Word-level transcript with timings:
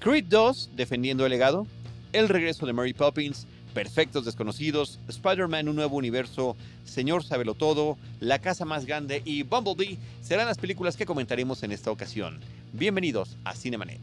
Creed 0.00 0.24
2, 0.28 0.70
Defendiendo 0.76 1.26
el 1.26 1.30
Legado, 1.30 1.66
El 2.14 2.30
Regreso 2.30 2.64
de 2.64 2.72
Mary 2.72 2.94
Poppins, 2.94 3.46
Perfectos 3.74 4.24
Desconocidos, 4.24 4.98
Spider-Man 5.08 5.68
Un 5.68 5.76
Nuevo 5.76 5.96
Universo, 5.96 6.56
Señor 6.86 7.22
Sabelo 7.22 7.52
Todo, 7.54 7.98
La 8.18 8.38
Casa 8.38 8.64
Más 8.64 8.86
Grande 8.86 9.20
y 9.26 9.42
Bumblebee 9.42 9.98
serán 10.22 10.46
las 10.46 10.56
películas 10.56 10.96
que 10.96 11.04
comentaremos 11.04 11.62
en 11.64 11.72
esta 11.72 11.90
ocasión. 11.90 12.40
Bienvenidos 12.72 13.36
a 13.44 13.54
Cinemanet. 13.54 14.00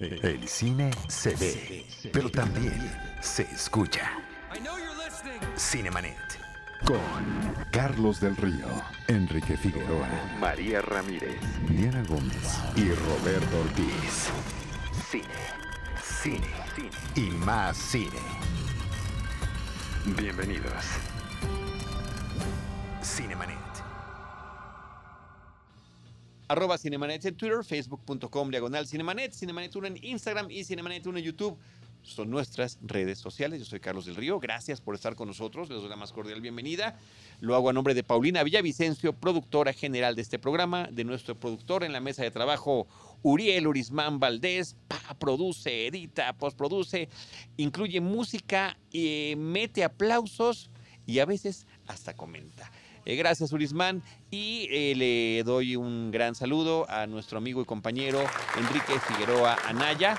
El 0.00 0.48
cine 0.48 0.90
se 1.06 1.36
ve, 1.36 1.86
pero 2.12 2.28
también 2.28 2.74
se 3.20 3.42
escucha. 3.42 4.18
Cinemanet. 5.56 6.16
Con 6.84 6.98
Carlos 7.70 8.20
del 8.20 8.36
Río, 8.36 8.66
Enrique 9.06 9.56
Figueroa, 9.56 10.08
María 10.40 10.82
Ramírez, 10.82 11.40
Diana 11.68 12.02
Gómez 12.08 12.58
y 12.74 12.88
Roberto 12.90 13.60
Ortiz. 13.60 14.32
Cine, 15.12 15.26
cine, 16.02 16.46
cine 16.74 16.90
y 17.16 17.30
más 17.44 17.76
cine. 17.76 18.08
Bienvenidos. 20.16 20.72
Cinemanet. 23.02 23.58
Arroba 26.48 26.78
Cinemanet 26.78 27.26
en 27.26 27.36
Twitter, 27.36 27.62
facebook.com 27.62 28.48
diagonal 28.48 28.86
Cinemanet, 28.86 29.34
Cinemanet 29.34 29.76
1 29.76 29.86
en 29.86 29.98
Instagram 30.02 30.50
y 30.50 30.64
Cinemanet 30.64 31.06
1 31.06 31.18
en 31.18 31.24
YouTube. 31.24 31.58
Son 32.02 32.30
nuestras 32.30 32.78
redes 32.82 33.18
sociales. 33.18 33.60
Yo 33.60 33.64
soy 33.64 33.80
Carlos 33.80 34.06
del 34.06 34.16
Río. 34.16 34.40
Gracias 34.40 34.80
por 34.80 34.94
estar 34.94 35.14
con 35.14 35.28
nosotros. 35.28 35.70
Les 35.70 35.80
doy 35.80 35.88
la 35.88 35.96
más 35.96 36.12
cordial 36.12 36.40
bienvenida. 36.40 36.98
Lo 37.40 37.54
hago 37.54 37.70
a 37.70 37.72
nombre 37.72 37.94
de 37.94 38.02
Paulina 38.02 38.42
Villavicencio, 38.42 39.12
productora 39.12 39.72
general 39.72 40.16
de 40.16 40.22
este 40.22 40.38
programa, 40.38 40.88
de 40.90 41.04
nuestro 41.04 41.38
productor 41.38 41.84
en 41.84 41.92
la 41.92 42.00
mesa 42.00 42.24
de 42.24 42.30
trabajo, 42.32 42.88
Uriel 43.22 43.68
Urismán 43.68 44.18
Valdés. 44.18 44.76
Pa, 44.88 45.00
produce, 45.18 45.86
edita, 45.86 46.32
postproduce, 46.32 47.08
incluye 47.56 48.00
música, 48.00 48.76
eh, 48.92 49.36
mete 49.36 49.84
aplausos 49.84 50.70
y 51.06 51.20
a 51.20 51.24
veces 51.24 51.66
hasta 51.86 52.14
comenta. 52.14 52.70
Eh, 53.04 53.16
gracias, 53.16 53.52
Urismán. 53.52 54.02
Y 54.30 54.66
eh, 54.70 54.94
le 54.96 55.42
doy 55.44 55.76
un 55.76 56.10
gran 56.10 56.34
saludo 56.34 56.88
a 56.88 57.06
nuestro 57.06 57.38
amigo 57.38 57.62
y 57.62 57.64
compañero 57.64 58.20
Enrique 58.58 58.98
Figueroa 59.06 59.56
Anaya. 59.66 60.16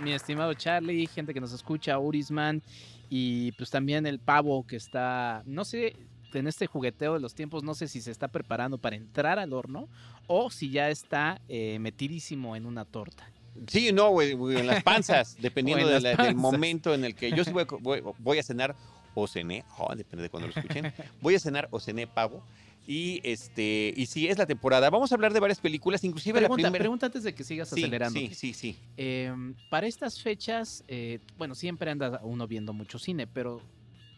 Mi 0.00 0.12
estimado 0.12 0.54
Charlie, 0.54 1.06
gente 1.06 1.34
que 1.34 1.40
nos 1.40 1.52
escucha, 1.52 1.98
Urisman 1.98 2.62
y 3.10 3.52
pues 3.52 3.70
también 3.70 4.06
el 4.06 4.18
pavo 4.18 4.66
que 4.66 4.76
está, 4.76 5.42
no 5.44 5.64
sé, 5.64 5.96
en 6.32 6.46
este 6.46 6.66
jugueteo 6.66 7.12
de 7.14 7.20
los 7.20 7.34
tiempos, 7.34 7.62
no 7.62 7.74
sé 7.74 7.88
si 7.88 8.00
se 8.00 8.10
está 8.10 8.28
preparando 8.28 8.78
para 8.78 8.96
entrar 8.96 9.38
al 9.38 9.52
horno 9.52 9.88
o 10.26 10.50
si 10.50 10.70
ya 10.70 10.88
está 10.88 11.40
eh, 11.48 11.78
metidísimo 11.78 12.56
en 12.56 12.64
una 12.64 12.84
torta. 12.86 13.28
Sí, 13.66 13.92
no, 13.92 14.08
güey, 14.10 14.32
en 14.32 14.66
las 14.66 14.82
panzas, 14.82 15.36
dependiendo 15.40 15.86
de 15.86 16.00
del 16.16 16.34
momento 16.36 16.94
en 16.94 17.04
el 17.04 17.14
que 17.14 17.30
yo 17.32 17.44
sí 17.44 17.52
voy, 17.52 17.64
a 17.64 17.66
co- 17.66 17.78
voy- 17.80 18.02
voy 18.18 18.38
a 18.38 18.42
cenar 18.42 18.74
o 19.14 19.26
cené, 19.26 19.62
oh, 19.76 19.94
depende 19.94 20.22
de 20.22 20.30
cuando 20.30 20.48
lo 20.48 20.54
escuchen, 20.54 20.90
voy 21.20 21.34
a 21.34 21.38
cenar 21.38 21.68
o 21.70 21.78
cené 21.78 22.06
pavo. 22.06 22.42
Y 22.86 23.20
este 23.22 23.94
y 23.96 24.06
sí, 24.06 24.26
es 24.26 24.38
la 24.38 24.46
temporada. 24.46 24.90
Vamos 24.90 25.12
a 25.12 25.14
hablar 25.14 25.32
de 25.32 25.40
varias 25.40 25.60
películas, 25.60 26.02
inclusive 26.02 26.40
Pregunta, 26.40 26.62
la 26.62 26.68
primera. 26.68 26.82
pregunta 26.82 27.06
antes 27.06 27.22
de 27.22 27.34
que 27.34 27.44
sigas 27.44 27.68
sí, 27.68 27.80
acelerando. 27.80 28.18
sí, 28.18 28.30
sí, 28.34 28.52
sí. 28.52 28.76
Eh, 28.96 29.32
para 29.70 29.86
estas 29.86 30.20
fechas, 30.20 30.82
eh, 30.88 31.20
bueno, 31.38 31.54
siempre 31.54 31.90
anda 31.90 32.20
uno 32.24 32.48
viendo 32.48 32.72
mucho 32.72 32.98
cine, 32.98 33.26
pero 33.28 33.62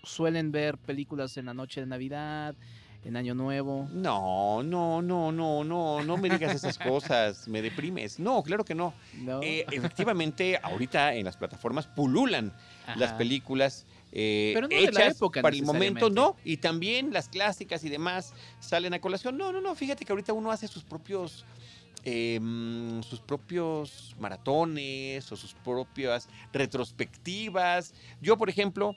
suelen 0.02 0.50
ver 0.50 0.78
películas 0.78 1.36
en 1.36 1.46
la 1.46 1.54
noche 1.54 1.80
de 1.80 1.86
Navidad, 1.86 2.54
en 3.04 3.16
Año 3.16 3.34
Nuevo. 3.34 3.86
No, 3.92 4.62
no, 4.62 5.02
no, 5.02 5.30
no, 5.30 5.62
no, 5.62 6.02
no 6.02 6.16
me 6.16 6.30
digas 6.30 6.54
esas 6.54 6.78
cosas, 6.78 7.46
me 7.48 7.60
deprimes. 7.60 8.18
No, 8.18 8.42
claro 8.42 8.64
que 8.64 8.74
no. 8.74 8.94
¿no? 9.18 9.42
Eh, 9.42 9.66
efectivamente, 9.70 10.58
ahorita 10.62 11.14
en 11.14 11.26
las 11.26 11.36
plataformas 11.36 11.86
pululan 11.86 12.52
las 12.96 13.12
películas 13.12 13.84
eh, 14.16 14.52
Pero 14.54 14.68
no 14.68 14.76
de 14.76 14.92
la 14.92 15.00
hechas 15.00 15.16
época 15.16 15.42
para 15.42 15.56
el 15.56 15.64
momento, 15.64 16.08
no. 16.08 16.36
Y 16.44 16.58
también 16.58 17.12
las 17.12 17.28
clásicas 17.28 17.82
y 17.84 17.88
demás 17.88 18.32
salen 18.60 18.94
a 18.94 19.00
colación. 19.00 19.36
No, 19.36 19.52
no, 19.52 19.60
no. 19.60 19.74
Fíjate 19.74 20.04
que 20.04 20.12
ahorita 20.12 20.32
uno 20.32 20.52
hace 20.52 20.68
sus 20.68 20.84
propios. 20.84 21.44
eh, 22.04 22.38
mm, 22.40 23.02
sus 23.02 23.20
propios 23.20 24.14
maratones 24.20 25.32
o 25.32 25.36
sus 25.36 25.54
propias 25.54 26.28
retrospectivas. 26.52 27.94
Yo, 28.20 28.36
por 28.36 28.50
ejemplo, 28.50 28.94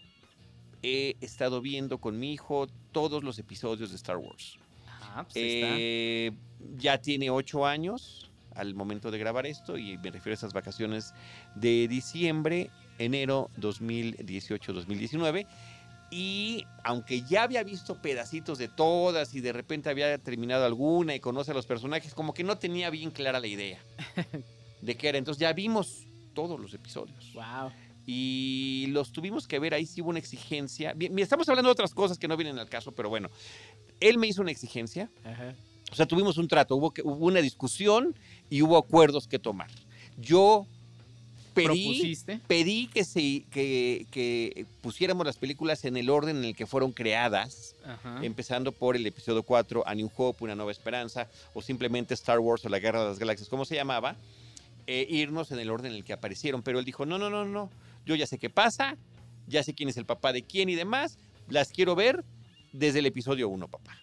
he 0.83 1.16
estado 1.22 1.61
viendo 1.61 2.00
con 2.00 2.19
mi 2.19 2.33
hijo 2.33 2.67
todos 2.91 3.23
los 3.23 3.39
episodios 3.39 3.89
de 3.91 3.95
Star 3.95 4.17
Wars. 4.17 4.59
Ah, 5.01 5.23
pues 5.23 5.35
ahí 5.38 5.61
está. 5.61 5.75
Eh, 5.79 6.31
ya 6.77 6.97
tiene 7.00 7.29
ocho 7.29 7.66
años 7.66 8.29
al 8.53 8.75
momento 8.75 9.09
de 9.09 9.19
grabar 9.19 9.45
esto 9.45 9.77
y 9.77 9.97
me 10.00 10.11
refiero 10.11 10.33
a 10.33 10.33
esas 10.33 10.53
vacaciones 10.53 11.13
de 11.56 11.88
diciembre, 11.88 12.69
enero 12.97 13.50
2018-2019. 13.59 15.46
Y 16.09 16.63
aunque 16.84 17.22
ya 17.24 17.44
había 17.44 17.63
visto 17.63 18.02
pedacitos 18.02 18.58
de 18.58 18.69
todas 18.69 19.35
y 19.35 19.41
de 19.41 19.52
repente 19.52 19.90
había 19.90 20.18
terminado 20.18 20.66
alguna 20.66 21.13
y 21.16 21.19
conoce 21.19 21.52
a 21.52 21.53
los 21.53 21.66
personajes, 21.66 22.13
como 22.13 22.34
que 22.34 22.44
no 22.46 22.57
tenía 22.57 22.90
bien 22.90 23.12
clara 23.12 23.40
la 23.41 23.47
idea 23.47 23.80
de 24.81 24.96
qué 24.96 25.09
era. 25.09 25.18
Entonces 25.18 25.41
ya 25.41 25.52
vimos 25.52 26.06
todos 26.34 26.59
los 26.62 26.74
episodios 26.74 27.34
Wow. 27.34 27.72
y 28.06 28.86
los 28.90 29.12
tuvimos 29.12 29.47
que 29.47 29.59
ver, 29.59 29.74
ahí 29.74 29.86
sí 29.86 30.02
hubo 30.02 30.12
una 30.12 30.19
exigencia. 30.19 30.94
Bien, 30.94 31.18
estamos 31.19 31.50
hablando 31.50 31.68
de 31.68 31.74
otras 31.74 31.94
cosas 31.94 32.18
que 32.18 32.30
no 32.30 32.38
vienen 32.38 32.57
al 32.57 32.69
caso, 32.69 32.94
pero 32.94 33.09
bueno, 33.09 33.30
él 34.00 34.18
me 34.18 34.28
hizo 34.28 34.41
una 34.41 34.52
exigencia, 34.52 35.09
Ajá. 35.25 35.56
o 35.91 35.96
sea, 35.96 36.06
tuvimos 36.06 36.38
un 36.38 36.47
trato, 36.47 36.78
hubo, 36.78 36.91
que, 36.91 37.02
hubo 37.02 37.25
una 37.25 37.41
discusión 37.41 38.16
y 38.50 38.62
hubo 38.62 38.78
acuerdos 38.78 39.28
que 39.28 39.40
tomar. 39.40 39.69
Yo 40.18 40.68
pedí, 41.57 41.85
¿Propusiste? 41.85 42.40
pedí 42.47 42.88
que, 42.88 43.03
se, 43.03 43.44
que, 43.51 44.06
que 44.12 44.66
pusiéramos 44.81 45.25
las 45.25 45.38
películas 45.38 45.84
en 45.85 45.97
el 45.97 46.09
orden 46.09 46.38
en 46.38 46.45
el 46.45 46.56
que 46.56 46.66
fueron 46.66 46.91
creadas, 46.91 47.75
Ajá. 47.85 48.19
empezando 48.23 48.72
por 48.72 48.95
el 48.95 49.06
episodio 49.06 49.44
4, 49.44 49.84
A 49.85 49.95
New 49.95 50.09
Hope, 50.16 50.44
Una 50.44 50.56
Nueva 50.56 50.72
Esperanza, 50.72 51.28
o 51.53 51.62
simplemente 51.62 52.13
Star 52.13 52.40
Wars 52.40 52.63
o 52.66 52.69
la 52.69 52.79
Guerra 52.79 53.01
de 53.01 53.09
las 53.09 53.19
Galaxias, 53.19 53.50
como 53.50 53.66
se 53.66 53.75
llamaba, 53.75 54.16
eh, 54.85 55.06
irnos 55.09 55.51
en 55.51 55.59
el 55.59 55.69
orden 55.69 55.91
en 55.91 55.97
el 55.97 56.03
que 56.06 56.13
aparecieron. 56.13 56.62
Pero 56.63 56.79
él 56.79 56.85
dijo, 56.85 57.06
no, 57.06 57.18
no, 57.18 57.29
no, 57.29 57.44
no, 57.45 57.69
yo 58.06 58.16
ya 58.16 58.25
sé 58.28 58.38
qué 58.38 58.50
pasa, 58.50 58.95
ya 59.47 59.63
sé 59.63 59.74
quién 59.74 59.89
es 59.89 59.97
el 59.97 60.06
papá 60.06 60.31
de 60.34 60.44
quién 60.44 60.69
y 60.69 60.75
demás, 60.75 61.18
las 61.50 61.72
quiero 61.72 61.95
ver 61.95 62.24
desde 62.72 63.00
el 63.00 63.06
episodio 63.06 63.50
1, 63.50 63.68
papá. 63.68 63.97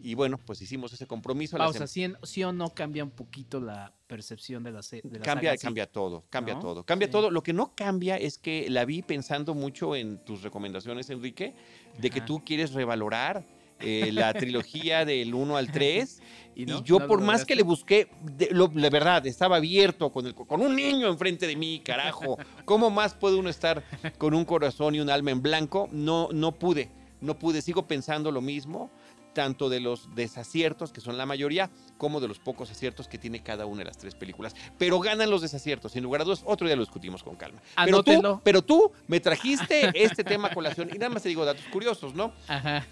Y 0.00 0.14
bueno, 0.14 0.38
pues 0.38 0.62
hicimos 0.62 0.92
ese 0.92 1.06
compromiso. 1.06 1.58
la 1.58 1.64
Pausa, 1.64 1.86
¿sí, 1.86 2.04
en- 2.04 2.16
sí 2.22 2.44
o 2.44 2.52
no 2.52 2.70
cambia 2.72 3.02
un 3.02 3.10
poquito 3.10 3.60
la 3.60 3.92
percepción 4.06 4.62
de 4.62 4.70
la, 4.72 4.80
de 4.80 5.18
la 5.18 5.24
Cambia, 5.24 5.50
saga? 5.50 5.56
Sí. 5.58 5.66
cambia 5.66 5.86
todo, 5.90 6.24
cambia 6.30 6.54
¿No? 6.54 6.60
todo, 6.60 6.84
cambia 6.84 7.08
Sí. 7.08 7.12
todo. 7.12 7.30
Lo 7.30 7.42
que 7.42 7.52
no 7.52 7.74
cambia 7.74 8.16
es 8.16 8.38
que 8.38 8.70
la 8.70 8.84
vi 8.84 9.02
pensando 9.02 9.54
mucho 9.54 9.96
en 9.96 10.24
tus 10.24 10.42
recomendaciones, 10.42 11.10
Enrique, 11.10 11.54
de 11.98 12.10
que 12.10 12.18
Ajá. 12.20 12.26
tú 12.26 12.42
quieres 12.44 12.72
revalorar 12.72 13.44
eh, 13.80 14.10
la 14.12 14.32
trilogía 14.34 15.04
del 15.04 15.34
1 15.34 15.56
al 15.56 15.70
3. 15.70 16.20
¿Y 16.56 16.62
Y, 16.62 16.66
no? 16.66 16.82
yo, 16.82 16.98
¿No 16.98 17.06
por 17.06 17.20
más 17.20 17.44
que 17.44 17.54
le 17.54 17.62
busqué, 17.62 18.08
de, 18.22 18.48
lo- 18.50 18.66
de 18.68 18.90
verdad, 18.90 19.24
estaba 19.26 19.56
abierto 19.56 20.10
con, 20.10 20.26
el- 20.26 20.34
con 20.34 20.60
un 20.60 20.74
niño 20.74 21.06
enfrente 21.08 21.46
de 21.46 21.54
mí, 21.54 21.80
carajo. 21.84 22.36
¿Cómo 22.64 22.90
más 22.90 23.14
puede 23.14 23.36
uno 23.36 23.48
estar 23.50 23.84
con 24.18 24.34
un 24.34 24.44
corazón 24.44 24.94
y 24.96 25.00
un 25.00 25.10
alma 25.10 25.30
en 25.30 25.42
blanco? 25.42 25.88
No, 25.92 26.28
no 26.32 26.50
pude, 26.52 26.90
no 27.20 27.38
pude. 27.38 27.62
Sigo 27.62 27.86
pensando 27.86 28.32
lo 28.32 28.40
mismo, 28.40 28.90
tanto 29.34 29.68
de 29.68 29.80
los 29.80 30.14
desaciertos, 30.14 30.92
que 30.92 31.00
son 31.00 31.16
la 31.16 31.26
mayoría, 31.26 31.70
como 31.96 32.20
de 32.20 32.28
los 32.28 32.38
pocos 32.38 32.70
aciertos 32.70 33.08
que 33.08 33.18
tiene 33.18 33.42
cada 33.42 33.66
una 33.66 33.78
de 33.80 33.84
las 33.86 33.98
tres 33.98 34.14
películas. 34.14 34.54
Pero 34.78 34.98
ganan 35.00 35.30
los 35.30 35.42
desaciertos, 35.42 35.92
sin 35.92 36.02
lugar 36.02 36.22
a 36.22 36.24
dudas. 36.24 36.42
Otro 36.44 36.66
día 36.66 36.76
lo 36.76 36.82
discutimos 36.82 37.22
con 37.22 37.36
calma. 37.36 37.60
Pero 37.84 38.02
tú, 38.02 38.40
pero 38.42 38.62
tú 38.62 38.92
me 39.06 39.20
trajiste 39.20 39.90
este 39.94 40.24
tema 40.24 40.48
a 40.48 40.54
colación. 40.54 40.88
Y 40.92 40.98
nada 40.98 41.10
más 41.10 41.22
te 41.22 41.28
digo 41.28 41.44
datos 41.44 41.64
curiosos, 41.72 42.14
¿no? 42.14 42.32
Ajá. 42.48 42.84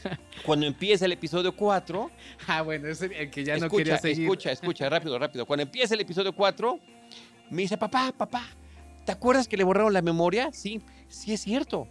Cuando 0.44 0.66
empieza 0.66 1.04
el 1.06 1.12
episodio 1.12 1.54
4, 1.56 2.10
Ah, 2.46 2.62
bueno, 2.62 2.88
es 2.88 3.00
el 3.02 3.30
que 3.30 3.44
ya 3.44 3.56
no 3.58 3.66
escucha, 3.66 3.78
quería 3.84 3.98
seguir. 3.98 4.24
escucha, 4.24 4.52
escucha, 4.52 4.88
rápido, 4.88 5.18
rápido. 5.18 5.46
Cuando 5.46 5.62
empieza 5.62 5.94
el 5.94 6.00
episodio 6.00 6.32
4, 6.34 6.78
me 7.50 7.62
dice, 7.62 7.76
papá, 7.76 8.12
papá, 8.16 8.44
¿te 9.04 9.12
acuerdas 9.12 9.48
que 9.48 9.56
le 9.56 9.64
borraron 9.64 9.92
la 9.92 10.02
memoria? 10.02 10.50
Sí, 10.52 10.80
sí 11.08 11.32
es 11.32 11.40
cierto. 11.40 11.88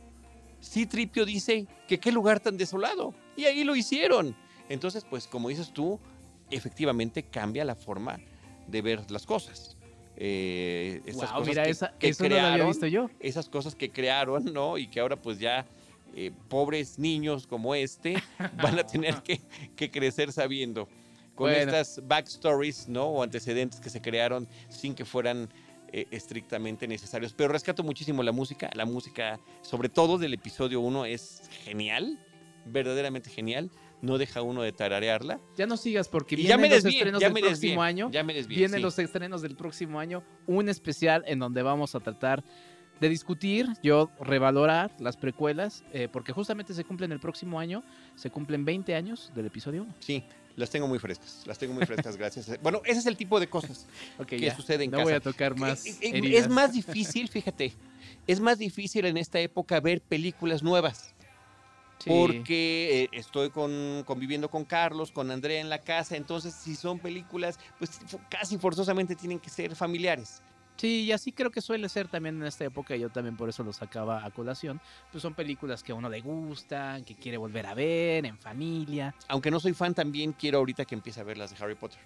Sí, 0.60 0.86
Tripio 0.86 1.26
dice 1.26 1.68
que 1.88 2.00
qué 2.00 2.12
lugar 2.12 2.40
tan 2.40 2.58
desolado. 2.58 3.14
Y 3.36 3.46
ahí 3.46 3.64
lo 3.64 3.76
hicieron. 3.76 4.36
Entonces, 4.70 5.06
pues, 5.10 5.28
como 5.28 5.50
dices 5.50 5.72
tú, 5.74 6.00
efectivamente 6.50 7.24
cambia 7.24 7.66
la 7.66 7.76
forma 7.76 8.20
de 8.68 8.82
ver 8.82 9.10
las 9.12 9.26
cosas. 9.26 9.78
Eh, 10.18 11.02
esas 11.06 11.30
Guau, 11.30 11.40
cosas 11.40 11.48
mira, 11.48 11.64
que, 11.64 11.70
esa, 11.70 11.94
que 12.00 12.08
eso 12.10 12.24
no 12.24 12.30
lo 12.30 12.36
había 12.36 12.48
crearon, 12.54 12.68
visto 12.72 12.88
yo. 12.88 13.10
esas 13.20 13.50
cosas 13.50 13.76
que 13.76 13.92
crearon, 13.92 14.46
¿no? 14.54 14.78
Y 14.78 14.88
que 14.88 15.00
ahora 15.02 15.22
pues 15.22 15.40
ya 15.40 15.66
eh, 16.16 16.32
pobres 16.48 16.98
niños 16.98 17.46
como 17.48 17.76
este 17.76 18.16
van 18.64 18.80
a 18.80 18.86
tener 18.86 19.16
que, 19.24 19.42
que 19.76 19.92
crecer 19.92 20.32
sabiendo. 20.32 20.88
Con 21.36 21.50
Bueno. 21.52 21.58
estas 21.70 22.02
backstories, 22.08 22.88
¿no? 22.88 23.08
O 23.08 23.22
antecedentes 23.24 23.82
que 23.82 23.90
se 23.90 24.02
crearon 24.02 24.48
sin 24.70 24.96
que 24.96 25.04
fueran 25.04 25.50
eh, 25.92 26.08
estrictamente 26.12 26.88
necesarios. 26.88 27.34
Pero 27.34 27.52
rescato 27.52 27.84
muchísimo 27.84 28.24
la 28.24 28.32
música. 28.32 28.70
La 28.74 28.86
música, 28.86 29.38
sobre 29.62 29.90
todo 29.90 30.18
del 30.18 30.34
episodio 30.34 30.80
1, 30.80 31.06
es 31.08 31.42
genial. 31.66 32.18
Verdaderamente 32.66 33.30
genial. 33.30 33.70
no 34.02 34.18
deja 34.18 34.42
uno 34.42 34.62
de 34.62 34.72
tararearla. 34.72 35.40
Ya 35.58 35.66
no 35.66 35.78
sigas 35.78 36.08
porque 36.10 36.36
vienen 36.36 36.50
ya 36.50 36.58
me 36.58 36.70
los 36.70 36.86
estrenos 36.86 37.22
ya 37.22 37.28
del 37.28 37.34
me 37.34 37.42
próximo 37.42 37.82
año. 37.82 38.12
ya 38.12 38.24
me 38.24 38.34
desvié, 38.34 38.58
Vienen 38.58 38.78
sí. 38.78 38.82
los 38.84 39.00
estrenos 39.00 39.42
del 39.42 39.56
próximo 39.56 40.00
año, 40.00 40.24
un 40.48 40.70
especial 40.70 41.24
en 41.28 41.40
donde 41.40 41.62
vamos 41.64 41.96
a 41.96 42.00
tratar 42.00 42.44
de 43.00 43.10
discutir, 43.10 43.68
yo 43.84 44.10
revalorar 44.20 44.96
las 45.00 45.18
precuelas, 45.18 45.84
eh, 45.92 46.08
porque 46.12 46.32
justamente 46.34 46.74
se 46.74 46.84
cumplen 46.84 47.12
el 47.12 47.20
próximo 47.20 47.60
año, 47.60 47.84
se 48.16 48.30
cumplen 48.30 48.64
20 48.64 48.94
años 48.96 49.32
del 49.36 49.48
episodio 49.48 49.84
1. 49.84 49.96
Sí, 50.00 50.24
las 50.56 50.70
tengo 50.70 50.88
muy 50.88 51.00
frescas, 51.00 51.44
las 51.46 51.58
tengo 51.58 51.74
muy 51.74 51.86
frescas, 51.86 52.16
gracias. 52.16 52.50
Bueno, 52.62 52.82
ese 52.86 53.00
es 53.00 53.06
el 53.08 53.18
tipo 53.18 53.40
de 53.40 53.48
cosas 53.48 53.88
que 54.28 54.40
ya. 54.40 54.56
sucede 54.56 54.84
en 54.84 54.92
no 54.92 54.98
casa. 54.98 55.04
voy 55.04 55.14
a 55.14 55.20
tocar 55.20 55.58
más. 55.58 55.84
Es 56.02 56.48
más 56.48 56.74
difícil, 56.74 57.28
fíjate, 57.28 57.74
es 58.28 58.40
más 58.40 58.60
difícil 58.60 59.06
en 59.06 59.18
esta 59.18 59.40
época 59.40 59.80
ver 59.80 60.02
películas 60.02 60.62
nuevas. 60.62 61.15
Sí. 61.98 62.10
porque 62.10 63.04
eh, 63.04 63.10
estoy 63.14 63.50
con, 63.50 64.04
conviviendo 64.06 64.50
con 64.50 64.66
Carlos, 64.66 65.12
con 65.12 65.32
Andrea 65.32 65.62
en 65.62 65.70
la 65.70 65.80
casa, 65.80 66.18
entonces 66.18 66.54
si 66.54 66.76
son 66.76 67.00
películas, 67.00 67.58
pues 67.80 68.00
casi 68.30 68.58
forzosamente 68.58 69.16
tienen 69.16 69.40
que 69.40 69.50
ser 69.50 69.76
familiares. 69.76 70.42
Sí, 70.78 71.04
y 71.04 71.12
así 71.14 71.32
creo 71.32 71.52
que 71.52 71.62
suele 71.62 71.88
ser 71.88 72.10
también 72.10 72.36
en 72.36 72.44
esta 72.44 72.66
época, 72.66 72.96
yo 72.98 73.10
también 73.10 73.38
por 73.38 73.48
eso 73.48 73.64
lo 73.64 73.72
sacaba 73.72 74.26
a 74.26 74.32
colación. 74.32 74.82
Pues 75.12 75.22
son 75.22 75.34
películas 75.34 75.84
que 75.84 75.94
a 75.94 75.96
uno 75.96 76.10
le 76.10 76.20
gustan, 76.20 77.06
que 77.06 77.16
quiere 77.16 77.38
volver 77.38 77.66
a 77.66 77.74
ver 77.74 78.26
en 78.26 78.38
familia. 78.38 79.16
Aunque 79.30 79.52
no 79.52 79.60
soy 79.60 79.74
fan, 79.74 79.94
también 79.94 80.34
quiero 80.34 80.58
ahorita 80.58 80.84
que 80.84 80.96
empiece 80.96 81.22
a 81.22 81.24
ver 81.24 81.38
las 81.38 81.52
de 81.52 81.64
Harry 81.64 81.76
Potter. 81.76 82.00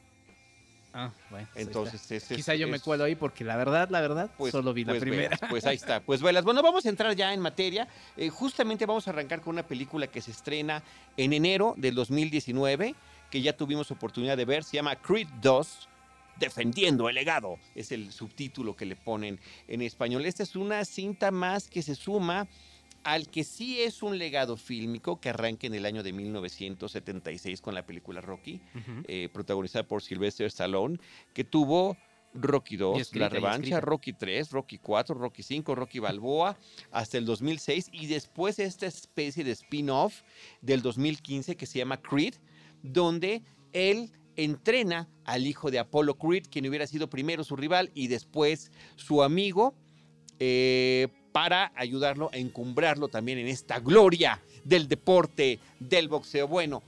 Ah, 0.93 1.11
bueno. 1.29 1.47
pues. 1.53 1.67
Entonces, 1.67 2.11
es- 2.11 2.23
Quizá 2.25 2.55
yo 2.55 2.67
me 2.67 2.79
cuelo 2.79 3.03
ahí 3.03 3.15
porque 3.15 3.43
la 3.43 3.55
verdad, 3.57 3.89
la 3.89 4.01
verdad, 4.01 4.29
Pues, 4.37 4.51
solo 4.51 4.73
vi 4.73 4.83
la 4.83 4.93
pues 4.93 5.01
primera. 5.01 5.29
velas, 5.29 5.39
pues 5.49 5.65
ahí 5.65 5.75
está, 5.75 5.99
pues 5.99 6.21
velas. 6.21 6.43
Bueno, 6.43 6.61
vamos 6.63 6.85
a 6.85 6.89
entrar 6.89 7.15
ya 7.15 7.33
en 7.33 7.39
materia. 7.41 7.87
Eh, 8.17 8.29
justamente 8.29 8.85
vamos 8.85 9.07
a 9.07 9.11
arrancar 9.11 9.41
con 9.41 9.53
una 9.53 9.63
película 9.63 10.07
que 10.07 10.19
se 10.21 10.31
estrena 10.31 10.81
en 11.15 11.33
enero 11.33 11.75
del 11.77 11.93
2019, 11.95 12.95
que 13.29 13.41
ya 13.41 13.53
tuvimos 13.55 13.91
oportunidad 13.91 14.35
de 14.37 14.45
ver. 14.45 14.63
Se 14.63 14.77
llama 14.77 14.95
Creed 14.95 15.27
2, 15.41 15.87
Defendiendo 16.37 17.09
el 17.09 17.15
legado. 17.15 17.57
Es 17.75 17.91
el 17.91 18.13
subtítulo 18.13 18.73
que 18.73 18.85
le 18.85 18.95
ponen 18.95 19.41
en 19.67 19.81
español. 19.81 20.25
Esta 20.25 20.43
es 20.43 20.55
una 20.55 20.85
cinta 20.85 21.31
más 21.31 21.67
que 21.67 21.81
se 21.81 21.95
suma 21.95 22.47
al 23.03 23.29
que 23.29 23.43
sí 23.43 23.81
es 23.81 24.03
un 24.03 24.17
legado 24.17 24.57
fílmico 24.57 25.19
que 25.19 25.29
arranca 25.29 25.67
en 25.67 25.73
el 25.73 25.85
año 25.85 26.03
de 26.03 26.13
1976 26.13 27.61
con 27.61 27.73
la 27.73 27.85
película 27.85 28.21
Rocky 28.21 28.61
eh, 29.07 29.29
protagonizada 29.31 29.87
por 29.87 30.01
Sylvester 30.01 30.47
Stallone, 30.47 30.99
que 31.33 31.43
tuvo 31.43 31.97
Rocky 32.33 32.77
2, 32.77 33.01
escrita, 33.01 33.25
La 33.25 33.29
Revancha. 33.29 33.79
Rocky 33.79 34.13
3, 34.13 34.51
Rocky 34.51 34.77
4, 34.77 35.15
Rocky 35.15 35.43
5, 35.43 35.75
Rocky 35.75 35.99
Balboa, 35.99 36.57
hasta 36.91 37.17
el 37.17 37.25
2006, 37.25 37.89
y 37.91 38.07
después 38.07 38.59
esta 38.59 38.85
especie 38.85 39.43
de 39.43 39.51
spin-off 39.51 40.21
del 40.61 40.81
2015 40.81 41.55
que 41.55 41.65
se 41.65 41.79
llama 41.79 41.97
Creed, 41.97 42.35
donde 42.83 43.43
él 43.73 44.11
entrena 44.35 45.09
al 45.25 45.47
hijo 45.47 45.69
de 45.71 45.79
Apollo 45.79 46.17
Creed, 46.17 46.45
quien 46.49 46.67
hubiera 46.67 46.87
sido 46.87 47.09
primero 47.09 47.43
su 47.43 47.55
rival 47.55 47.91
y 47.93 48.07
después 48.07 48.71
su 48.95 49.21
amigo, 49.21 49.75
eh, 50.39 51.07
para 51.31 51.71
ayudarlo 51.75 52.29
a 52.33 52.37
encumbrarlo 52.37 53.07
también 53.07 53.37
en 53.37 53.47
esta 53.47 53.79
gloria 53.79 54.41
del 54.63 54.87
deporte, 54.87 55.59
del 55.79 56.07
boxeo. 56.07 56.47
Bueno, 56.47 56.83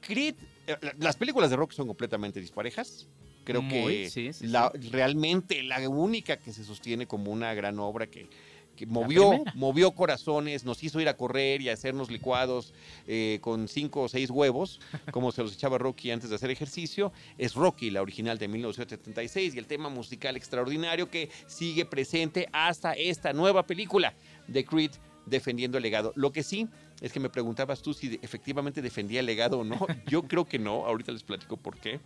Creed, 0.00 0.34
eh, 0.66 0.76
la- 0.80 0.94
las 0.98 1.16
películas 1.16 1.50
de 1.50 1.56
Rocky 1.56 1.76
son 1.76 1.86
completamente 1.86 2.40
disparejas. 2.40 3.06
Creo 3.44 3.60
Muy, 3.62 4.04
que 4.04 4.10
sí, 4.10 4.32
sí, 4.32 4.46
la- 4.46 4.72
sí. 4.74 4.88
realmente 4.88 5.62
la 5.62 5.86
única 5.88 6.38
que 6.38 6.52
se 6.52 6.64
sostiene 6.64 7.06
como 7.06 7.30
una 7.30 7.52
gran 7.54 7.78
obra 7.78 8.06
que, 8.06 8.26
que 8.74 8.86
movió, 8.86 9.42
movió 9.54 9.92
corazones, 9.92 10.64
nos 10.64 10.82
hizo 10.82 11.00
ir 11.00 11.08
a 11.08 11.16
correr 11.16 11.60
y 11.60 11.68
a 11.68 11.72
hacernos 11.72 12.10
licuados 12.10 12.74
eh, 13.06 13.38
con 13.40 13.68
cinco 13.68 14.02
o 14.02 14.08
seis 14.08 14.30
huevos, 14.30 14.80
como 15.10 15.32
se 15.32 15.42
los 15.42 15.54
echaba 15.54 15.78
Rocky 15.78 16.10
antes 16.10 16.30
de 16.30 16.36
hacer 16.36 16.50
ejercicio, 16.50 17.12
es 17.38 17.54
Rocky, 17.54 17.90
la 17.90 18.02
original 18.02 18.38
de 18.38 18.48
1976, 18.48 19.54
y 19.54 19.58
el 19.58 19.66
tema 19.66 19.88
musical 19.88 20.36
extraordinario 20.36 21.10
que 21.10 21.30
sigue 21.46 21.84
presente 21.84 22.48
hasta 22.52 22.92
esta 22.92 23.32
nueva 23.32 23.66
película 23.66 24.14
de 24.48 24.64
Creed 24.64 24.92
defendiendo 25.26 25.78
el 25.78 25.82
legado. 25.82 26.12
Lo 26.16 26.32
que 26.32 26.42
sí 26.42 26.68
es 27.00 27.12
que 27.12 27.20
me 27.20 27.30
preguntabas 27.30 27.82
tú 27.82 27.94
si 27.94 28.18
efectivamente 28.22 28.82
defendía 28.82 29.20
el 29.20 29.26
legado 29.26 29.58
o 29.60 29.64
no. 29.64 29.78
Yo 30.06 30.22
creo 30.22 30.44
que 30.44 30.58
no, 30.58 30.86
ahorita 30.86 31.12
les 31.12 31.22
platico 31.22 31.56
por 31.56 31.78
qué. 31.78 32.00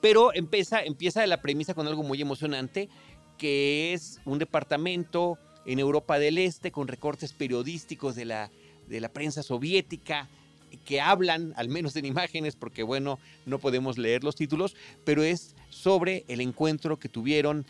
Pero 0.00 0.34
empieza, 0.34 0.82
empieza 0.82 1.26
la 1.26 1.40
premisa 1.40 1.74
con 1.74 1.86
algo 1.86 2.02
muy 2.02 2.20
emocionante, 2.20 2.88
que 3.42 3.92
es 3.92 4.20
un 4.24 4.38
departamento 4.38 5.36
en 5.66 5.80
Europa 5.80 6.20
del 6.20 6.38
Este 6.38 6.70
con 6.70 6.86
recortes 6.86 7.32
periodísticos 7.32 8.14
de 8.14 8.24
la, 8.24 8.52
de 8.86 9.00
la 9.00 9.08
prensa 9.08 9.42
soviética 9.42 10.28
que 10.84 11.00
hablan, 11.00 11.52
al 11.56 11.68
menos 11.68 11.96
en 11.96 12.04
imágenes, 12.04 12.54
porque 12.54 12.84
bueno, 12.84 13.18
no 13.44 13.58
podemos 13.58 13.98
leer 13.98 14.22
los 14.22 14.36
títulos, 14.36 14.76
pero 15.04 15.24
es 15.24 15.56
sobre 15.70 16.24
el 16.28 16.40
encuentro 16.40 17.00
que 17.00 17.08
tuvieron 17.08 17.66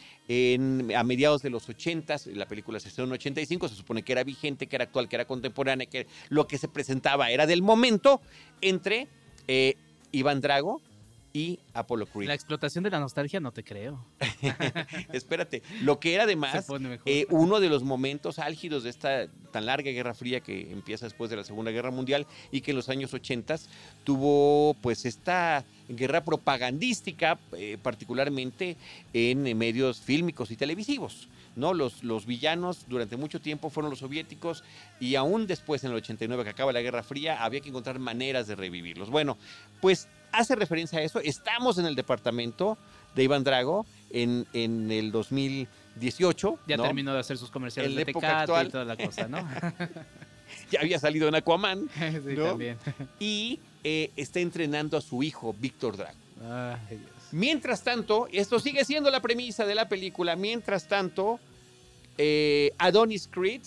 a 0.94 1.04
mediados 1.04 1.40
de 1.40 1.48
los 1.48 1.66
80, 1.66 2.16
la 2.34 2.46
película 2.46 2.78
se 2.78 2.88
estrenó 2.88 3.06
en 3.06 3.12
85, 3.14 3.68
se 3.68 3.74
supone 3.74 4.02
que 4.02 4.12
era 4.12 4.24
vigente, 4.24 4.66
que 4.66 4.76
era 4.76 4.84
actual, 4.84 5.08
que 5.08 5.16
era 5.16 5.24
contemporánea, 5.24 5.86
que 5.86 6.06
lo 6.28 6.46
que 6.46 6.58
se 6.58 6.68
presentaba 6.68 7.30
era 7.30 7.46
del 7.46 7.62
momento 7.62 8.20
entre 8.60 9.08
eh, 9.48 9.76
Iván 10.12 10.42
Drago 10.42 10.82
y 11.32 11.60
Apollo 11.72 12.06
Creed. 12.06 12.28
La 12.28 12.34
explotación 12.34 12.84
de 12.84 12.90
la 12.90 13.00
nostalgia 13.00 13.40
no 13.40 13.52
te 13.52 13.64
creo. 13.64 14.04
Espérate, 15.12 15.62
lo 15.82 15.98
que 15.98 16.14
era 16.14 16.24
además 16.24 16.66
eh, 17.06 17.26
uno 17.30 17.60
de 17.60 17.68
los 17.68 17.82
momentos 17.82 18.38
álgidos 18.38 18.84
de 18.84 18.90
esta 18.90 19.28
tan 19.50 19.66
larga 19.66 19.90
Guerra 19.90 20.14
Fría 20.14 20.40
que 20.40 20.70
empieza 20.72 21.06
después 21.06 21.30
de 21.30 21.36
la 21.36 21.44
Segunda 21.44 21.70
Guerra 21.70 21.90
Mundial 21.90 22.26
y 22.50 22.60
que 22.60 22.72
en 22.72 22.76
los 22.76 22.88
años 22.88 23.14
80 23.14 23.56
tuvo 24.04 24.74
pues 24.80 25.04
esta 25.04 25.64
guerra 25.88 26.24
propagandística, 26.24 27.38
eh, 27.52 27.78
particularmente 27.82 28.76
en 29.12 29.56
medios 29.56 30.00
fílmicos 30.00 30.50
y 30.50 30.56
televisivos. 30.56 31.28
¿No? 31.56 31.74
Los, 31.74 32.02
los 32.02 32.26
villanos 32.26 32.86
durante 32.88 33.16
mucho 33.16 33.40
tiempo 33.40 33.70
fueron 33.70 33.90
los 33.90 33.98
soviéticos 34.00 34.64
y 35.00 35.14
aún 35.16 35.46
después, 35.46 35.84
en 35.84 35.90
el 35.90 35.96
89, 35.98 36.44
que 36.44 36.50
acaba 36.50 36.72
la 36.72 36.80
Guerra 36.80 37.02
Fría, 37.02 37.42
había 37.44 37.60
que 37.60 37.68
encontrar 37.68 37.98
maneras 37.98 38.46
de 38.46 38.54
revivirlos. 38.56 39.10
Bueno, 39.10 39.36
pues 39.80 40.08
hace 40.32 40.54
referencia 40.54 40.98
a 40.98 41.02
eso. 41.02 41.20
Estamos 41.20 41.78
en 41.78 41.86
el 41.86 41.94
departamento 41.94 42.78
de 43.14 43.24
Iván 43.24 43.44
Drago 43.44 43.84
en, 44.10 44.46
en 44.52 44.90
el 44.90 45.12
2018. 45.12 46.58
ya 46.66 46.76
¿no? 46.76 46.82
terminó 46.84 47.12
de 47.12 47.20
hacer 47.20 47.36
sus 47.38 47.50
comerciales 47.50 47.90
En 47.90 47.96
de 47.98 48.04
la 48.04 48.10
época 48.10 48.26
Tecate 48.26 48.42
actual. 48.42 48.66
y 48.66 48.70
toda 48.70 48.84
la 48.84 48.96
cosa, 48.96 49.28
¿no? 49.28 49.48
Ya 50.70 50.80
había 50.80 50.98
salido 50.98 51.28
en 51.28 51.34
Aquaman 51.34 51.88
sí, 51.94 52.34
¿No? 52.36 52.44
también. 52.44 52.76
y 53.18 53.58
eh, 53.84 54.10
está 54.16 54.38
entrenando 54.40 54.98
a 54.98 55.00
su 55.00 55.22
hijo, 55.22 55.54
Víctor 55.58 55.96
Drago. 55.96 56.18
Ay, 56.44 56.98
Dios. 56.98 57.11
Mientras 57.32 57.82
tanto, 57.82 58.28
esto 58.30 58.60
sigue 58.60 58.84
siendo 58.84 59.10
la 59.10 59.20
premisa 59.20 59.64
de 59.64 59.74
la 59.74 59.88
película. 59.88 60.36
Mientras 60.36 60.86
tanto, 60.86 61.40
eh, 62.18 62.72
Adonis 62.76 63.26
Creed, 63.26 63.62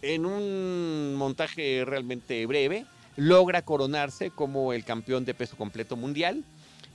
en 0.00 0.24
un 0.24 1.16
montaje 1.16 1.84
realmente 1.84 2.46
breve, 2.46 2.86
logra 3.16 3.62
coronarse 3.62 4.30
como 4.30 4.72
el 4.72 4.84
campeón 4.84 5.24
de 5.24 5.34
peso 5.34 5.56
completo 5.56 5.96
mundial. 5.96 6.44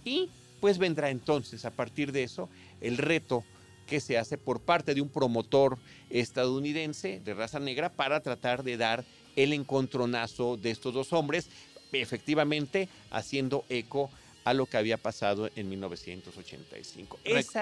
Y 0.06 0.30
pues 0.62 0.78
vendrá 0.78 1.10
entonces, 1.10 1.66
a 1.66 1.72
partir 1.72 2.14
de 2.14 2.24
eso, 2.24 2.50
el 2.80 2.98
reto 2.98 3.44
que 3.86 4.00
se 4.00 4.18
hace 4.18 4.38
por 4.38 4.62
parte 4.62 4.94
de 4.94 5.02
un 5.02 5.10
promotor 5.10 5.78
estadounidense 6.10 7.20
de 7.26 7.34
raza 7.34 7.60
negra 7.60 7.90
para 7.90 8.22
tratar 8.22 8.64
de 8.64 8.78
dar 8.78 9.04
el 9.36 9.52
encontronazo 9.52 10.56
de 10.56 10.72
estos 10.72 10.94
dos 10.94 11.12
hombres, 11.12 11.50
efectivamente 11.92 12.88
haciendo 13.10 13.66
eco 13.68 14.10
a 14.46 14.54
lo 14.54 14.66
que 14.66 14.78
había 14.78 14.98
pasado 14.98 15.50
en 15.56 15.70
1985. 15.70 17.20
Rec- 17.26 17.40
Esa, 17.40 17.62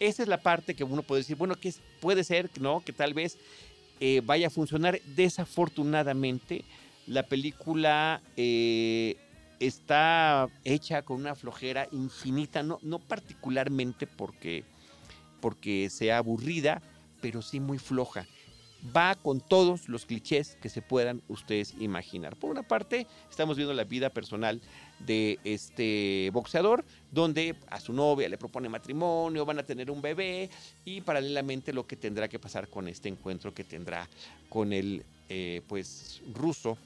esa 0.00 0.22
es 0.22 0.28
la 0.28 0.42
parte 0.42 0.74
que 0.74 0.84
uno 0.84 1.02
puede 1.02 1.20
decir, 1.22 1.36
bueno, 1.36 1.54
que 1.56 1.72
puede 2.00 2.24
ser, 2.24 2.50
¿no? 2.60 2.80
Que 2.84 2.92
tal 2.92 3.14
vez 3.14 3.38
eh, 4.00 4.20
vaya 4.24 4.46
a 4.48 4.50
funcionar. 4.50 5.00
Desafortunadamente, 5.16 6.64
la 7.06 7.22
película 7.24 8.20
eh, 8.36 9.16
está 9.60 10.48
hecha 10.64 11.02
con 11.02 11.16
una 11.20 11.34
flojera 11.34 11.88
infinita, 11.92 12.62
no, 12.62 12.78
no 12.82 12.98
particularmente 12.98 14.06
porque, 14.06 14.64
porque 15.40 15.88
sea 15.90 16.18
aburrida, 16.18 16.80
pero 17.20 17.42
sí 17.42 17.58
muy 17.60 17.78
floja. 17.78 18.26
Va 18.96 19.16
con 19.16 19.40
todos 19.40 19.88
los 19.88 20.06
clichés 20.06 20.56
que 20.62 20.68
se 20.68 20.82
puedan 20.82 21.20
ustedes 21.28 21.74
imaginar. 21.80 22.36
Por 22.36 22.50
una 22.50 22.62
parte, 22.62 23.06
estamos 23.28 23.56
viendo 23.56 23.74
la 23.74 23.84
vida 23.84 24.10
personal 24.10 24.60
de 25.00 25.38
este 25.44 26.30
boxeador, 26.32 26.84
donde 27.10 27.56
a 27.68 27.80
su 27.80 27.92
novia 27.92 28.28
le 28.28 28.38
propone 28.38 28.68
matrimonio, 28.68 29.44
van 29.44 29.58
a 29.58 29.64
tener 29.64 29.90
un 29.90 30.00
bebé 30.00 30.48
y 30.84 31.00
paralelamente 31.00 31.72
lo 31.72 31.86
que 31.86 31.96
tendrá 31.96 32.28
que 32.28 32.38
pasar 32.38 32.68
con 32.68 32.86
este 32.86 33.08
encuentro 33.08 33.52
que 33.52 33.64
tendrá 33.64 34.08
con 34.48 34.72
el 34.72 35.04
eh, 35.28 35.60
pues 35.66 36.22
ruso 36.32 36.78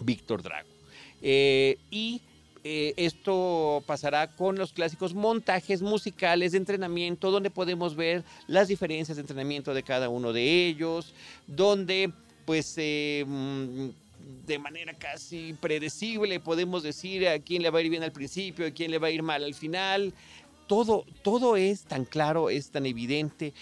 Víctor 0.00 0.42
Drago. 0.42 0.68
Eh, 1.20 1.78
y 1.90 2.20
eh, 2.64 2.94
esto 2.96 3.82
pasará 3.86 4.28
con 4.28 4.56
los 4.56 4.72
clásicos 4.72 5.14
montajes 5.14 5.82
musicales 5.82 6.52
de 6.52 6.58
entrenamiento, 6.58 7.30
donde 7.30 7.50
podemos 7.50 7.96
ver 7.96 8.22
las 8.46 8.68
diferencias 8.68 9.16
de 9.16 9.22
entrenamiento 9.22 9.74
de 9.74 9.82
cada 9.82 10.08
uno 10.08 10.32
de 10.32 10.66
ellos, 10.66 11.12
donde 11.46 12.12
pues 12.44 12.74
eh, 12.76 13.24
mm, 13.26 13.88
de 14.46 14.58
manera 14.58 14.94
casi 14.94 15.54
predecible, 15.54 16.38
podemos 16.38 16.84
decir 16.84 17.26
a 17.26 17.38
quién 17.40 17.62
le 17.62 17.70
va 17.70 17.80
a 17.80 17.82
ir 17.82 17.90
bien 17.90 18.04
al 18.04 18.12
principio, 18.12 18.66
a 18.66 18.70
quién 18.70 18.90
le 18.90 18.98
va 18.98 19.08
a 19.08 19.10
ir 19.10 19.22
mal 19.22 19.42
al 19.42 19.54
final. 19.54 20.12
Todo, 20.68 21.04
todo 21.22 21.56
es 21.56 21.82
tan 21.82 22.04
claro, 22.04 22.48
es 22.48 22.70
tan 22.70 22.86
evidente 22.86 23.52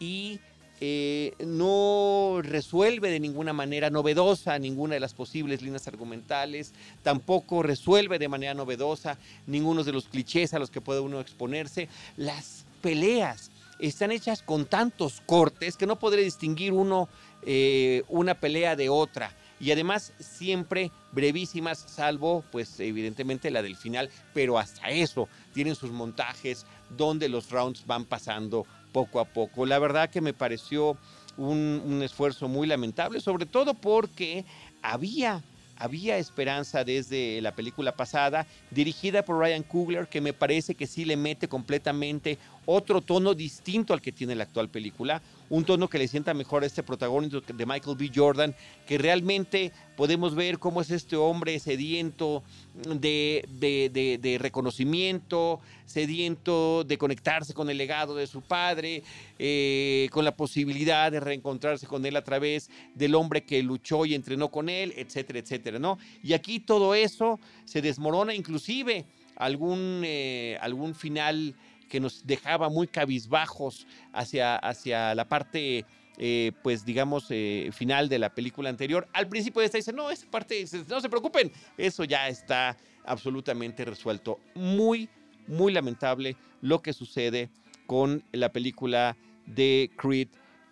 y 0.00 0.40
eh, 0.80 1.34
no 1.44 2.40
resuelve 2.42 3.10
de 3.10 3.20
ninguna 3.20 3.52
manera 3.52 3.90
novedosa 3.90 4.58
ninguna 4.58 4.94
de 4.94 5.00
las 5.00 5.14
posibles 5.14 5.62
líneas 5.62 5.86
argumentales, 5.88 6.72
tampoco 7.02 7.62
resuelve 7.62 8.18
de 8.18 8.28
manera 8.28 8.54
novedosa 8.54 9.18
ninguno 9.46 9.84
de 9.84 9.92
los 9.92 10.08
clichés 10.08 10.54
a 10.54 10.58
los 10.58 10.70
que 10.70 10.80
puede 10.80 11.00
uno 11.00 11.20
exponerse. 11.20 11.88
Las 12.16 12.64
peleas 12.80 13.50
están 13.78 14.10
hechas 14.10 14.42
con 14.42 14.66
tantos 14.66 15.22
cortes 15.26 15.76
que 15.76 15.86
no 15.86 15.98
podré 15.98 16.22
distinguir 16.22 16.72
uno 16.72 17.08
eh, 17.42 18.02
una 18.08 18.34
pelea 18.34 18.76
de 18.76 18.88
otra. 18.88 19.34
Y 19.58 19.72
además 19.72 20.14
siempre 20.18 20.90
brevísimas, 21.12 21.78
salvo 21.78 22.44
pues 22.50 22.80
evidentemente 22.80 23.50
la 23.50 23.62
del 23.62 23.76
final, 23.76 24.08
pero 24.32 24.58
hasta 24.58 24.88
eso 24.88 25.28
tienen 25.52 25.74
sus 25.74 25.90
montajes 25.90 26.64
donde 26.96 27.28
los 27.28 27.50
rounds 27.50 27.84
van 27.86 28.06
pasando 28.06 28.66
poco 28.92 29.20
a 29.20 29.24
poco. 29.24 29.66
La 29.66 29.78
verdad 29.78 30.10
que 30.10 30.20
me 30.20 30.32
pareció 30.32 30.96
un, 31.36 32.00
esfuerzo 32.02 32.48
muy 32.48 32.66
lamentable, 32.66 33.20
sobre 33.20 33.46
todo 33.46 33.74
porque 33.74 34.44
había 34.82 35.42
había 35.76 36.18
esperanza 36.18 36.84
desde 36.84 37.40
la 37.40 37.54
película 37.54 37.96
pasada, 37.96 38.46
dirigida 38.70 39.24
por 39.24 39.38
Ryan 39.38 39.62
Coogler, 39.62 40.08
que 40.08 40.20
me 40.20 40.34
parece 40.34 40.74
que 40.74 40.86
sí 40.86 41.06
le 41.06 41.16
mete 41.16 41.48
completamente 41.48 42.36
otro 42.66 43.00
tono 43.00 43.34
distinto 43.34 43.92
al 43.92 44.00
que 44.00 44.12
tiene 44.12 44.34
la 44.34 44.44
actual 44.44 44.68
película, 44.68 45.22
un 45.48 45.64
tono 45.64 45.88
que 45.88 45.98
le 45.98 46.06
sienta 46.06 46.32
mejor 46.32 46.62
a 46.62 46.66
este 46.66 46.82
protagonista 46.82 47.40
de 47.52 47.66
Michael 47.66 47.96
B. 47.96 48.10
Jordan, 48.14 48.54
que 48.86 48.98
realmente 48.98 49.72
podemos 49.96 50.34
ver 50.34 50.58
cómo 50.58 50.80
es 50.80 50.90
este 50.90 51.16
hombre 51.16 51.58
sediento 51.58 52.44
de, 52.86 53.44
de, 53.58 54.38
reconocimiento, 54.38 55.60
sediento 55.86 56.84
de 56.84 56.96
conectarse 56.96 57.52
con 57.52 57.68
el 57.68 57.78
legado 57.78 58.14
de 58.14 58.28
su 58.28 58.42
padre, 58.42 59.02
eh, 59.38 60.08
con 60.12 60.24
la 60.24 60.36
posibilidad 60.36 61.10
de 61.10 61.18
reencontrarse 61.18 61.86
con 61.86 62.06
él 62.06 62.16
a 62.16 62.22
través 62.22 62.70
del 62.94 63.16
hombre 63.16 63.42
que 63.42 63.62
luchó 63.62 64.06
y 64.06 64.14
entrenó 64.14 64.50
con 64.50 64.68
él, 64.68 64.94
etcétera, 64.96 65.40
etcétera, 65.40 65.78
¿no? 65.80 65.98
Y 66.22 66.32
aquí 66.32 66.60
todo 66.60 66.94
eso 66.94 67.40
se 67.64 67.82
desmorona, 67.82 68.34
inclusive 68.34 69.04
algún, 69.34 70.02
eh, 70.04 70.58
algún 70.60 70.94
final 70.94 71.54
que 71.90 72.00
nos 72.00 72.26
dejaba 72.26 72.70
muy 72.70 72.86
cabizbajos 72.86 73.86
hacia, 74.12 74.56
hacia 74.56 75.14
la 75.14 75.28
parte, 75.28 75.84
eh, 76.16 76.52
pues 76.62 76.86
digamos, 76.86 77.26
eh, 77.30 77.68
final 77.72 78.08
de 78.08 78.20
la 78.20 78.32
película 78.32 78.70
anterior. 78.70 79.08
Al 79.12 79.28
principio 79.28 79.60
de 79.60 79.66
esta 79.66 79.76
dice, 79.76 79.92
no, 79.92 80.10
esa 80.10 80.30
parte, 80.30 80.64
no 80.88 81.00
se 81.00 81.10
preocupen, 81.10 81.52
eso 81.76 82.04
ya 82.04 82.28
está 82.28 82.76
absolutamente 83.04 83.84
resuelto. 83.84 84.38
Muy, 84.54 85.10
muy 85.48 85.72
lamentable 85.72 86.36
lo 86.62 86.80
que 86.80 86.92
sucede 86.92 87.50
con 87.86 88.22
la 88.32 88.52
película 88.52 89.16
de 89.46 89.90
Creed, 89.96 90.28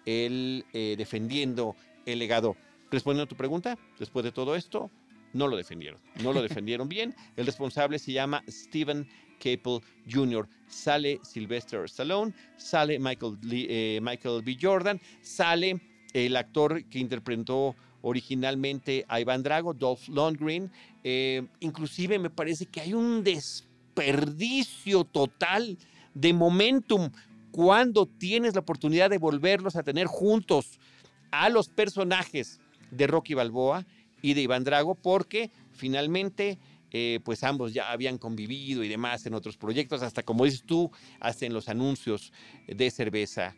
el 0.07 0.65
eh, 0.73 0.95
defendiendo 0.97 1.75
el 2.07 2.21
legado. 2.21 2.57
Respondiendo 2.91 3.25
a 3.25 3.29
tu 3.29 3.37
pregunta, 3.37 3.77
después 3.99 4.25
de 4.25 4.33
todo 4.33 4.55
esto, 4.55 4.91
no 5.33 5.49
lo 5.49 5.57
defendieron. 5.57 6.01
No 6.23 6.33
lo 6.33 6.41
defendieron 6.41 6.89
bien. 6.89 7.15
El 7.37 7.45
responsable 7.45 7.99
se 7.99 8.13
llama 8.13 8.43
Steven 8.49 9.07
Capel 9.39 9.81
Jr., 10.11 10.49
sale 10.69 11.21
Sylvester 11.23 11.85
Stallone, 11.85 12.35
sale 12.57 12.99
Michael, 12.99 13.39
eh, 13.51 14.01
Michael 14.03 14.43
B. 14.43 14.57
Jordan, 14.61 15.01
sale 15.23 15.81
el 16.13 16.37
actor 16.37 16.85
que 16.85 16.99
interpretó 16.99 17.75
originalmente 18.03 19.05
a 19.09 19.21
Iván 19.21 19.43
Drago, 19.43 19.75
Dolph 19.75 20.09
Lundgren. 20.09 20.71
Eh, 21.05 21.47
inclusive 21.61 22.19
me 22.19 22.31
parece 22.31 22.67
que 22.67 22.81
hay 22.81 22.95
un 22.95 23.25
desperdicio 23.25 25.05
total 25.05 25.79
de 26.15 26.33
momentum 26.33 27.11
cuando 27.51 28.07
tienes 28.07 28.55
la 28.55 28.61
oportunidad 28.61 29.11
de 29.11 29.19
volverlos 29.19 29.77
a 29.77 29.83
tener 29.83 30.07
juntos 30.07 30.79
a 31.31 31.49
los 31.49 31.69
personajes 31.69 32.61
de 32.91 33.07
Rocky 33.07 33.35
Balboa 33.35 33.87
y 34.23 34.35
de 34.35 34.43
Iván 34.43 34.65
Drago, 34.65 34.95
porque 34.95 35.51
finalmente 35.73 36.59
eh, 36.91 37.21
pues 37.25 37.45
ambos 37.45 37.75
ya 37.75 37.91
habían 37.91 38.19
convivido 38.19 38.83
y 38.85 38.89
demás 38.89 39.27
en 39.27 39.35
otros 39.35 39.57
proyectos, 39.57 40.03
hasta 40.03 40.23
como 40.23 40.45
dices 40.45 40.65
tú, 40.65 40.91
hacen 41.21 41.53
los 41.53 41.69
anuncios 41.69 42.33
de 42.67 42.91
cerveza 42.91 43.55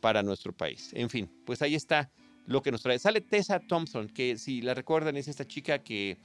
para 0.00 0.22
nuestro 0.22 0.52
país. 0.52 0.90
En 0.92 1.08
fin, 1.08 1.30
pues 1.46 1.62
ahí 1.62 1.74
está 1.74 2.10
lo 2.46 2.62
que 2.62 2.70
nos 2.70 2.82
trae. 2.82 2.98
Sale 2.98 3.20
Tessa 3.20 3.60
Thompson, 3.60 4.08
que 4.08 4.36
si 4.36 4.60
la 4.60 4.74
recuerdan 4.74 5.16
es 5.16 5.28
esta 5.28 5.46
chica 5.46 5.78
que 5.78 6.18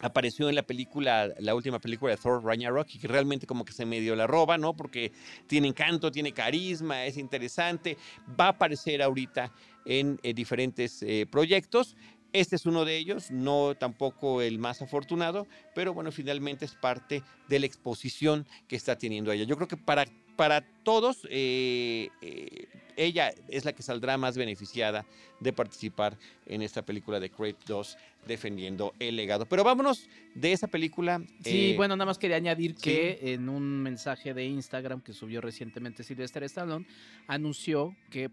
apareció 0.00 0.48
en 0.48 0.54
la 0.54 0.62
película, 0.62 1.32
la 1.38 1.54
última 1.54 1.80
película 1.80 2.12
de 2.12 2.18
Thor 2.18 2.44
Ragnarok 2.44 2.88
y 2.94 2.98
que 2.98 3.08
realmente 3.08 3.46
como 3.46 3.64
que 3.64 3.72
se 3.72 3.84
medio 3.84 4.14
la 4.14 4.26
roba, 4.26 4.56
¿no? 4.56 4.74
Porque 4.74 5.12
tiene 5.46 5.68
encanto, 5.68 6.10
tiene 6.10 6.32
carisma, 6.32 7.04
es 7.04 7.16
interesante, 7.16 7.96
va 8.38 8.46
a 8.46 8.50
aparecer 8.50 9.02
ahorita 9.02 9.52
en 9.84 10.20
eh, 10.22 10.34
diferentes 10.34 11.02
eh, 11.02 11.26
proyectos 11.30 11.96
este 12.32 12.56
es 12.56 12.66
uno 12.66 12.84
de 12.84 12.96
ellos, 12.96 13.30
no 13.30 13.74
tampoco 13.74 14.42
el 14.42 14.58
más 14.58 14.82
afortunado, 14.82 15.46
pero 15.74 15.94
bueno, 15.94 16.12
finalmente 16.12 16.64
es 16.64 16.74
parte 16.74 17.22
de 17.48 17.58
la 17.58 17.66
exposición 17.66 18.46
que 18.66 18.76
está 18.76 18.96
teniendo 18.96 19.32
ella. 19.32 19.44
Yo 19.44 19.56
creo 19.56 19.68
que 19.68 19.76
para, 19.76 20.04
para 20.36 20.62
todos, 20.82 21.26
eh, 21.30 22.10
eh, 22.20 22.66
ella 22.96 23.32
es 23.48 23.64
la 23.64 23.72
que 23.72 23.82
saldrá 23.82 24.18
más 24.18 24.36
beneficiada 24.36 25.06
de 25.40 25.52
participar 25.52 26.18
en 26.46 26.62
esta 26.62 26.82
película 26.82 27.20
de 27.20 27.30
Creed 27.30 27.56
2 27.66 27.96
defendiendo 28.26 28.92
el 28.98 29.16
legado. 29.16 29.46
Pero 29.46 29.64
vámonos 29.64 30.08
de 30.34 30.52
esa 30.52 30.66
película. 30.66 31.22
Sí, 31.42 31.70
eh, 31.70 31.76
bueno, 31.76 31.96
nada 31.96 32.06
más 32.06 32.18
quería 32.18 32.36
añadir 32.36 32.74
que 32.74 33.18
en 33.22 33.48
un 33.48 33.82
mensaje 33.82 34.34
de 34.34 34.44
Instagram 34.44 35.00
que 35.00 35.12
subió 35.12 35.40
recientemente 35.40 36.02
Sylvester 36.02 36.42
Stallone, 36.44 36.86
anunció 37.26 37.96
que 38.10 38.30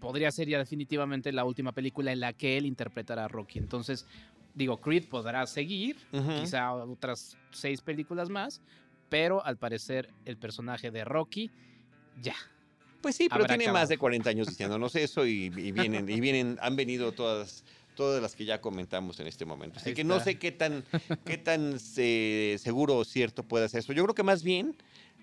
podría 0.00 0.30
ser 0.32 0.48
ya 0.48 0.58
definitivamente 0.58 1.32
la 1.32 1.44
última 1.44 1.72
película 1.72 2.12
en 2.12 2.20
la 2.20 2.32
que 2.32 2.56
él 2.56 2.66
interpretará 2.66 3.26
a 3.26 3.28
Rocky. 3.28 3.58
Entonces, 3.58 4.06
digo, 4.54 4.80
Creed 4.80 5.08
podrá 5.08 5.46
seguir, 5.46 5.96
quizá 6.40 6.74
otras 6.74 7.36
seis 7.50 7.80
películas 7.80 8.28
más, 8.28 8.60
pero 9.08 9.44
al 9.44 9.56
parecer 9.56 10.08
el 10.24 10.36
personaje 10.36 10.90
de 10.90 11.04
Rocky 11.04 11.50
ya. 12.20 12.36
Pues 13.00 13.16
sí, 13.16 13.28
pero 13.30 13.46
tiene 13.46 13.72
más 13.72 13.88
de 13.88 13.96
40 13.96 14.28
años 14.28 14.48
diciéndonos 14.48 14.94
eso 14.94 15.24
y, 15.24 15.48
vienen, 15.48 16.08
y 16.08 16.20
vienen, 16.20 16.58
han 16.60 16.76
venido 16.76 17.12
todas 17.12 17.64
todas 18.00 18.22
las 18.22 18.34
que 18.34 18.46
ya 18.46 18.62
comentamos 18.62 19.20
en 19.20 19.26
este 19.26 19.44
momento. 19.44 19.78
Así 19.78 19.92
que 19.92 20.04
no 20.04 20.20
sé 20.20 20.38
qué 20.38 20.52
tan, 20.52 20.84
qué 21.26 21.36
tan 21.36 21.76
eh, 21.98 22.56
seguro 22.58 22.96
o 22.96 23.04
cierto 23.04 23.42
puede 23.42 23.68
ser 23.68 23.80
eso. 23.80 23.92
Yo 23.92 24.02
creo 24.04 24.14
que 24.14 24.22
más 24.22 24.42
bien 24.42 24.74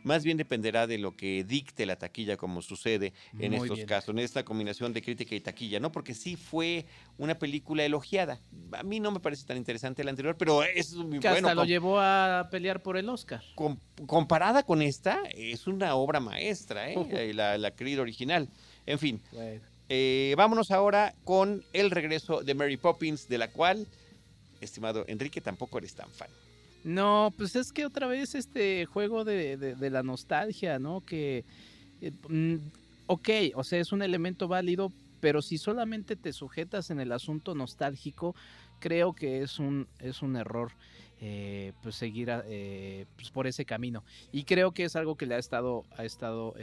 más 0.07 0.23
bien 0.23 0.37
dependerá 0.37 0.87
de 0.87 0.97
lo 0.97 1.15
que 1.15 1.43
dicte 1.43 1.85
la 1.85 1.97
taquilla, 1.97 2.37
como 2.37 2.61
sucede 2.61 3.13
en 3.37 3.53
estos 3.53 3.79
casos, 3.85 4.09
en 4.09 4.19
esta 4.19 4.43
combinación 4.43 4.93
de 4.93 5.01
crítica 5.01 5.35
y 5.35 5.41
taquilla, 5.41 5.79
¿no? 5.79 5.91
Porque 5.91 6.15
sí 6.15 6.35
fue 6.35 6.85
una 7.17 7.37
película 7.37 7.83
elogiada. 7.83 8.39
A 8.71 8.83
mí 8.83 8.99
no 8.99 9.11
me 9.11 9.19
parece 9.19 9.45
tan 9.45 9.57
interesante 9.57 10.03
la 10.03 10.09
anterior, 10.09 10.35
pero 10.37 10.63
es 10.63 10.93
muy 10.95 11.19
que 11.19 11.29
bueno. 11.29 11.47
Hasta 11.47 11.55
lo 11.55 11.65
llevó 11.65 11.99
a 11.99 12.47
pelear 12.49 12.81
por 12.81 12.97
el 12.97 13.09
Oscar. 13.09 13.43
comparada 14.07 14.63
con 14.63 14.81
esta, 14.81 15.21
es 15.35 15.67
una 15.67 15.93
obra 15.95 16.19
maestra, 16.19 16.89
¿eh? 16.89 16.95
la, 17.33 17.57
la 17.57 17.73
original. 17.99 18.49
En 18.85 18.97
fin. 18.97 19.21
Eh, 19.89 20.33
vámonos 20.37 20.71
ahora 20.71 21.13
con 21.23 21.63
el 21.73 21.91
regreso 21.91 22.41
de 22.41 22.53
Mary 22.53 22.77
Poppins, 22.77 23.27
de 23.29 23.37
la 23.37 23.49
cual, 23.49 23.87
estimado 24.59 25.05
Enrique, 25.07 25.41
tampoco 25.41 25.77
eres 25.77 25.93
tan 25.93 26.09
fan. 26.09 26.29
No, 26.83 27.33
pues 27.37 27.55
es 27.55 27.73
que 27.73 27.85
otra 27.85 28.07
vez 28.07 28.35
este 28.35 28.85
juego 28.85 29.23
de, 29.23 29.75
la 29.91 30.03
nostalgia, 30.03 30.79
¿no? 30.79 31.01
Que, 31.01 31.43
eh, 32.01 32.11
mm, 32.29 32.55
ok, 33.07 33.29
o 33.55 33.63
sea, 33.63 33.79
es 33.79 33.91
un 33.91 34.01
elemento 34.01 34.47
válido, 34.47 34.91
pero 35.19 35.41
si 35.41 35.57
solamente 35.57 36.15
te 36.15 36.33
sujetas 36.33 36.89
en 36.89 36.99
el 36.99 37.11
asunto 37.11 37.55
nostálgico, 37.55 38.35
creo 38.79 39.13
que 39.13 39.41
es 39.41 39.59
un, 39.59 39.87
es 39.99 40.21
un 40.21 40.35
error. 40.35 40.71
Eh, 41.19 41.73
pues 41.81 41.95
seguir 41.95 42.29
eh, 42.45 43.07
pues 43.15 43.31
por 43.31 43.47
ese 43.47 43.65
camino 43.65 44.03
y 44.31 44.43
creo 44.43 44.71
que 44.71 44.83
es 44.83 44.95
algo 44.95 45.15
que 45.15 45.25
le 45.25 45.33
ha 45.33 45.39
estado 45.39 45.83
ha 45.97 46.05
estado 46.05 46.53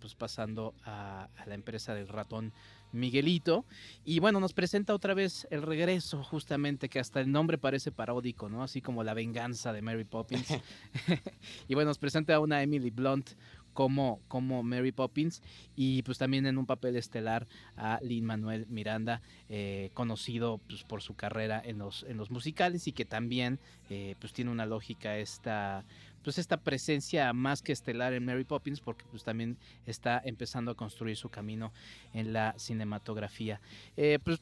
pues 0.00 0.14
pasando 0.14 0.72
a, 0.82 1.28
a 1.36 1.44
la 1.44 1.54
empresa 1.54 1.94
del 1.94 2.08
ratón 2.08 2.54
Miguelito. 2.92 3.64
Y 4.04 4.18
bueno, 4.20 4.40
nos 4.40 4.52
presenta 4.52 4.94
otra 4.94 5.14
vez 5.14 5.46
el 5.50 5.62
regreso, 5.62 6.22
justamente, 6.22 6.88
que 6.88 7.00
hasta 7.00 7.20
el 7.20 7.30
nombre 7.30 7.58
parece 7.58 7.92
paródico, 7.92 8.48
¿no? 8.48 8.62
Así 8.62 8.80
como 8.80 9.04
la 9.04 9.14
venganza 9.14 9.72
de 9.72 9.82
Mary 9.82 10.04
Poppins. 10.04 10.48
y 11.68 11.74
bueno, 11.74 11.90
nos 11.90 11.98
presenta 11.98 12.34
a 12.34 12.40
una 12.40 12.62
Emily 12.62 12.90
Blunt 12.90 13.30
como, 13.78 14.20
como 14.26 14.64
Mary 14.64 14.90
Poppins 14.90 15.40
y 15.76 16.02
pues 16.02 16.18
también 16.18 16.46
en 16.46 16.58
un 16.58 16.66
papel 16.66 16.96
estelar 16.96 17.46
a 17.76 18.00
Lin 18.02 18.24
Manuel 18.24 18.66
Miranda, 18.68 19.22
eh, 19.48 19.90
conocido 19.94 20.58
pues, 20.66 20.82
por 20.82 21.00
su 21.00 21.14
carrera 21.14 21.62
en 21.64 21.78
los, 21.78 22.02
en 22.08 22.16
los 22.16 22.32
musicales 22.32 22.88
y 22.88 22.92
que 22.92 23.04
también 23.04 23.60
eh, 23.88 24.16
pues 24.18 24.32
tiene 24.32 24.50
una 24.50 24.66
lógica 24.66 25.16
esta 25.18 25.84
pues 26.22 26.38
esta 26.38 26.58
presencia 26.58 27.32
más 27.32 27.62
que 27.62 27.72
estelar 27.72 28.12
en 28.12 28.24
Mary 28.24 28.44
Poppins 28.44 28.80
porque 28.80 29.04
pues 29.10 29.24
también 29.24 29.58
está 29.86 30.20
empezando 30.24 30.70
a 30.70 30.74
construir 30.74 31.16
su 31.16 31.28
camino 31.28 31.72
en 32.12 32.32
la 32.32 32.54
cinematografía. 32.58 33.60
Eh, 33.96 34.18
pues 34.22 34.40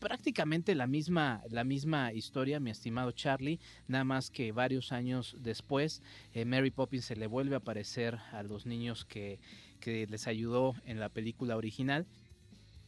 prácticamente 0.00 0.74
la 0.74 0.86
misma, 0.86 1.42
la 1.50 1.62
misma 1.62 2.12
historia, 2.12 2.58
mi 2.58 2.70
estimado 2.70 3.12
Charlie, 3.12 3.60
nada 3.86 4.04
más 4.04 4.30
que 4.30 4.50
varios 4.50 4.92
años 4.92 5.36
después, 5.38 6.02
eh, 6.32 6.44
Mary 6.44 6.70
Poppins 6.70 7.04
se 7.04 7.16
le 7.16 7.26
vuelve 7.26 7.54
a 7.54 7.58
aparecer 7.58 8.18
a 8.32 8.42
los 8.42 8.66
niños 8.66 9.04
que, 9.04 9.38
que 9.78 10.06
les 10.06 10.26
ayudó 10.26 10.74
en 10.86 10.98
la 10.98 11.10
película 11.10 11.56
original. 11.56 12.06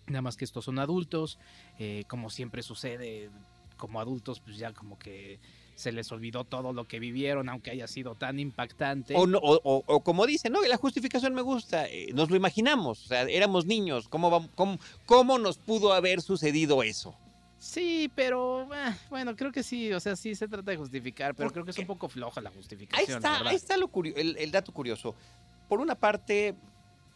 Nada 0.07 0.23
más 0.23 0.37
que 0.37 0.45
estos 0.45 0.65
son 0.65 0.79
adultos, 0.79 1.39
eh, 1.79 2.05
como 2.09 2.31
siempre 2.31 2.63
sucede, 2.63 3.31
como 3.77 4.01
adultos, 4.01 4.41
pues 4.41 4.57
ya 4.57 4.73
como 4.73 4.99
que 4.99 5.39
se 5.75 5.93
les 5.93 6.11
olvidó 6.13 6.45
todo 6.45 6.73
lo 6.73 6.87
que 6.87 6.99
vivieron, 6.99 7.49
aunque 7.49 7.71
haya 7.71 7.87
sido 7.87 8.15
tan 8.15 8.39
impactante. 8.39 9.15
O, 9.17 9.27
no- 9.27 9.39
o- 9.39 9.61
o- 9.65 9.85
o 9.87 10.01
como 10.01 10.27
dicen, 10.27 10.53
no, 10.53 10.63
la 10.63 10.77
justificación 10.77 11.35
me 11.35 11.43
gusta, 11.43 11.87
eh, 11.89 12.09
nos 12.15 12.31
lo 12.31 12.37
imaginamos, 12.37 13.05
o 13.05 13.09
sea, 13.09 13.23
éramos 13.23 13.67
niños, 13.67 14.09
¿cómo, 14.09 14.49
cómo, 14.55 14.79
cómo 15.07 15.39
nos 15.39 15.59
pudo 15.59 15.93
haber 15.93 16.21
sucedido 16.21 16.83
eso? 16.83 17.15
Sí, 17.59 18.11
pero 18.17 18.69
ah, 18.73 18.97
bueno, 19.09 19.37
creo 19.37 19.53
que 19.53 19.63
sí, 19.63 19.93
o 19.93 20.01
sea, 20.01 20.17
sí 20.17 20.35
se 20.35 20.49
trata 20.49 20.73
de 20.73 20.77
justificar, 20.77 21.35
pero 21.35 21.47
¿Por 21.49 21.53
creo 21.53 21.65
que 21.65 21.71
es 21.71 21.79
un 21.79 21.87
poco 21.87 22.09
floja 22.09 22.41
la 22.41 22.51
Ahí 22.51 22.57
justificación. 22.57 23.19
está, 23.19 23.31
¿verdad? 23.35 23.47
ahí 23.49 23.57
está 23.57 23.77
lo 23.77 23.87
curio- 23.89 24.15
el, 24.17 24.37
el 24.37 24.51
dato 24.51 24.73
curioso. 24.73 25.15
Por 25.69 25.79
una 25.81 25.95
parte, 25.95 26.55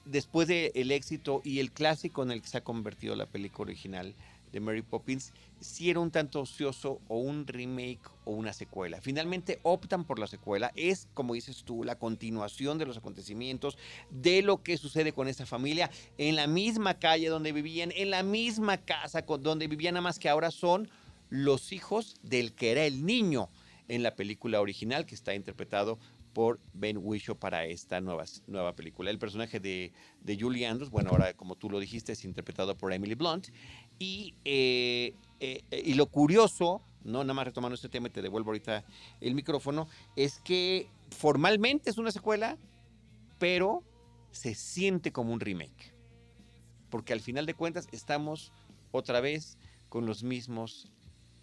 después 0.04 0.46
del 0.46 0.92
éxito 0.92 1.40
y 1.44 1.58
el 1.58 1.72
clásico 1.72 2.22
en 2.22 2.30
el 2.30 2.42
que 2.42 2.48
se 2.48 2.58
ha 2.58 2.60
convertido 2.64 3.16
la 3.16 3.26
película 3.26 3.70
original 3.70 4.14
de 4.56 4.60
Mary 4.60 4.80
Poppins, 4.80 5.34
si 5.60 5.90
era 5.90 6.00
un 6.00 6.10
tanto 6.10 6.40
ocioso 6.40 7.00
o 7.08 7.18
un 7.18 7.46
remake 7.46 8.00
o 8.24 8.32
una 8.32 8.54
secuela. 8.54 9.02
Finalmente 9.02 9.60
optan 9.62 10.04
por 10.04 10.18
la 10.18 10.26
secuela. 10.26 10.72
Es, 10.74 11.08
como 11.12 11.34
dices 11.34 11.62
tú, 11.62 11.84
la 11.84 11.98
continuación 11.98 12.78
de 12.78 12.86
los 12.86 12.96
acontecimientos, 12.96 13.76
de 14.10 14.40
lo 14.40 14.62
que 14.62 14.78
sucede 14.78 15.12
con 15.12 15.28
esa 15.28 15.44
familia, 15.44 15.90
en 16.16 16.36
la 16.36 16.46
misma 16.46 16.94
calle 16.94 17.28
donde 17.28 17.52
vivían, 17.52 17.92
en 17.94 18.10
la 18.10 18.22
misma 18.22 18.78
casa 18.78 19.22
donde 19.22 19.68
vivían, 19.68 19.94
nada 19.94 20.02
más 20.02 20.18
que 20.18 20.30
ahora 20.30 20.50
son 20.50 20.88
los 21.28 21.72
hijos 21.72 22.16
del 22.22 22.54
que 22.54 22.70
era 22.70 22.86
el 22.86 23.04
niño 23.04 23.50
en 23.88 24.02
la 24.02 24.16
película 24.16 24.60
original, 24.60 25.04
que 25.04 25.14
está 25.14 25.34
interpretado 25.34 25.98
por 26.36 26.60
Ben 26.74 26.98
Whishaw 26.98 27.34
para 27.34 27.64
esta 27.64 27.98
nueva, 28.02 28.24
nueva 28.46 28.76
película. 28.76 29.10
El 29.10 29.18
personaje 29.18 29.58
de, 29.58 29.94
de 30.20 30.38
Julie 30.38 30.66
Andrews, 30.66 30.90
bueno, 30.90 31.08
ahora 31.08 31.32
como 31.32 31.56
tú 31.56 31.70
lo 31.70 31.80
dijiste, 31.80 32.12
es 32.12 32.26
interpretado 32.26 32.76
por 32.76 32.92
Emily 32.92 33.14
Blunt. 33.14 33.48
Y, 33.98 34.34
eh, 34.44 35.14
eh, 35.40 35.62
y 35.70 35.94
lo 35.94 36.06
curioso, 36.06 36.82
no 37.04 37.24
nada 37.24 37.34
más 37.34 37.46
retomando 37.46 37.74
este 37.74 37.88
tema 37.88 38.08
y 38.08 38.10
te 38.10 38.22
devuelvo 38.22 38.50
ahorita 38.50 38.84
el 39.20 39.34
micrófono, 39.34 39.88
es 40.16 40.40
que 40.40 40.90
formalmente 41.10 41.90
es 41.90 41.98
una 41.98 42.10
secuela, 42.10 42.58
pero 43.38 43.82
se 44.30 44.54
siente 44.54 45.12
como 45.12 45.32
un 45.32 45.40
remake. 45.40 45.94
Porque 46.90 47.12
al 47.12 47.20
final 47.20 47.46
de 47.46 47.54
cuentas 47.54 47.88
estamos 47.92 48.52
otra 48.92 49.20
vez 49.20 49.58
con 49.88 50.06
los 50.06 50.22
mismos, 50.22 50.90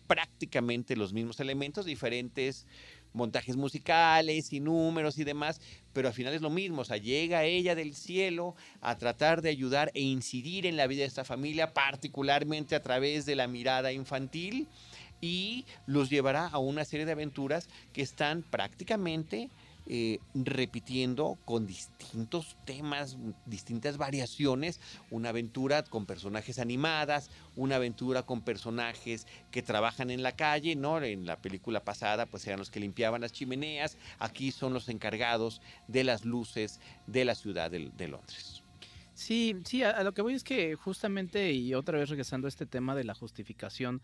prácticamente 0.07 0.95
los 0.95 1.13
mismos 1.13 1.39
elementos, 1.39 1.85
diferentes 1.85 2.67
montajes 3.13 3.55
musicales 3.55 4.51
y 4.51 4.59
números 4.59 5.17
y 5.17 5.23
demás, 5.23 5.61
pero 5.93 6.07
al 6.07 6.13
final 6.13 6.33
es 6.33 6.41
lo 6.41 6.49
mismo, 6.49 6.81
o 6.81 6.85
sea, 6.85 6.97
llega 6.97 7.45
ella 7.45 7.75
del 7.75 7.95
cielo 7.95 8.55
a 8.81 8.97
tratar 8.97 9.41
de 9.41 9.49
ayudar 9.49 9.91
e 9.93 10.01
incidir 10.01 10.65
en 10.65 10.77
la 10.77 10.87
vida 10.87 11.01
de 11.01 11.07
esta 11.07 11.23
familia, 11.23 11.73
particularmente 11.73 12.75
a 12.75 12.81
través 12.81 13.25
de 13.25 13.35
la 13.35 13.47
mirada 13.47 13.91
infantil, 13.91 14.67
y 15.21 15.65
los 15.85 16.09
llevará 16.09 16.47
a 16.47 16.57
una 16.57 16.83
serie 16.83 17.05
de 17.05 17.13
aventuras 17.13 17.69
que 17.93 18.01
están 18.01 18.43
prácticamente 18.43 19.49
eh, 19.85 20.19
repitiendo 20.33 21.37
con 21.43 21.67
distintos 21.67 22.55
temas, 22.65 23.17
distintas 23.45 23.97
variaciones, 23.97 24.79
una 25.11 25.29
aventura 25.29 25.83
con 25.83 26.05
personajes 26.05 26.57
animadas, 26.57 27.29
una 27.57 27.75
aventura 27.75 28.23
con 28.23 28.41
personajes 28.41 29.27
que 29.51 29.61
trabajan 29.61 30.09
en 30.09 30.23
la 30.23 30.37
calle, 30.37 30.77
¿no? 30.77 31.01
En 31.01 31.25
la 31.25 31.35
película 31.41 31.83
pasada, 31.83 32.25
pues 32.25 32.47
eran 32.47 32.59
los 32.59 32.71
que 32.71 32.79
limpiaban 32.79 33.21
las 33.21 33.33
chimeneas, 33.33 33.97
aquí 34.19 34.51
son 34.51 34.73
los 34.73 34.87
encargados 34.87 35.61
de 35.89 36.05
las 36.05 36.23
luces 36.23 36.79
de 37.07 37.25
la 37.25 37.35
ciudad 37.35 37.69
de, 37.69 38.07
Londres. 38.07 38.63
Sí, 39.13 39.55
sí, 39.65 39.83
a, 39.83 40.01
lo 40.03 40.13
que 40.13 40.21
voy 40.21 40.33
es 40.33 40.43
que 40.43 40.75
justamente, 40.75 41.51
y 41.51 41.73
otra 41.73 41.99
vez 41.99 42.09
regresando 42.09 42.47
a 42.47 42.49
este 42.49 42.65
tema 42.65 42.95
de 42.95 43.03
la 43.03 43.13
justificación 43.13 44.01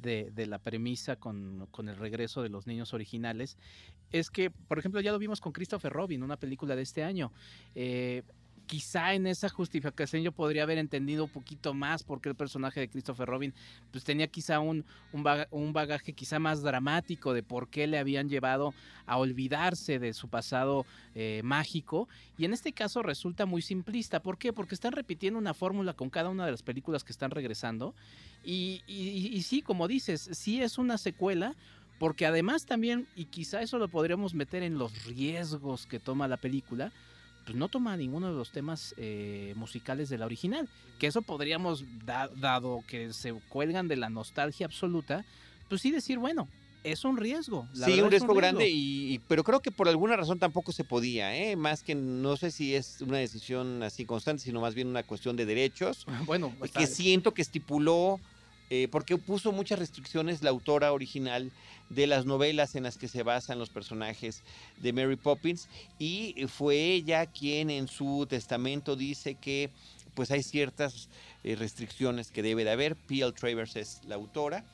de, 0.00 0.30
la 0.46 0.58
premisa 0.58 1.16
con 1.16 1.68
el 1.88 1.96
regreso 1.96 2.42
de 2.42 2.48
los 2.50 2.66
niños 2.66 2.92
originales, 2.92 3.56
es 4.12 4.30
que, 4.30 4.50
por 4.50 4.78
ejemplo, 4.78 5.00
ya 5.00 5.12
lo 5.12 5.18
vimos 5.18 5.40
con 5.40 5.52
Christopher 5.52 5.92
Robin, 5.92 6.22
una 6.22 6.36
película 6.36 6.76
de 6.76 6.82
este 6.82 7.02
año. 7.02 7.32
Eh, 7.74 8.22
quizá 8.66 9.12
en 9.12 9.26
esa 9.26 9.48
justificación 9.48 10.22
yo 10.22 10.32
podría 10.32 10.62
haber 10.62 10.78
entendido 10.78 11.24
un 11.24 11.30
poquito 11.30 11.74
más 11.74 12.04
porque 12.04 12.28
el 12.28 12.36
personaje 12.36 12.80
de 12.80 12.88
Christopher 12.88 13.28
Robin 13.28 13.52
pues 13.90 14.04
tenía 14.04 14.28
quizá 14.28 14.60
un, 14.60 14.84
un, 15.12 15.24
un 15.50 15.72
bagaje 15.72 16.12
quizá 16.12 16.38
más 16.38 16.62
dramático 16.62 17.34
de 17.34 17.42
por 17.42 17.68
qué 17.68 17.86
le 17.86 17.98
habían 17.98 18.28
llevado 18.28 18.72
a 19.04 19.18
olvidarse 19.18 19.98
de 19.98 20.14
su 20.14 20.28
pasado 20.28 20.86
eh, 21.14 21.42
mágico 21.44 22.08
y 22.38 22.44
en 22.44 22.52
este 22.52 22.72
caso 22.72 23.02
resulta 23.02 23.46
muy 23.46 23.62
simplista. 23.62 24.22
¿Por 24.22 24.38
qué? 24.38 24.52
Porque 24.52 24.74
están 24.76 24.92
repitiendo 24.92 25.38
una 25.40 25.54
fórmula 25.54 25.92
con 25.94 26.08
cada 26.08 26.30
una 26.30 26.46
de 26.46 26.52
las 26.52 26.62
películas 26.62 27.02
que 27.04 27.12
están 27.12 27.32
regresando 27.32 27.94
y- 28.44 28.80
y 28.86 29.42
sí, 29.42 29.60
como 29.62 29.86
dices, 29.88 30.30
sí 30.32 30.62
es 30.62 30.78
una 30.78 30.98
secuela. 30.98 31.56
Porque 32.02 32.26
además 32.26 32.66
también, 32.66 33.06
y 33.14 33.26
quizá 33.26 33.62
eso 33.62 33.78
lo 33.78 33.86
podríamos 33.86 34.34
meter 34.34 34.64
en 34.64 34.76
los 34.76 35.04
riesgos 35.04 35.86
que 35.86 36.00
toma 36.00 36.26
la 36.26 36.36
película, 36.36 36.90
pues 37.44 37.56
no 37.56 37.68
toma 37.68 37.96
ninguno 37.96 38.26
de 38.26 38.34
los 38.34 38.50
temas 38.50 38.92
eh, 38.96 39.52
musicales 39.54 40.08
de 40.08 40.18
la 40.18 40.26
original. 40.26 40.68
Que 40.98 41.06
eso 41.06 41.22
podríamos, 41.22 41.84
da- 42.04 42.28
dado 42.40 42.82
que 42.88 43.12
se 43.12 43.32
cuelgan 43.48 43.86
de 43.86 43.94
la 43.94 44.10
nostalgia 44.10 44.66
absoluta, 44.66 45.24
pues 45.68 45.80
sí 45.80 45.92
decir, 45.92 46.18
bueno, 46.18 46.48
es 46.82 47.04
un 47.04 47.16
riesgo. 47.16 47.68
la 47.76 47.86
sí, 47.86 47.92
un 48.00 48.06
es 48.06 48.10
riesgo 48.10 48.34
grande, 48.34 48.68
y, 48.68 49.14
y- 49.14 49.18
pero 49.28 49.44
creo 49.44 49.60
que 49.60 49.70
por 49.70 49.88
alguna 49.88 50.16
razón 50.16 50.40
tampoco 50.40 50.72
se 50.72 50.82
podía, 50.82 51.36
¿eh? 51.36 51.54
más 51.54 51.84
que 51.84 51.94
no 51.94 52.36
sé 52.36 52.50
si 52.50 52.74
es 52.74 53.00
una 53.00 53.18
decisión 53.18 53.80
así 53.84 54.04
constante, 54.06 54.42
sino 54.42 54.60
más 54.60 54.74
bien 54.74 54.88
una 54.88 55.04
cuestión 55.04 55.36
de 55.36 55.46
derechos, 55.46 56.04
Bueno, 56.26 56.52
que 56.74 56.88
siento 56.88 57.32
que 57.32 57.42
estipuló, 57.42 58.18
eh, 58.74 58.88
porque 58.90 59.18
puso 59.18 59.52
muchas 59.52 59.78
restricciones 59.78 60.42
la 60.42 60.48
autora 60.48 60.94
original 60.94 61.52
de 61.90 62.06
las 62.06 62.24
novelas 62.24 62.74
en 62.74 62.84
las 62.84 62.96
que 62.96 63.06
se 63.06 63.22
basan 63.22 63.58
los 63.58 63.68
personajes 63.68 64.42
de 64.78 64.94
Mary 64.94 65.16
Poppins, 65.16 65.68
y 65.98 66.46
fue 66.48 66.76
ella 66.76 67.26
quien 67.26 67.68
en 67.68 67.86
su 67.86 68.26
testamento 68.26 68.96
dice 68.96 69.34
que 69.34 69.68
pues 70.14 70.30
hay 70.30 70.42
ciertas 70.42 71.10
eh, 71.44 71.54
restricciones 71.54 72.30
que 72.30 72.42
debe 72.42 72.64
de 72.64 72.70
haber. 72.70 72.96
P.L. 72.96 73.32
Travers 73.32 73.76
es 73.76 74.00
la 74.06 74.14
autora. 74.14 74.64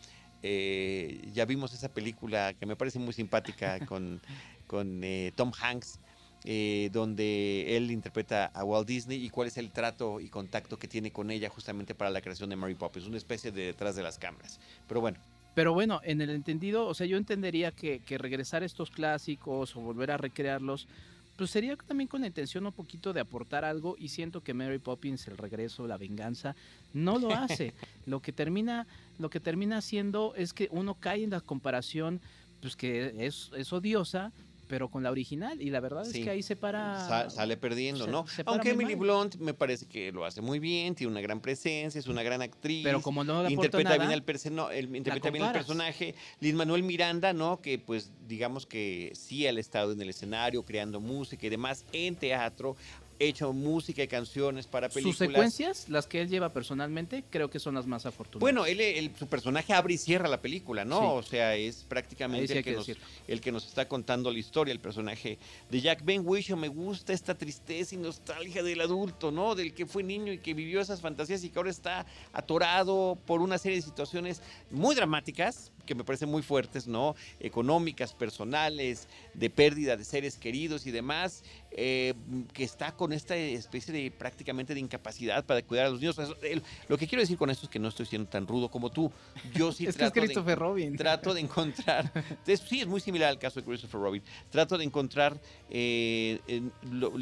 Eh, 0.44 1.28
ya 1.34 1.44
vimos 1.44 1.74
esa 1.74 1.88
película 1.88 2.54
que 2.54 2.66
me 2.66 2.76
parece 2.76 3.00
muy 3.00 3.12
simpática 3.12 3.80
con, 3.86 4.22
con 4.68 5.02
Tom 5.34 5.50
Hanks, 5.60 5.98
eh, 6.44 6.90
donde 6.92 7.76
él 7.76 7.90
interpreta 7.90 8.46
a 8.46 8.64
Walt 8.64 8.86
Disney 8.86 9.24
y 9.24 9.30
cuál 9.30 9.48
es 9.48 9.56
el 9.58 9.70
trato 9.70 10.20
y 10.20 10.28
contacto 10.28 10.78
que 10.78 10.88
tiene 10.88 11.10
con 11.10 11.30
ella 11.30 11.48
justamente 11.48 11.94
para 11.94 12.10
la 12.10 12.20
creación 12.20 12.50
de 12.50 12.56
Mary 12.56 12.74
Poppins, 12.74 13.06
una 13.06 13.16
especie 13.16 13.50
de 13.50 13.66
detrás 13.66 13.96
de 13.96 14.02
las 14.02 14.18
cámaras. 14.18 14.60
Pero 14.86 15.00
bueno, 15.00 15.18
Pero 15.54 15.72
bueno, 15.72 16.00
en 16.04 16.20
el 16.20 16.30
entendido, 16.30 16.86
o 16.86 16.94
sea, 16.94 17.06
yo 17.06 17.16
entendería 17.16 17.72
que, 17.72 18.00
que 18.00 18.18
regresar 18.18 18.62
a 18.62 18.66
estos 18.66 18.90
clásicos 18.90 19.74
o 19.74 19.80
volver 19.80 20.12
a 20.12 20.16
recrearlos, 20.16 20.86
pues 21.38 21.52
sería 21.52 21.76
también 21.76 22.08
con 22.08 22.20
la 22.20 22.26
intención 22.26 22.66
un 22.66 22.72
poquito 22.72 23.12
de 23.12 23.20
aportar 23.20 23.64
algo 23.64 23.94
y 23.96 24.08
siento 24.08 24.42
que 24.42 24.54
Mary 24.54 24.80
Poppins, 24.80 25.28
el 25.28 25.36
regreso, 25.36 25.86
la 25.86 25.96
venganza, 25.96 26.56
no 26.92 27.16
lo 27.20 27.32
hace. 27.32 27.74
lo 28.06 28.20
que 28.20 28.32
termina, 28.32 28.88
lo 29.20 29.30
que 29.30 29.38
termina 29.38 29.78
haciendo 29.78 30.34
es 30.34 30.52
que 30.52 30.68
uno 30.72 30.94
cae 30.94 31.22
en 31.22 31.30
la 31.30 31.40
comparación, 31.40 32.20
pues 32.60 32.74
que 32.74 33.14
es, 33.24 33.52
es 33.56 33.72
odiosa, 33.72 34.32
pero 34.68 34.88
con 34.90 35.02
la 35.02 35.10
original 35.10 35.60
y 35.60 35.70
la 35.70 35.80
verdad 35.80 36.04
Sí. 36.04 36.18
es 36.18 36.24
que 36.24 36.30
ahí 36.30 36.42
se 36.42 36.54
para... 36.54 37.08
sa- 37.08 37.30
sale 37.30 37.56
perdiendo, 37.56 38.04
se- 38.04 38.10
¿no? 38.10 38.26
se 38.26 38.42
Aunque 38.46 38.70
Emily 38.70 38.94
mal. 38.94 39.00
Blunt 39.06 39.36
me 39.36 39.54
parece 39.54 39.86
que 39.86 40.12
lo 40.12 40.24
hace 40.24 40.40
muy 40.40 40.58
bien, 40.58 40.94
tiene 40.94 41.10
una 41.10 41.20
gran 41.20 41.40
presencia, 41.40 41.98
es 41.98 42.06
una 42.06 42.22
gran 42.22 42.42
actriz. 42.42 42.84
Pero 42.84 43.00
como 43.02 43.24
no 43.24 43.48
interpreta 43.48 43.90
nada, 43.90 43.96
bien 43.96 44.12
el, 44.12 44.94
interpreta 44.96 45.30
bien 45.30 45.44
el 45.44 45.52
personaje. 45.52 46.14
Lin 46.40 46.54
Manuel 46.56 46.82
Miranda, 46.82 47.32
¿no? 47.32 47.60
Que 47.60 47.78
pues 47.78 48.12
digamos 48.28 48.66
que 48.66 49.10
sí 49.14 49.46
ha 49.46 49.50
estado 49.50 49.92
en 49.92 50.00
el 50.02 50.10
escenario 50.10 50.62
creando 50.64 51.00
música 51.00 51.46
y 51.46 51.50
demás 51.50 51.84
en 51.92 52.14
teatro, 52.14 52.76
hecho 53.18 53.52
música 53.52 54.02
y 54.02 54.08
canciones 54.08 54.66
para 54.66 54.88
películas. 54.88 55.16
sus 55.18 55.26
secuencias, 55.26 55.88
las 55.88 56.06
que 56.06 56.20
él 56.20 56.28
lleva 56.28 56.50
personalmente, 56.52 57.24
creo 57.30 57.50
que 57.50 57.58
son 57.58 57.74
las 57.74 57.86
más 57.86 58.06
afortunadas. 58.06 58.40
Bueno, 58.40 58.64
él, 58.66 58.80
él- 58.80 59.10
su 59.18 59.26
personaje 59.26 59.72
abre 59.72 59.94
y 59.94 59.98
cierra 59.98 60.28
la 60.28 60.40
película, 60.40 60.84
¿no? 60.84 61.00
Sí. 61.00 61.06
O 61.06 61.22
sea, 61.22 61.56
es 61.56 61.84
prácticamente 61.88 62.48
sí 62.48 62.58
el, 62.58 62.64
que 62.64 62.72
nos, 62.72 62.86
decirlo. 62.86 63.08
el 63.26 63.40
que 63.40 63.52
nos 63.52 63.66
está 63.66 63.88
contando 63.88 64.30
la 64.30 64.38
historia, 64.38 64.72
el 64.72 64.80
personaje 64.80 65.38
de 65.70 65.80
Jack 65.80 66.04
Ben 66.04 66.22
Whishaw. 66.24 66.56
Me 66.56 66.68
gusta 66.68 67.12
esta 67.12 67.34
tristeza 67.36 67.94
y 67.94 67.98
nostalgia 67.98 68.62
del 68.62 68.80
adulto, 68.80 69.30
¿no? 69.32 69.54
Del 69.54 69.74
que 69.74 69.86
fue 69.86 70.02
niño 70.02 70.32
y 70.32 70.38
que 70.38 70.54
vivió 70.54 70.80
esas 70.80 71.00
fantasías 71.00 71.42
y 71.44 71.50
que 71.50 71.58
ahora 71.58 71.70
está 71.70 72.06
atorado 72.32 73.18
por 73.26 73.40
una 73.42 73.58
serie 73.58 73.76
de 73.76 73.82
situaciones 73.82 74.40
muy 74.70 74.94
dramáticas, 74.94 75.70
que 75.88 75.94
me 75.94 76.04
parecen 76.04 76.28
muy 76.28 76.42
fuertes, 76.42 76.86
¿no? 76.86 77.16
Económicas, 77.40 78.12
personales, 78.12 79.08
de 79.32 79.48
pérdida 79.48 79.96
de 79.96 80.04
seres 80.04 80.36
queridos 80.36 80.86
y 80.86 80.90
demás, 80.90 81.42
eh, 81.70 82.12
que 82.52 82.62
está 82.62 82.92
con 82.94 83.14
esta 83.14 83.34
especie 83.34 83.94
de 83.94 84.10
prácticamente 84.10 84.74
de 84.74 84.80
incapacidad 84.80 85.46
para 85.46 85.62
cuidar 85.62 85.86
a 85.86 85.88
los 85.88 86.00
niños. 86.00 86.18
lo 86.88 86.98
que 86.98 87.06
quiero 87.06 87.22
decir 87.22 87.38
con 87.38 87.48
esto 87.48 87.64
es 87.64 87.70
que 87.70 87.78
no 87.78 87.88
estoy 87.88 88.04
siendo 88.04 88.28
tan 88.28 88.46
rudo 88.46 88.70
como 88.70 88.90
tú. 88.90 89.10
Yo 89.54 89.72
sí 89.72 89.86
es 89.88 89.96
que 89.96 90.04
es 90.04 90.12
Christopher 90.12 90.58
Robin. 90.58 90.94
Trato 90.94 91.32
de 91.32 91.40
encontrar, 91.40 92.12
sí, 92.44 92.80
es 92.80 92.86
muy 92.86 93.00
similar 93.00 93.30
al 93.30 93.38
caso 93.38 93.60
de 93.60 93.66
Christopher 93.66 93.98
Robin. 93.98 94.22
Trato 94.50 94.76
de 94.76 94.84
encontrar, 94.84 95.40
eh, 95.70 96.38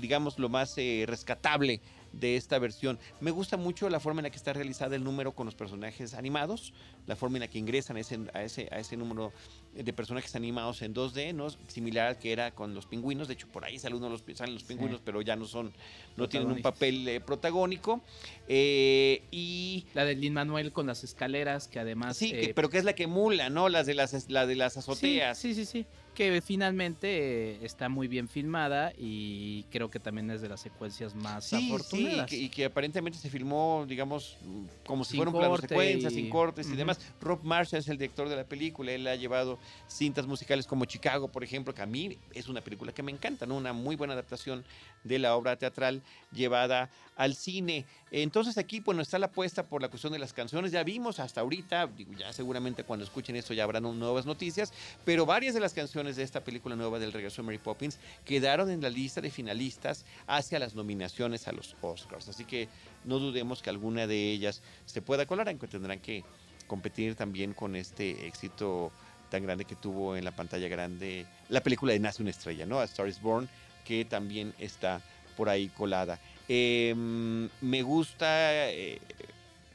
digamos, 0.00 0.40
lo 0.40 0.48
más 0.48 0.76
eh, 0.76 1.05
rescatable 1.07 1.81
de 2.18 2.37
esta 2.37 2.59
versión. 2.59 2.98
Me 3.20 3.31
gusta 3.31 3.57
mucho 3.57 3.88
la 3.88 4.00
forma 4.00 4.20
en 4.20 4.24
la 4.24 4.31
que 4.31 4.37
está 4.37 4.52
realizada 4.52 4.96
el 4.96 5.05
número 5.05 5.33
con 5.33 5.46
los 5.46 5.55
personajes 5.55 6.14
animados, 6.14 6.72
la 7.07 7.16
forma 7.16 7.37
en 7.37 7.40
la 7.40 7.48
que 7.48 7.59
ingresan 7.59 7.96
a 7.96 8.00
ese, 8.00 8.18
a 8.33 8.42
ese, 8.42 8.68
a 8.70 8.79
ese 8.79 8.96
número 8.96 9.33
de 9.74 9.92
personajes 9.92 10.35
animados 10.35 10.83
en 10.83 10.94
2D, 10.94 11.35
¿no? 11.35 11.48
similar 11.68 12.07
al 12.09 12.18
que 12.18 12.33
era 12.33 12.52
con 12.52 12.74
los 12.74 12.87
pingüinos. 12.87 13.29
De 13.29 13.35
hecho, 13.35 13.48
por 13.48 13.64
ahí 13.64 13.79
salen, 13.79 14.00
los, 14.00 14.24
salen 14.35 14.55
los 14.55 14.64
pingüinos, 14.64 15.00
pero 15.05 15.20
ya 15.22 15.37
no 15.37 15.44
son, 15.44 15.72
no 16.16 16.29
tienen 16.29 16.50
un 16.50 16.62
papel 16.62 17.07
eh, 17.09 17.20
protagónico. 17.20 18.00
Eh, 18.48 19.22
y 19.31 19.87
la 19.94 20.05
de 20.05 20.14
Lin 20.14 20.35
Manuel 20.35 20.72
con 20.72 20.87
las 20.87 21.05
escaleras, 21.05 21.68
que 21.68 21.79
además. 21.79 22.16
Sí, 22.16 22.33
eh, 22.35 22.52
pero 22.55 22.70
que 22.70 22.79
es 22.79 22.85
la 22.85 22.94
que 22.94 23.05
emula, 23.05 23.50
¿no? 23.50 23.68
Las 23.68 23.87
de 23.87 23.94
las, 23.94 24.31
la 24.31 24.46
de 24.46 24.57
las 24.57 24.76
azoteas. 24.76 25.38
sí, 25.38 25.55
sí. 25.55 25.64
sí 25.64 25.87
que 26.16 26.40
finalmente 26.40 27.52
eh, 27.52 27.59
está 27.61 27.90
muy 27.90 28.09
bien 28.09 28.26
filmada 28.26 28.90
y 28.96 29.64
creo 29.64 29.90
que 29.90 30.00
también 30.00 30.31
es 30.31 30.40
de 30.40 30.48
las 30.48 30.61
secuencias 30.61 31.14
más 31.14 31.52
afortunadas. 31.52 32.31
Sí, 32.31 32.46
y 32.46 32.48
que, 32.48 32.64
aparentemente 32.64 33.18
se 33.18 33.29
filmó, 33.29 33.85
digamos, 33.87 34.38
como 34.87 35.05
si 35.05 35.16
fuera 35.16 35.31
un 35.31 35.37
plano 35.37 35.59
secuencia, 35.59 36.09
sin 36.09 36.31
cortes 36.31 36.68
y 36.70 36.74
demás. 36.74 36.98
Rob 37.20 37.44
Marshall 37.44 37.81
es 37.81 37.88
el 37.88 37.98
director 37.98 38.31
de 38.31 38.37
la 38.37 38.44
película, 38.44 38.92
él 38.92 39.07
ha 39.07 39.14
llevado 39.14 39.59
cintas 39.87 40.26
musicales 40.26 40.66
como 40.66 40.87
Chicago, 40.87 41.29
por 41.29 41.44
ejemplo, 41.44 41.74
que 41.74 41.83
a 41.83 41.87
mí 41.87 42.16
es 42.33 42.48
una 42.48 42.62
película 42.62 42.92
que 42.92 43.02
me 43.02 43.12
encanta, 43.12 43.44
¿no? 43.44 43.55
Una 43.55 43.74
muy 43.74 43.94
buena 43.94 44.14
adaptación 44.14 44.64
de 45.07 45.19
la 45.19 45.37
obra 45.37 45.57
teatral 45.57 46.03
llevada 46.33 46.90
al 47.16 47.35
cine. 47.35 47.87
Entonces 48.11 48.59
aquí, 48.59 48.81
bueno, 48.81 49.03
está 49.03 49.19
la 49.19 49.27
apuesta 49.27 49.66
por 49.66 49.81
la 49.83 49.88
cuestión 49.88 50.12
de 50.12 50.19
las 50.19 50.33
canciones. 50.33 50.71
Ya 50.71 50.85
vimos 50.85 51.19
hasta 51.19 51.40
ahorita, 51.40 51.88
ya 52.19 52.33
seguramente 52.33 52.85
cuando 52.85 53.05
escuchen 53.05 53.37
esto 53.37 53.55
ya 53.55 53.64
habrán 53.64 53.83
nuevas 53.99 54.27
noticias, 54.27 54.73
pero 55.05 55.27
varias 55.27 55.55
de 55.55 55.61
las 55.61 55.73
canciones 55.73 56.16
de 56.16 56.23
esta 56.23 56.45
película 56.45 56.77
nueva 56.77 56.99
del 56.99 57.12
regreso 57.12 57.42
de 57.42 57.47
Mary 57.47 57.59
Poppins 57.59 57.99
quedaron 58.25 58.71
en 58.71 58.83
la 58.83 58.90
lista 58.90 59.21
de 59.21 59.31
finalistas 59.31 60.05
hacia 60.27 60.59
las 60.59 60.75
nominaciones 60.75 61.49
a 61.49 61.53
los 61.53 61.75
Oscars. 61.81 62.29
Así 62.29 62.45
que 62.45 62.69
no 63.05 63.19
dudemos 63.19 63.62
que 63.62 63.71
alguna 63.71 64.07
de 64.07 64.31
ellas 64.33 64.62
se 64.85 65.03
pueda 65.03 65.27
colar, 65.27 65.49
aunque 65.49 65.69
tendrán 65.69 66.01
que 66.01 66.23
competir 66.66 67.14
también 67.14 67.55
con 67.55 67.77
este 67.77 68.27
éxito 68.27 68.92
tan 69.31 69.42
grande 69.42 69.64
que 69.64 69.75
tuvo 69.75 70.16
en 70.16 70.25
la 70.25 70.31
pantalla 70.33 70.69
grande 70.69 71.27
la 71.49 71.61
película 71.61 71.92
de 71.92 71.99
Nace 71.99 72.23
una 72.23 72.31
estrella, 72.31 72.66
¿no? 72.66 72.79
A 72.79 72.85
Star 72.85 73.09
is 73.09 73.21
Born, 73.21 73.49
que 73.87 74.05
también 74.05 74.53
está 74.59 75.01
por 75.37 75.49
ahí 75.49 75.68
colada. 75.68 76.18
Em, 76.49 77.49
me 77.61 77.83
gusta 77.83 78.70
eh, 78.70 79.01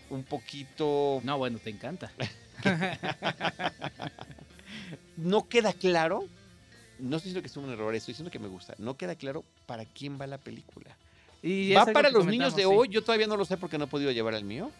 un 0.09 0.23
poquito. 0.23 1.21
No, 1.23 1.37
bueno, 1.37 1.59
te 1.59 1.69
encanta. 1.69 2.11
no 5.17 5.47
queda 5.47 5.73
claro. 5.73 6.27
No 6.99 7.17
estoy 7.17 7.29
diciendo 7.29 7.41
que 7.41 7.47
es 7.47 7.57
un 7.57 7.69
error, 7.71 7.95
estoy 7.95 8.11
diciendo 8.13 8.31
que 8.31 8.39
me 8.39 8.47
gusta. 8.47 8.75
No 8.77 8.95
queda 8.97 9.15
claro 9.15 9.43
para 9.65 9.85
quién 9.85 10.19
va 10.19 10.27
la 10.27 10.37
película. 10.37 10.95
Y 11.41 11.73
¿Va 11.73 11.87
para 11.87 12.11
los 12.11 12.25
niños 12.25 12.55
de 12.55 12.65
hoy? 12.65 12.89
Yo 12.89 13.03
todavía 13.03 13.25
no 13.25 13.37
lo 13.37 13.45
sé 13.45 13.57
porque 13.57 13.77
no 13.79 13.85
he 13.85 13.87
podido 13.87 14.11
llevar 14.11 14.35
al 14.35 14.43
mío. 14.43 14.71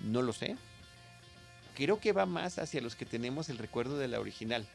No 0.00 0.22
lo 0.22 0.32
sé. 0.32 0.56
Creo 1.74 2.00
que 2.00 2.12
va 2.12 2.24
más 2.24 2.58
hacia 2.58 2.80
los 2.80 2.96
que 2.96 3.04
tenemos 3.04 3.50
el 3.50 3.58
recuerdo 3.58 3.98
de 3.98 4.08
la 4.08 4.18
original 4.18 4.66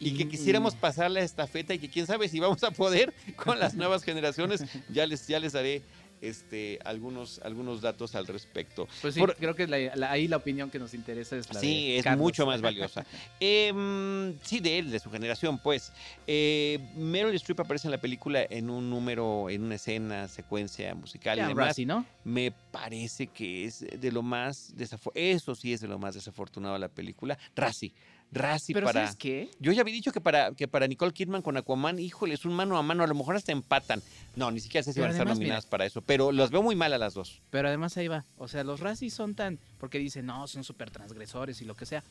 y 0.00 0.16
que 0.16 0.28
quisiéramos 0.28 0.74
pasarle 0.74 1.20
a 1.20 1.24
esta 1.24 1.46
feta 1.46 1.74
y 1.74 1.78
que 1.78 1.88
quién 1.88 2.06
sabe 2.06 2.28
si 2.28 2.40
vamos 2.40 2.62
a 2.64 2.70
poder 2.70 3.12
con 3.36 3.58
las 3.58 3.74
nuevas 3.74 4.02
generaciones. 4.02 4.64
Ya 4.90 5.06
les, 5.06 5.26
ya 5.26 5.38
les 5.38 5.52
daré 5.52 5.82
este, 6.20 6.78
algunos, 6.84 7.40
algunos 7.44 7.80
datos 7.80 8.14
al 8.14 8.26
respecto. 8.26 8.88
Pues 9.00 9.14
sí, 9.14 9.22
creo 9.38 9.54
que 9.54 9.90
ahí 10.08 10.28
la 10.28 10.36
opinión 10.36 10.70
que 10.70 10.78
nos 10.78 10.94
interesa 10.94 11.36
es 11.36 11.52
la 11.52 11.60
sí, 11.60 11.96
es 11.96 12.16
mucho 12.16 12.46
más 12.46 12.60
valiosa. 12.60 13.04
Em, 13.40 14.36
sí, 14.42 14.60
de 14.60 14.78
él, 14.78 14.90
de 14.90 14.98
su 14.98 15.10
generación, 15.10 15.58
pues. 15.58 15.92
Eh, 16.26 16.78
Meryl 16.96 17.34
Streep 17.34 17.60
aparece 17.60 17.86
en 17.86 17.92
la 17.92 18.00
película 18.00 18.44
en 18.48 18.70
un 18.70 18.90
número, 18.90 19.48
en 19.50 19.62
una 19.62 19.76
escena, 19.76 20.28
secuencia 20.28 20.94
musical 20.94 21.38
y 21.38 21.42
demás. 21.42 21.78
¿no? 21.78 22.04
Me 22.24 22.52
parece 22.70 23.28
que 23.28 23.64
es 23.64 23.80
de 23.80 24.12
lo 24.12 24.22
más 24.22 24.76
desafortunado, 24.76 25.30
eso 25.30 25.54
sí 25.54 25.72
es 25.72 25.80
de 25.80 25.88
lo 25.88 25.98
más 25.98 26.14
desafortunado 26.14 26.74
de 26.74 26.80
la 26.80 26.88
película. 26.88 27.38
Razzie. 27.54 27.92
Razzie 28.30 28.74
¿Pero 28.74 28.86
para. 28.86 29.04
¿sabes 29.04 29.16
qué? 29.16 29.50
Yo 29.58 29.72
ya 29.72 29.80
había 29.80 29.94
dicho 29.94 30.12
que 30.12 30.20
para, 30.20 30.52
que 30.52 30.68
para 30.68 30.86
Nicole 30.86 31.12
Kidman 31.12 31.42
con 31.42 31.56
Aquaman, 31.56 31.98
híjole, 31.98 32.34
es 32.34 32.44
un 32.44 32.52
mano 32.52 32.76
a 32.76 32.82
mano, 32.82 33.02
a 33.02 33.06
lo 33.06 33.14
mejor 33.14 33.36
hasta 33.36 33.52
empatan. 33.52 34.02
No, 34.36 34.50
ni 34.50 34.60
siquiera 34.60 34.84
sé 34.84 34.92
si 34.92 35.00
van 35.00 35.10
a 35.10 35.12
estar 35.12 35.26
nominadas 35.26 35.66
para 35.66 35.86
eso, 35.86 36.02
pero 36.02 36.30
las 36.32 36.50
veo 36.50 36.62
muy 36.62 36.76
mal 36.76 36.92
a 36.92 36.98
las 36.98 37.14
dos. 37.14 37.40
Pero 37.50 37.68
además 37.68 37.96
ahí 37.96 38.08
va. 38.08 38.24
O 38.36 38.48
sea, 38.48 38.64
los 38.64 38.80
Razzie 38.80 39.10
son 39.10 39.34
tan. 39.34 39.58
Porque 39.78 39.98
dicen, 39.98 40.26
no, 40.26 40.46
son 40.46 40.64
súper 40.64 40.90
transgresores 40.90 41.60
y 41.62 41.64
lo 41.64 41.74
que 41.74 41.86
sea. 41.86 42.02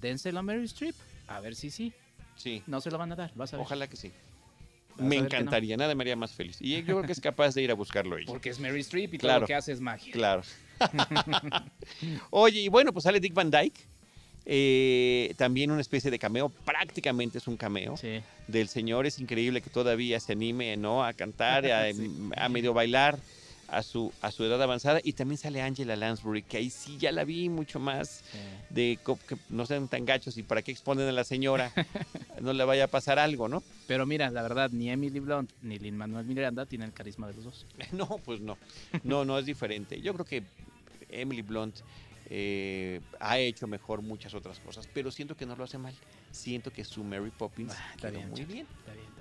Dénselo 0.00 0.38
a 0.38 0.42
Mary 0.42 0.64
Streep. 0.64 0.94
A 1.26 1.40
ver 1.40 1.56
si 1.56 1.70
sí. 1.70 1.92
Sí. 2.36 2.62
No 2.66 2.80
se 2.80 2.90
lo 2.90 2.98
van 2.98 3.12
a 3.12 3.16
dar, 3.16 3.32
vas 3.34 3.52
a 3.52 3.56
ver. 3.56 3.64
Ojalá 3.64 3.88
que 3.88 3.96
sí. 3.96 4.12
Me 4.98 5.16
encantaría, 5.16 5.76
nada 5.76 5.94
me 5.94 6.04
haría 6.04 6.16
más 6.16 6.32
feliz. 6.32 6.56
Y 6.60 6.76
yo 6.76 6.84
creo 6.84 7.02
que 7.02 7.12
es 7.12 7.20
capaz 7.20 7.54
de 7.54 7.62
ir 7.62 7.70
a 7.70 7.74
buscarlo 7.74 8.16
ella. 8.16 8.26
Porque 8.26 8.50
es 8.50 8.60
Mary 8.60 8.80
Streep 8.80 9.14
y 9.14 9.18
todo 9.18 9.40
lo 9.40 9.46
que 9.46 9.54
hace 9.54 9.72
es 9.72 9.80
magia. 9.80 10.12
Claro. 10.12 10.42
Oye, 12.30 12.60
y 12.60 12.68
bueno, 12.68 12.92
pues 12.92 13.02
sale 13.02 13.20
Dick 13.20 13.34
Van 13.34 13.50
Dyke 13.50 13.95
eh, 14.48 15.34
también 15.36 15.72
una 15.72 15.80
especie 15.80 16.08
de 16.08 16.20
cameo, 16.20 16.48
prácticamente 16.48 17.38
es 17.38 17.48
un 17.48 17.56
cameo 17.56 17.96
del 18.46 18.68
señor. 18.68 19.04
Es 19.04 19.18
increíble 19.18 19.60
que 19.60 19.70
todavía 19.70 20.20
se 20.20 20.32
anime 20.32 20.76
¿no? 20.76 21.04
a 21.04 21.12
cantar, 21.14 21.66
a, 22.36 22.48
medio 22.48 22.72
bailar 22.72 23.18
a 23.66 23.82
su, 23.82 24.12
a 24.22 24.30
su 24.30 24.44
edad 24.44 24.62
avanzada. 24.62 25.00
Y 25.02 25.14
también 25.14 25.38
sale 25.38 25.60
Angela 25.62 25.96
Lansbury, 25.96 26.42
que 26.42 26.58
ahí 26.58 26.70
sí 26.70 26.96
ya 26.96 27.10
la 27.10 27.24
vi 27.24 27.48
mucho 27.48 27.80
más 27.80 28.22
de 28.70 29.00
que 29.04 29.36
no 29.48 29.66
sean 29.66 29.88
tan 29.88 30.04
gachos 30.04 30.36
y 30.36 30.44
para 30.44 30.62
qué 30.62 30.70
exponen 30.70 31.08
a 31.08 31.12
la 31.12 31.24
señora, 31.24 31.72
no 32.40 32.52
le 32.52 32.64
vaya 32.64 32.84
a 32.84 32.88
pasar 32.88 33.18
algo, 33.18 33.48
¿no? 33.48 33.64
Pero 33.88 34.06
mira, 34.06 34.30
la 34.30 34.42
verdad, 34.42 34.70
ni 34.70 34.90
Emily 34.90 35.18
Blunt 35.18 35.50
ni 35.60 35.80
Lin 35.80 35.96
Manuel 35.96 36.24
Miranda 36.24 36.66
tienen 36.66 36.90
el 36.90 36.94
carisma 36.94 37.26
de 37.26 37.34
los 37.34 37.44
dos. 37.44 37.66
no, 37.90 38.06
pues 38.24 38.40
no. 38.40 38.56
No, 39.02 39.24
no 39.24 39.40
es 39.40 39.44
diferente. 39.44 40.00
Yo 40.00 40.14
creo 40.14 40.24
que 40.24 40.44
Emily 41.08 41.42
Blunt 41.42 41.80
eh, 42.28 43.00
ha 43.20 43.38
hecho 43.38 43.66
mejor 43.66 44.02
muchas 44.02 44.34
otras 44.34 44.58
cosas, 44.58 44.88
pero 44.92 45.10
siento 45.10 45.36
que 45.36 45.46
no 45.46 45.56
lo 45.56 45.64
hace 45.64 45.78
mal. 45.78 45.94
Siento 46.32 46.72
que 46.72 46.84
su 46.84 47.02
Mary 47.04 47.30
Poppins 47.30 47.72
ah, 47.76 47.92
está 47.94 48.10
bien, 48.10 48.30
muy 48.30 48.44
bien. 48.44 48.66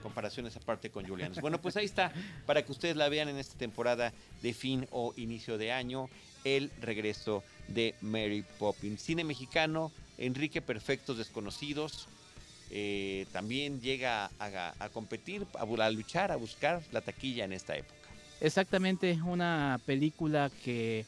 Comparaciones 0.02 0.56
aparte 0.56 0.90
con 0.90 1.08
Julianes. 1.08 1.40
Bueno, 1.40 1.62
pues 1.62 1.78
ahí 1.78 1.86
está, 1.86 2.12
para 2.46 2.64
que 2.64 2.72
ustedes 2.72 2.96
la 2.96 3.08
vean 3.10 3.30
en 3.30 3.38
esta 3.38 3.58
temporada 3.58 4.14
de 4.42 4.54
fin 4.54 4.88
o 4.92 5.14
inicio 5.18 5.58
de 5.58 5.72
año, 5.72 6.10
el 6.44 6.72
regreso 6.82 7.44
de 7.68 7.96
Mary 8.02 8.44
Poppins. 8.60 9.02
Cine 9.02 9.24
mexicano, 9.24 9.92
Enrique 10.18 10.62
Perfectos 10.62 11.18
Desconocidos. 11.18 12.08
Eh, 12.72 13.28
también 13.32 13.80
llega 13.82 14.32
a, 14.40 14.74
a 14.80 14.90
competir, 14.90 15.46
a 15.58 15.90
luchar, 15.92 16.32
a 16.32 16.36
buscar 16.36 16.82
la 16.92 17.02
taquilla 17.02 17.46
en 17.46 17.54
esta 17.54 17.76
época. 17.78 17.96
Exactamente, 18.42 19.20
una 19.24 19.80
película 19.86 20.52
que 20.64 21.06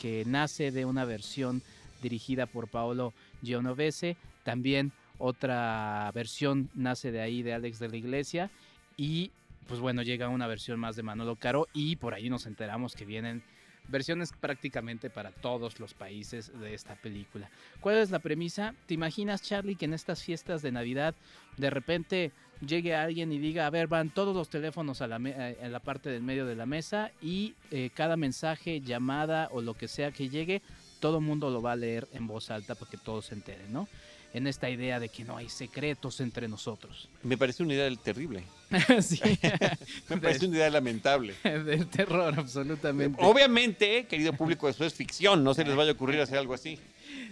que 0.00 0.24
nace 0.26 0.70
de 0.70 0.86
una 0.86 1.04
versión 1.04 1.62
dirigida 2.00 2.46
por 2.46 2.68
Paolo 2.68 3.12
Genovese. 3.44 4.16
También 4.44 4.92
otra 5.18 6.10
versión 6.14 6.70
nace 6.74 7.12
de 7.12 7.20
ahí 7.20 7.42
de 7.42 7.52
Alex 7.52 7.78
de 7.78 7.90
la 7.90 7.96
Iglesia. 7.98 8.50
Y 8.96 9.30
pues 9.68 9.78
bueno, 9.78 10.02
llega 10.02 10.30
una 10.30 10.46
versión 10.46 10.80
más 10.80 10.96
de 10.96 11.02
Manolo 11.02 11.36
Caro. 11.36 11.68
Y 11.74 11.96
por 11.96 12.14
ahí 12.14 12.30
nos 12.30 12.46
enteramos 12.46 12.94
que 12.94 13.04
vienen 13.04 13.42
versiones 13.88 14.32
prácticamente 14.32 15.10
para 15.10 15.32
todos 15.32 15.78
los 15.80 15.92
países 15.92 16.50
de 16.58 16.72
esta 16.72 16.94
película. 16.94 17.50
¿Cuál 17.80 17.98
es 17.98 18.10
la 18.10 18.20
premisa? 18.20 18.74
¿Te 18.86 18.94
imaginas, 18.94 19.42
Charlie, 19.42 19.76
que 19.76 19.84
en 19.84 19.92
estas 19.92 20.22
fiestas 20.22 20.62
de 20.62 20.72
Navidad 20.72 21.14
de 21.58 21.68
repente 21.68 22.32
llegue 22.66 22.94
alguien 22.94 23.32
y 23.32 23.38
diga, 23.38 23.66
a 23.66 23.70
ver, 23.70 23.86
van 23.86 24.10
todos 24.10 24.34
los 24.34 24.48
teléfonos 24.48 25.00
a 25.00 25.06
la, 25.06 25.20
eh, 25.24 25.56
la 25.68 25.80
parte 25.80 26.10
del 26.10 26.22
medio 26.22 26.46
de 26.46 26.56
la 26.56 26.66
mesa 26.66 27.10
y 27.22 27.54
eh, 27.70 27.90
cada 27.94 28.16
mensaje, 28.16 28.80
llamada 28.80 29.48
o 29.52 29.60
lo 29.60 29.74
que 29.74 29.88
sea 29.88 30.12
que 30.12 30.28
llegue, 30.28 30.62
todo 31.00 31.18
el 31.18 31.24
mundo 31.24 31.50
lo 31.50 31.62
va 31.62 31.72
a 31.72 31.76
leer 31.76 32.06
en 32.12 32.26
voz 32.26 32.50
alta 32.50 32.74
para 32.74 32.90
que 32.90 32.98
todos 32.98 33.26
se 33.26 33.34
enteren, 33.34 33.72
¿no? 33.72 33.88
En 34.32 34.46
esta 34.46 34.70
idea 34.70 35.00
de 35.00 35.08
que 35.08 35.24
no 35.24 35.36
hay 35.36 35.48
secretos 35.48 36.20
entre 36.20 36.46
nosotros. 36.46 37.08
Me 37.24 37.36
parece 37.36 37.64
una 37.64 37.74
idea 37.74 37.90
terrible. 37.96 38.44
sí. 39.00 39.20
Me 40.08 40.18
parece 40.18 40.46
una 40.46 40.58
idea 40.58 40.70
lamentable. 40.70 41.34
Del 41.42 41.88
terror, 41.88 42.32
absolutamente. 42.38 43.20
Obviamente, 43.24 44.06
querido 44.06 44.32
público, 44.34 44.68
eso 44.68 44.84
es 44.84 44.94
ficción, 44.94 45.42
no 45.42 45.52
se 45.54 45.64
les 45.64 45.74
vaya 45.74 45.90
a 45.90 45.94
ocurrir 45.94 46.20
hacer 46.20 46.38
algo 46.38 46.54
así. 46.54 46.78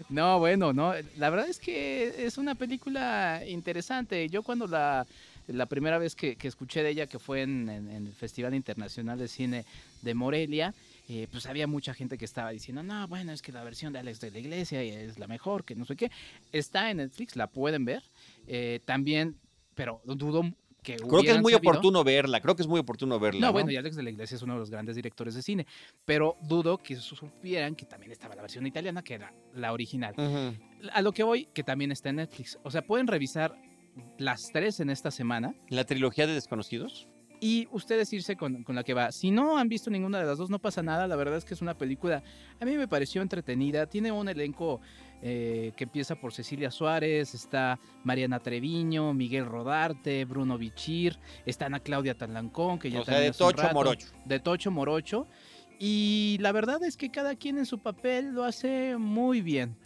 No, 0.08 0.38
bueno, 0.38 0.72
no. 0.72 0.92
La 1.16 1.30
verdad 1.30 1.48
es 1.48 1.58
que 1.58 2.26
es 2.26 2.38
una 2.38 2.54
película 2.54 3.42
interesante. 3.46 4.28
Yo 4.28 4.42
cuando 4.42 4.66
la, 4.66 5.06
la 5.48 5.66
primera 5.66 5.98
vez 5.98 6.14
que, 6.14 6.36
escuché 6.42 6.82
de 6.82 6.90
ella, 6.90 7.06
que 7.06 7.18
fue 7.18 7.42
en, 7.42 7.68
el 7.68 8.12
Festival 8.12 8.54
Internacional 8.54 9.18
de 9.18 9.28
Cine 9.28 9.64
de 10.02 10.14
Morelia, 10.14 10.74
eh, 11.08 11.26
pues 11.30 11.46
había 11.46 11.66
mucha 11.66 11.94
gente 11.94 12.18
que 12.18 12.24
estaba 12.24 12.50
diciendo, 12.50 12.82
no, 12.82 13.08
bueno, 13.08 13.32
es 13.32 13.40
que 13.40 13.52
la 13.52 13.64
versión 13.64 13.92
de 13.92 13.98
Alex 13.98 14.20
de 14.20 14.30
la 14.30 14.38
Iglesia 14.38 14.82
es 14.82 15.18
la 15.18 15.26
mejor, 15.26 15.64
que 15.64 15.74
no 15.74 15.84
sé 15.84 15.96
qué. 15.96 16.10
Está 16.52 16.90
en 16.90 16.98
Netflix, 16.98 17.34
la 17.36 17.46
pueden 17.46 17.84
ver. 17.84 18.02
Eh, 18.46 18.80
también, 18.84 19.36
pero 19.74 20.02
dudo 20.04 20.42
que 20.82 20.96
Creo 20.96 21.22
que 21.22 21.30
es 21.32 21.40
muy 21.40 21.54
oportuno 21.54 22.04
verla, 22.04 22.40
creo 22.40 22.54
que 22.56 22.62
es 22.62 22.68
muy 22.68 22.80
oportuno 22.80 23.18
verla. 23.18 23.40
No, 23.40 23.46
No, 23.48 23.52
bueno, 23.52 23.70
y 23.70 23.76
Alex 23.76 23.96
de 23.96 24.02
la 24.02 24.10
Iglesia 24.10 24.36
es 24.36 24.42
uno 24.42 24.54
de 24.54 24.60
los 24.60 24.70
grandes 24.70 24.96
directores 24.96 25.34
de 25.34 25.42
cine, 25.42 25.66
pero 26.04 26.36
dudo 26.42 26.78
que 26.78 26.96
supieran 26.96 27.74
que 27.74 27.84
también 27.86 28.12
estaba 28.12 28.34
la 28.34 28.42
versión 28.42 28.66
italiana, 28.66 29.02
que 29.02 29.14
era 29.14 29.32
la 29.54 29.72
original. 29.72 30.14
A 30.92 31.02
lo 31.02 31.12
que 31.12 31.22
voy, 31.22 31.46
que 31.52 31.62
también 31.64 31.92
está 31.92 32.10
en 32.10 32.16
Netflix. 32.16 32.58
O 32.62 32.70
sea, 32.70 32.82
pueden 32.82 33.06
revisar 33.06 33.54
las 34.18 34.50
tres 34.52 34.80
en 34.80 34.90
esta 34.90 35.10
semana 35.10 35.54
La 35.68 35.84
trilogía 35.84 36.26
de 36.26 36.34
desconocidos. 36.34 37.08
y 37.40 37.68
ustedes 37.72 38.12
irse 38.12 38.36
con, 38.36 38.62
con 38.64 38.74
la 38.74 38.82
que 38.84 38.94
va. 38.94 39.12
Si 39.12 39.30
no 39.30 39.58
han 39.58 39.68
visto 39.68 39.90
ninguna 39.90 40.18
de 40.18 40.26
las 40.26 40.38
dos, 40.38 40.50
no 40.50 40.58
pasa 40.58 40.82
nada. 40.82 41.06
La 41.06 41.16
verdad 41.16 41.36
es 41.36 41.44
que 41.44 41.54
es 41.54 41.62
una 41.62 41.76
película, 41.76 42.22
a 42.60 42.64
mí 42.64 42.76
me 42.76 42.88
pareció 42.88 43.22
entretenida. 43.22 43.86
Tiene 43.86 44.10
un 44.12 44.28
elenco 44.28 44.80
eh, 45.22 45.72
que 45.76 45.84
empieza 45.84 46.14
por 46.16 46.32
Cecilia 46.32 46.70
Suárez, 46.70 47.34
está 47.34 47.78
Mariana 48.04 48.38
Treviño, 48.38 49.12
Miguel 49.14 49.46
Rodarte, 49.46 50.24
Bruno 50.24 50.58
Bichir, 50.58 51.18
está 51.46 51.66
Ana 51.66 51.80
Claudia 51.80 52.14
Talancón, 52.16 52.78
que 52.78 52.90
ya 52.90 53.00
O 53.00 53.04
sea, 53.04 53.18
de 53.18 53.32
Tocho 53.32 53.62
rato, 53.62 53.74
Morocho. 53.74 54.08
De 54.24 54.40
Tocho 54.40 54.70
Morocho. 54.70 55.26
Y 55.80 56.38
la 56.40 56.50
verdad 56.52 56.82
es 56.82 56.96
que 56.96 57.10
cada 57.10 57.36
quien 57.36 57.58
en 57.58 57.66
su 57.66 57.78
papel 57.78 58.32
lo 58.34 58.44
hace 58.44 58.96
muy 58.96 59.40
bien. 59.42 59.76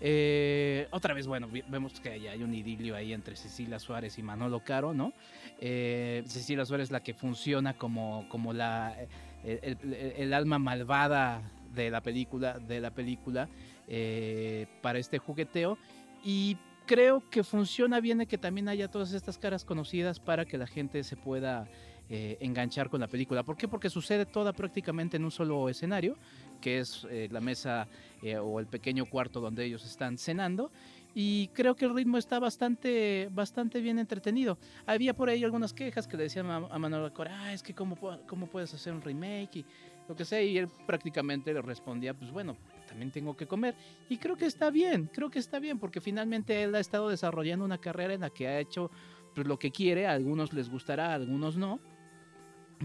Eh, 0.00 0.88
otra 0.90 1.14
vez, 1.14 1.26
bueno, 1.26 1.48
vemos 1.68 2.00
que 2.00 2.10
hay, 2.10 2.26
hay 2.26 2.42
un 2.42 2.52
idilio 2.54 2.94
ahí 2.96 3.12
entre 3.12 3.34
Cecilia 3.36 3.78
Suárez 3.78 4.18
y 4.18 4.22
Manolo 4.22 4.62
Caro, 4.62 4.92
¿no? 4.92 5.12
Eh, 5.58 6.22
Cecilia 6.26 6.64
Suárez 6.66 6.88
es 6.88 6.90
la 6.90 7.00
que 7.02 7.14
funciona 7.14 7.74
como, 7.78 8.28
como 8.28 8.52
la, 8.52 8.94
el, 9.42 9.58
el- 9.82 9.94
el 10.16 10.34
alma 10.34 10.58
malvada 10.58 11.42
de 11.76 11.90
la 11.90 12.00
película, 12.00 12.58
de 12.58 12.80
la 12.80 12.90
película 12.90 13.48
eh, 13.86 14.66
para 14.82 14.98
este 14.98 15.18
jugueteo. 15.18 15.78
Y 16.24 16.56
creo 16.86 17.22
que 17.30 17.44
funciona 17.44 18.00
bien 18.00 18.26
que 18.26 18.38
también 18.38 18.68
haya 18.68 18.88
todas 18.88 19.12
estas 19.12 19.38
caras 19.38 19.64
conocidas 19.64 20.18
para 20.18 20.44
que 20.44 20.58
la 20.58 20.66
gente 20.66 21.04
se 21.04 21.16
pueda 21.16 21.68
eh, 22.08 22.36
enganchar 22.40 22.88
con 22.88 23.00
la 23.00 23.08
película. 23.08 23.42
¿Por 23.42 23.56
qué? 23.56 23.66
Porque 23.66 23.90
sucede 23.90 24.26
toda 24.26 24.52
prácticamente 24.52 25.16
en 25.16 25.24
un 25.24 25.32
solo 25.32 25.68
escenario, 25.68 26.16
que 26.60 26.78
es 26.78 27.04
eh, 27.10 27.28
la 27.32 27.40
mesa 27.40 27.88
eh, 28.22 28.38
o 28.38 28.60
el 28.60 28.66
pequeño 28.66 29.06
cuarto 29.06 29.40
donde 29.40 29.64
ellos 29.64 29.84
están 29.84 30.16
cenando. 30.16 30.70
Y 31.16 31.48
creo 31.48 31.74
que 31.74 31.84
el 31.84 31.94
ritmo 31.94 32.16
está 32.16 32.38
bastante, 32.38 33.28
bastante 33.32 33.80
bien 33.80 33.98
entretenido. 33.98 34.56
Había 34.86 35.14
por 35.14 35.30
ahí 35.30 35.42
algunas 35.42 35.72
quejas 35.72 36.06
que 36.06 36.16
le 36.16 36.24
decían 36.24 36.48
a, 36.48 36.78
Manuel 36.78 37.12
Cora, 37.12 37.36
"Ah, 37.40 37.52
es 37.52 37.62
que 37.62 37.74
cómo, 37.74 37.96
cómo 38.28 38.46
puedes 38.46 38.72
hacer 38.72 38.92
un 38.92 39.02
remake 39.02 39.56
y 39.56 39.64
lo 40.08 40.16
que 40.16 40.24
sea. 40.24 40.42
Y 40.42 40.58
él 40.58 40.68
prácticamente 40.86 41.52
le 41.52 41.62
respondía, 41.62 42.14
pues 42.14 42.30
bueno, 42.30 42.56
también 42.88 43.10
tengo 43.10 43.36
que 43.36 43.46
comer. 43.46 43.74
Y 44.08 44.18
creo 44.18 44.36
que 44.36 44.46
está 44.46 44.70
bien, 44.70 45.10
creo 45.12 45.30
que 45.30 45.38
está 45.38 45.58
bien, 45.58 45.78
porque 45.78 46.00
finalmente 46.00 46.62
él 46.62 46.74
ha 46.74 46.80
estado 46.80 47.08
desarrollando 47.08 47.64
una 47.64 47.78
carrera 47.78 48.14
en 48.14 48.20
la 48.20 48.30
que 48.30 48.48
ha 48.48 48.60
hecho 48.60 48.90
pues, 49.34 49.46
lo 49.46 49.58
que 49.58 49.70
quiere. 49.70 50.06
A 50.06 50.12
algunos 50.12 50.52
les 50.52 50.68
gustará, 50.68 51.12
a 51.12 51.14
algunos 51.14 51.56
no. 51.56 51.80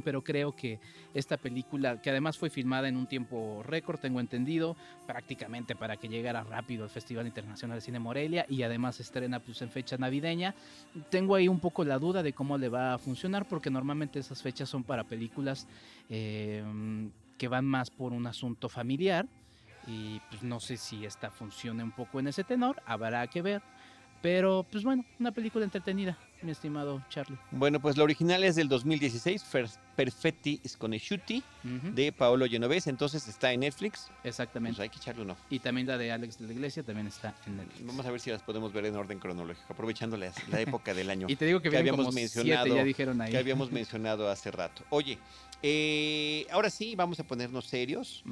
Pero 0.04 0.24
creo 0.24 0.56
que 0.56 0.80
esta 1.14 1.38
película, 1.38 2.02
que 2.02 2.10
además 2.10 2.38
fue 2.38 2.50
filmada 2.50 2.88
en 2.88 2.96
un 2.96 3.08
tiempo 3.08 3.62
récord, 3.64 4.00
tengo 4.00 4.20
entendido, 4.20 4.76
prácticamente 5.06 5.76
para 5.76 5.98
que 5.98 6.08
llegara 6.08 6.44
rápido 6.44 6.84
al 6.84 6.90
Festival 6.90 7.28
Internacional 7.28 7.78
de 7.78 7.82
Cine 7.82 8.00
Morelia 8.00 8.46
y 8.48 8.64
además 8.64 9.00
estrena 9.00 9.40
pues, 9.40 9.62
en 9.62 9.70
fecha 9.70 9.98
navideña, 9.98 10.56
tengo 11.10 11.36
ahí 11.36 11.48
un 11.48 11.60
poco 11.60 11.84
la 11.84 12.00
duda 12.00 12.24
de 12.24 12.34
cómo 12.34 12.58
le 12.58 12.70
va 12.70 12.94
a 12.94 12.98
funcionar 12.98 13.48
porque 13.48 13.70
normalmente 13.70 14.20
esas 14.20 14.42
fechas 14.42 14.70
son 14.70 14.84
para 14.84 15.04
películas 15.04 15.68
eh, 16.10 16.64
que 17.38 17.48
van 17.48 17.66
más 17.66 17.90
por 17.90 18.14
un 18.14 18.28
asunto 18.28 18.70
familiar 18.70 19.28
y 19.88 20.20
pues 20.30 20.44
no 20.44 20.60
sé 20.60 20.78
si 20.78 21.06
esta 21.06 21.32
funcione 21.32 21.84
un 21.84 21.92
poco 21.92 22.20
en 22.20 22.28
ese 22.28 22.44
tenor, 22.44 22.82
habrá 22.86 23.26
que 23.28 23.42
ver. 23.42 23.62
Pero 24.22 24.66
pues 24.72 24.84
bueno, 24.84 25.04
una 25.20 25.32
película 25.32 25.66
entretenida, 25.66 26.18
mi 26.42 26.52
estimado 26.52 27.02
Charlie. 27.10 27.38
Bueno, 27.52 27.80
pues 27.80 27.98
la 27.98 28.04
original 28.04 28.44
es 28.44 28.56
del 28.56 28.68
2016, 28.70 29.44
Fer- 29.52 29.70
Perfetti 30.02 30.60
Sconosciuti, 30.68 31.44
Ujú, 31.64 31.94
de 31.94 32.12
Paolo 32.12 32.48
Genovese, 32.48 32.90
entonces 32.90 33.28
está 33.28 33.54
en 33.54 33.60
Netflix. 33.60 34.08
Pues 34.08 34.34
Exactamente. 34.34 34.82
hay 34.82 34.90
que 34.90 34.98
echarle 34.98 35.22
uno. 35.22 35.38
Y 35.52 35.60
también 35.60 35.86
la 35.86 35.96
de 36.00 36.12
Alex 36.12 36.40
de 36.40 36.48
la 36.48 36.54
Iglesia 36.54 36.82
también 36.82 37.06
está 37.06 37.36
en 37.46 37.58
Netflix. 37.58 37.86
Vamos 37.86 38.04
a 38.08 38.10
ver 38.10 38.20
si 38.20 38.32
las 38.32 38.42
podemos 38.42 38.74
ver 38.74 38.86
en 38.88 38.96
orden 38.96 39.20
cronológico, 39.20 39.72
aprovechando 39.72 40.18
la, 40.18 40.32
la 40.50 40.60
época 40.60 40.96
del 40.96 41.12
año 41.12 41.28
Y 41.30 41.36
te 41.36 41.46
digo 41.46 41.62
que, 41.62 41.68
habíamos 41.78 42.06
como 42.06 42.14
mencionado, 42.14 42.66
siete, 42.66 42.80
ya 42.80 42.84
dijeron 42.84 43.22
ahí. 43.22 43.32
que 43.32 43.38
habíamos 43.38 43.72
mencionado 43.72 44.28
hace 44.28 44.50
rato. 44.50 44.84
Oye, 44.90 45.20
eh, 45.62 46.48
ahora 46.50 46.72
sí, 46.72 46.96
vamos 46.96 47.20
a 47.20 47.24
ponernos 47.24 47.66
serios. 47.66 48.24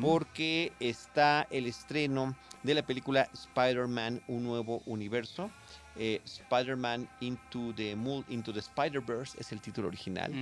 Porque 0.00 0.72
está 0.78 1.48
el 1.50 1.66
estreno 1.66 2.36
de 2.62 2.74
la 2.74 2.82
película 2.82 3.28
Spider-Man, 3.32 4.22
un 4.28 4.44
nuevo 4.44 4.82
universo. 4.86 5.50
Eh, 6.00 6.20
Spider-Man 6.24 7.08
Into 7.20 7.74
the, 7.74 7.96
Into 8.28 8.52
the 8.52 8.60
Spider-Verse 8.60 9.36
es 9.40 9.50
el 9.50 9.60
título 9.60 9.88
original. 9.88 10.32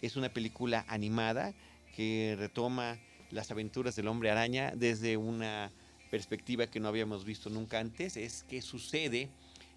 Es 0.00 0.16
una 0.16 0.30
película 0.30 0.86
animada 0.88 1.52
que 1.94 2.34
retoma 2.38 2.98
las 3.30 3.50
aventuras 3.50 3.94
del 3.94 4.08
hombre 4.08 4.30
araña 4.30 4.72
desde 4.74 5.18
una 5.18 5.70
perspectiva 6.10 6.66
que 6.66 6.80
no 6.80 6.88
habíamos 6.88 7.26
visto 7.26 7.50
nunca 7.50 7.78
antes. 7.78 8.16
Es 8.16 8.42
que 8.44 8.62
sucede 8.62 9.28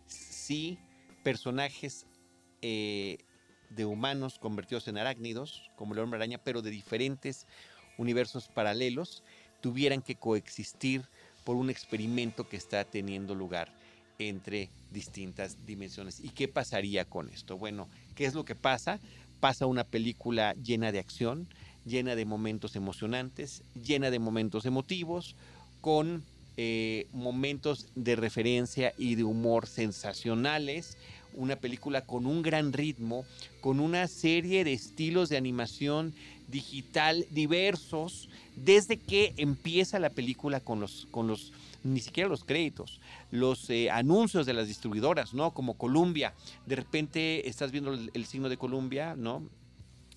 si 0.07 0.77
personajes 1.21 2.05
eh, 2.61 3.17
de 3.69 3.85
humanos 3.85 4.39
convertidos 4.39 4.87
en 4.87 4.97
arácnidos, 4.97 5.69
como 5.75 5.93
el 5.93 5.99
hombre 5.99 6.17
araña, 6.17 6.37
pero 6.37 6.61
de 6.61 6.71
diferentes 6.71 7.45
universos 7.97 8.47
paralelos, 8.47 9.21
tuvieran 9.59 10.01
que 10.01 10.15
coexistir 10.15 11.03
por 11.43 11.57
un 11.57 11.69
experimento 11.69 12.47
que 12.47 12.55
está 12.55 12.85
teniendo 12.85 13.35
lugar 13.35 13.73
entre 14.19 14.69
distintas 14.91 15.57
dimensiones. 15.65 16.19
¿Y 16.19 16.29
qué 16.29 16.47
pasaría 16.47 17.05
con 17.05 17.29
esto? 17.29 17.57
Bueno, 17.57 17.87
¿qué 18.15 18.25
es 18.25 18.33
lo 18.33 18.45
que 18.45 18.55
pasa? 18.55 18.99
Pasa 19.39 19.65
una 19.65 19.83
película 19.83 20.53
llena 20.55 20.91
de 20.91 20.99
acción, 20.99 21.47
llena 21.85 22.15
de 22.15 22.25
momentos 22.25 22.75
emocionantes, 22.75 23.63
llena 23.75 24.09
de 24.09 24.19
momentos 24.19 24.65
emotivos, 24.65 25.35
con 25.81 26.23
eh, 26.57 27.07
momentos 27.11 27.87
de 27.95 28.15
referencia 28.15 28.93
y 28.97 29.15
de 29.15 29.23
humor 29.23 29.67
sensacionales, 29.67 30.97
una 31.33 31.57
película 31.57 32.01
con 32.01 32.25
un 32.25 32.41
gran 32.41 32.71
ritmo, 32.71 33.25
con 33.59 33.81
una 33.81 34.07
serie 34.07 34.63
de 34.63 34.71
estilos 34.71 35.27
de 35.27 35.35
animación 35.35 36.13
digital 36.47 37.25
diversos, 37.29 38.29
desde 38.55 38.97
que 38.97 39.33
empieza 39.35 39.99
la 39.99 40.09
película 40.09 40.61
con 40.61 40.79
los, 40.79 41.07
con 41.11 41.27
los 41.27 41.51
ni 41.85 41.99
siquiera 41.99 42.27
los 42.27 42.43
créditos, 42.43 42.99
los 43.29 43.69
eh, 43.69 43.91
anuncios 43.91 44.45
de 44.47 44.53
las 44.53 44.67
distribuidoras, 44.67 45.33
¿no? 45.33 45.53
Como 45.53 45.77
Columbia, 45.77 46.33
de 46.65 46.75
repente 46.75 47.47
estás 47.47 47.71
viendo 47.71 47.93
el, 47.93 48.25
signo 48.25 48.49
de 48.49 48.57
Columbia, 48.57 49.15
¿no? 49.15 49.47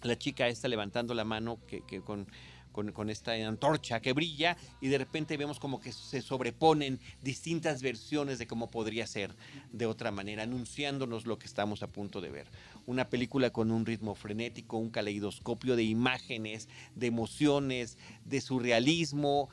La 0.03 0.17
chica 0.17 0.49
está 0.49 0.67
levantando 0.67 1.13
la 1.13 1.25
mano 1.25 1.59
que, 1.67 1.83
que 1.83 2.01
con, 2.01 2.27
con, 2.73 2.93
con 2.93 3.11
esta 3.11 3.33
antorcha 3.33 4.01
que 4.01 4.15
brilla 4.15 4.57
y 4.81 4.89
de 4.89 4.97
repente 4.97 5.37
vemos 5.37 5.59
como 5.59 5.79
que 5.79 5.93
se 5.93 6.23
sobreponen 6.23 7.01
distintas 7.23 7.83
versiones 7.83 8.39
de 8.39 8.47
cómo 8.47 8.71
podría 8.71 9.07
ser 9.07 9.35
de 9.71 9.85
otra 9.85 10.11
manera, 10.11 10.45
anunciándonos 10.45 11.27
lo 11.27 11.39
que 11.39 11.47
estamos 11.47 11.83
a 11.83 11.89
punto 11.89 12.21
de 12.23 12.31
ver. 12.31 12.47
Una 12.87 13.11
película 13.11 13.51
con 13.51 13.71
un 13.71 13.85
ritmo 13.85 14.15
frenético, 14.15 14.79
un 14.79 14.91
caleidoscopio 14.91 15.77
de 15.77 15.83
imágenes, 15.83 16.69
de 16.95 17.09
emociones, 17.09 17.99
de 18.25 18.41
surrealismo. 18.41 19.51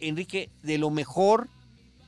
Enrique, 0.00 0.50
de 0.62 0.78
lo 0.78 0.90
mejor 0.90 1.48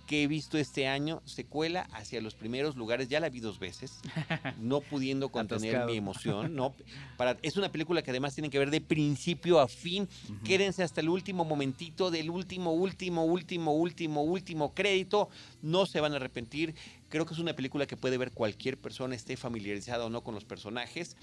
que 0.07 0.23
he 0.23 0.27
visto 0.27 0.57
este 0.57 0.87
año, 0.87 1.21
se 1.25 1.45
cuela 1.45 1.89
hacia 1.93 2.21
los 2.21 2.35
primeros 2.35 2.77
lugares. 2.77 3.09
Ya 3.09 3.21
la 3.21 3.29
vi 3.29 3.41
dos 3.41 3.59
veces, 3.59 3.99
no 4.59 4.81
pudiendo 4.81 5.29
contener 5.31 5.85
mi 5.85 5.97
emoción. 5.97 6.55
¿no? 6.55 6.75
Para, 7.17 7.37
es 7.43 7.57
una 7.57 7.71
película 7.71 8.03
que 8.03 8.11
además 8.11 8.35
tienen 8.35 8.51
que 8.51 8.59
ver 8.59 8.71
de 8.71 8.81
principio 8.81 9.61
a 9.61 9.69
fin. 9.69 10.09
Quédense 10.45 10.83
hasta 10.83 11.01
el 11.01 11.09
último 11.09 11.45
momentito 11.45 12.11
del 12.11 12.31
último, 12.31 12.73
último, 12.73 13.25
último, 13.25 13.73
último, 13.73 14.23
último 14.23 14.75
crédito. 14.75 15.29
No 15.61 15.87
se 15.87 16.01
van 16.01 16.13
a 16.13 16.17
arrepentir. 16.17 16.75
Creo 17.09 17.27
que 17.27 17.35
es 17.35 17.41
una 17.41 17.55
película 17.55 17.87
que 17.87 17.97
puede 17.97 18.17
ver 18.19 18.33
cualquier 18.33 18.79
persona, 18.79 19.15
esté 19.15 19.37
familiarizada 19.37 20.07
o 20.07 20.11
no 20.11 20.23
con 20.23 20.35
los 20.35 20.45
personajes. 20.45 21.17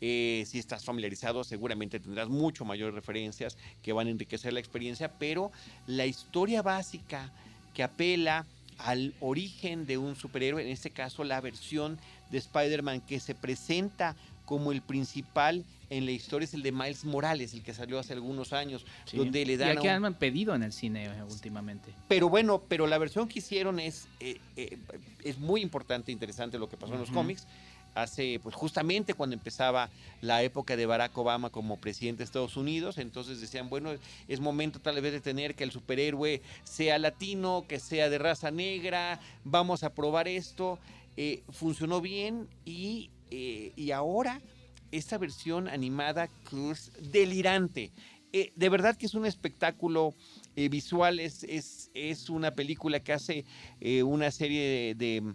Eh, 0.00 0.44
si 0.46 0.58
estás 0.58 0.84
familiarizado, 0.84 1.44
seguramente 1.44 2.00
tendrás 2.00 2.28
mucho 2.28 2.64
mayores 2.64 2.94
referencias 2.94 3.56
que 3.82 3.92
van 3.92 4.08
a 4.08 4.10
enriquecer 4.10 4.52
la 4.52 4.60
experiencia, 4.60 5.08
pero 5.18 5.50
la 5.86 6.06
historia 6.06 6.62
básica 6.62 7.32
que 7.72 7.82
apela 7.82 8.46
al 8.78 9.14
origen 9.20 9.86
de 9.86 9.98
un 9.98 10.16
superhéroe, 10.16 10.62
en 10.62 10.68
este 10.68 10.90
caso 10.90 11.22
la 11.24 11.40
versión 11.40 11.98
de 12.30 12.38
Spider-Man 12.38 13.00
que 13.02 13.20
se 13.20 13.34
presenta 13.34 14.16
como 14.44 14.72
el 14.72 14.82
principal 14.82 15.64
en 15.90 16.04
la 16.06 16.10
historia 16.10 16.44
es 16.44 16.54
el 16.54 16.62
de 16.62 16.72
Miles 16.72 17.04
Morales, 17.04 17.54
el 17.54 17.62
que 17.62 17.72
salió 17.72 17.98
hace 17.98 18.14
algunos 18.14 18.52
años, 18.52 18.84
Sí. 19.04 19.16
donde 19.16 19.46
le 19.46 19.56
dan 19.56 19.70
al 19.76 19.80
que 19.80 19.88
un- 19.96 20.04
han 20.06 20.14
pedido 20.14 20.54
en 20.54 20.64
el 20.64 20.72
cine 20.72 21.04
eh, 21.06 21.22
últimamente. 21.22 21.94
pero 22.08 22.28
bueno, 22.28 22.62
pero 22.68 22.86
la 22.86 22.98
versión 22.98 23.28
que 23.28 23.38
hicieron 23.38 23.78
es, 23.78 24.08
eh, 24.20 24.38
eh, 24.56 24.76
es 25.22 25.38
muy 25.38 25.60
importante, 25.62 26.10
interesante 26.10 26.58
lo 26.58 26.68
que 26.68 26.76
pasó 26.76 26.94
en 26.94 27.00
los 27.00 27.10
cómics. 27.10 27.46
Hace, 27.94 28.40
pues 28.42 28.54
justamente 28.54 29.14
cuando 29.14 29.34
empezaba 29.34 29.88
la 30.20 30.42
época 30.42 30.76
de 30.76 30.86
Barack 30.86 31.16
Obama 31.16 31.50
como 31.50 31.80
presidente 31.80 32.18
de 32.18 32.24
Estados 32.24 32.56
Unidos, 32.56 32.98
entonces 32.98 33.40
decían, 33.40 33.68
bueno, 33.68 33.90
es 34.28 34.40
momento 34.40 34.80
tal 34.80 35.00
vez 35.00 35.12
de 35.12 35.20
tener 35.20 35.54
que 35.54 35.64
el 35.64 35.70
superhéroe 35.70 36.42
sea 36.64 36.98
latino, 36.98 37.64
que 37.68 37.78
sea 37.78 38.10
de 38.10 38.18
raza 38.18 38.50
negra, 38.50 39.20
vamos 39.44 39.84
a 39.84 39.94
probar 39.94 40.28
esto, 40.28 40.78
eh, 41.16 41.42
funcionó 41.50 42.00
bien 42.00 42.48
y, 42.64 43.10
eh, 43.30 43.72
y 43.76 43.92
ahora 43.92 44.40
esta 44.90 45.18
versión 45.18 45.68
animada 45.68 46.28
es 46.72 46.92
delirante. 47.12 47.92
Eh, 48.32 48.52
de 48.56 48.68
verdad 48.68 48.96
que 48.96 49.06
es 49.06 49.14
un 49.14 49.26
espectáculo 49.26 50.14
visual, 50.56 51.20
es, 51.20 51.44
es, 51.44 51.90
es, 51.94 52.30
una 52.30 52.52
película 52.52 53.00
que 53.00 53.12
hace 53.12 53.44
una 54.04 54.30
serie 54.30 54.94
de 54.94 55.34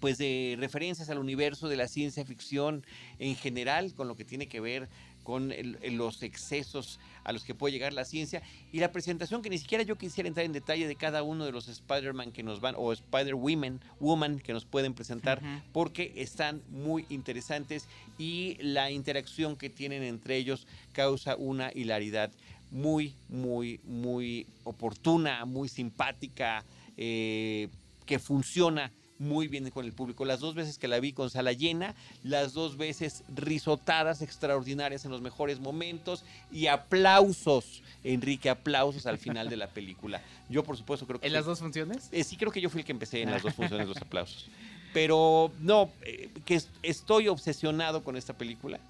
pues 0.00 0.18
de 0.18 0.56
referencias 0.58 1.10
al 1.10 1.18
universo 1.18 1.68
de 1.68 1.76
la 1.76 1.86
ciencia 1.86 2.24
ficción 2.24 2.84
en 3.18 3.36
general, 3.36 3.94
con 3.94 4.08
lo 4.08 4.16
que 4.16 4.24
tiene 4.24 4.48
que 4.48 4.60
ver 4.60 4.88
con 5.22 5.52
los 5.92 6.22
excesos 6.22 6.98
a 7.24 7.32
los 7.32 7.44
que 7.44 7.54
puede 7.54 7.72
llegar 7.72 7.92
la 7.92 8.04
ciencia. 8.04 8.42
Y 8.72 8.80
la 8.80 8.90
presentación 8.90 9.42
que 9.42 9.50
ni 9.50 9.58
siquiera 9.58 9.84
yo 9.84 9.96
quisiera 9.96 10.26
entrar 10.26 10.46
en 10.46 10.52
detalle 10.52 10.88
de 10.88 10.96
cada 10.96 11.22
uno 11.22 11.44
de 11.44 11.52
los 11.52 11.68
Spider-Man 11.68 12.32
que 12.32 12.42
nos 12.42 12.60
van 12.60 12.74
o 12.76 12.92
Spider-Woman 12.92 13.80
woman 14.00 14.40
que 14.40 14.52
nos 14.52 14.64
pueden 14.64 14.94
presentar 14.94 15.40
porque 15.72 16.14
están 16.16 16.62
muy 16.70 17.04
interesantes 17.10 17.86
y 18.18 18.56
la 18.60 18.90
interacción 18.90 19.56
que 19.56 19.70
tienen 19.70 20.02
entre 20.02 20.36
ellos 20.36 20.66
causa 20.92 21.36
una 21.36 21.70
hilaridad 21.74 22.32
muy, 22.70 23.14
muy, 23.28 23.80
muy 23.84 24.46
oportuna, 24.64 25.44
muy 25.44 25.68
simpática, 25.68 26.64
eh, 26.96 27.68
que 28.06 28.18
funciona 28.18 28.92
muy 29.20 29.46
bien 29.46 29.70
con 29.70 29.84
el 29.84 29.92
público. 29.92 30.24
Las 30.24 30.40
dos 30.40 30.54
veces 30.54 30.78
que 30.78 30.88
la 30.88 30.98
vi 30.98 31.12
con 31.12 31.30
sala 31.30 31.52
llena, 31.52 31.94
las 32.24 32.54
dos 32.54 32.76
veces 32.76 33.22
risotadas 33.32 34.22
extraordinarias 34.22 35.04
en 35.04 35.12
los 35.12 35.20
mejores 35.20 35.60
momentos 35.60 36.24
y 36.50 36.66
aplausos, 36.66 37.82
Enrique, 38.02 38.50
aplausos 38.50 39.06
al 39.06 39.18
final 39.18 39.48
de 39.48 39.56
la 39.56 39.68
película. 39.68 40.22
Yo, 40.48 40.64
por 40.64 40.76
supuesto, 40.76 41.06
creo 41.06 41.20
que... 41.20 41.26
¿En 41.26 41.34
las 41.34 41.44
dos 41.44 41.60
funciones? 41.60 42.08
Eh, 42.10 42.24
sí, 42.24 42.36
creo 42.36 42.50
que 42.50 42.60
yo 42.60 42.70
fui 42.70 42.80
el 42.80 42.86
que 42.86 42.92
empecé 42.92 43.22
en 43.22 43.30
las 43.30 43.42
dos 43.42 43.54
funciones 43.54 43.86
los 43.86 43.96
aplausos. 44.02 44.48
Pero 44.94 45.52
no, 45.60 45.90
eh, 46.02 46.30
que 46.44 46.60
estoy 46.82 47.28
obsesionado 47.28 48.02
con 48.02 48.16
esta 48.16 48.32
película. 48.32 48.80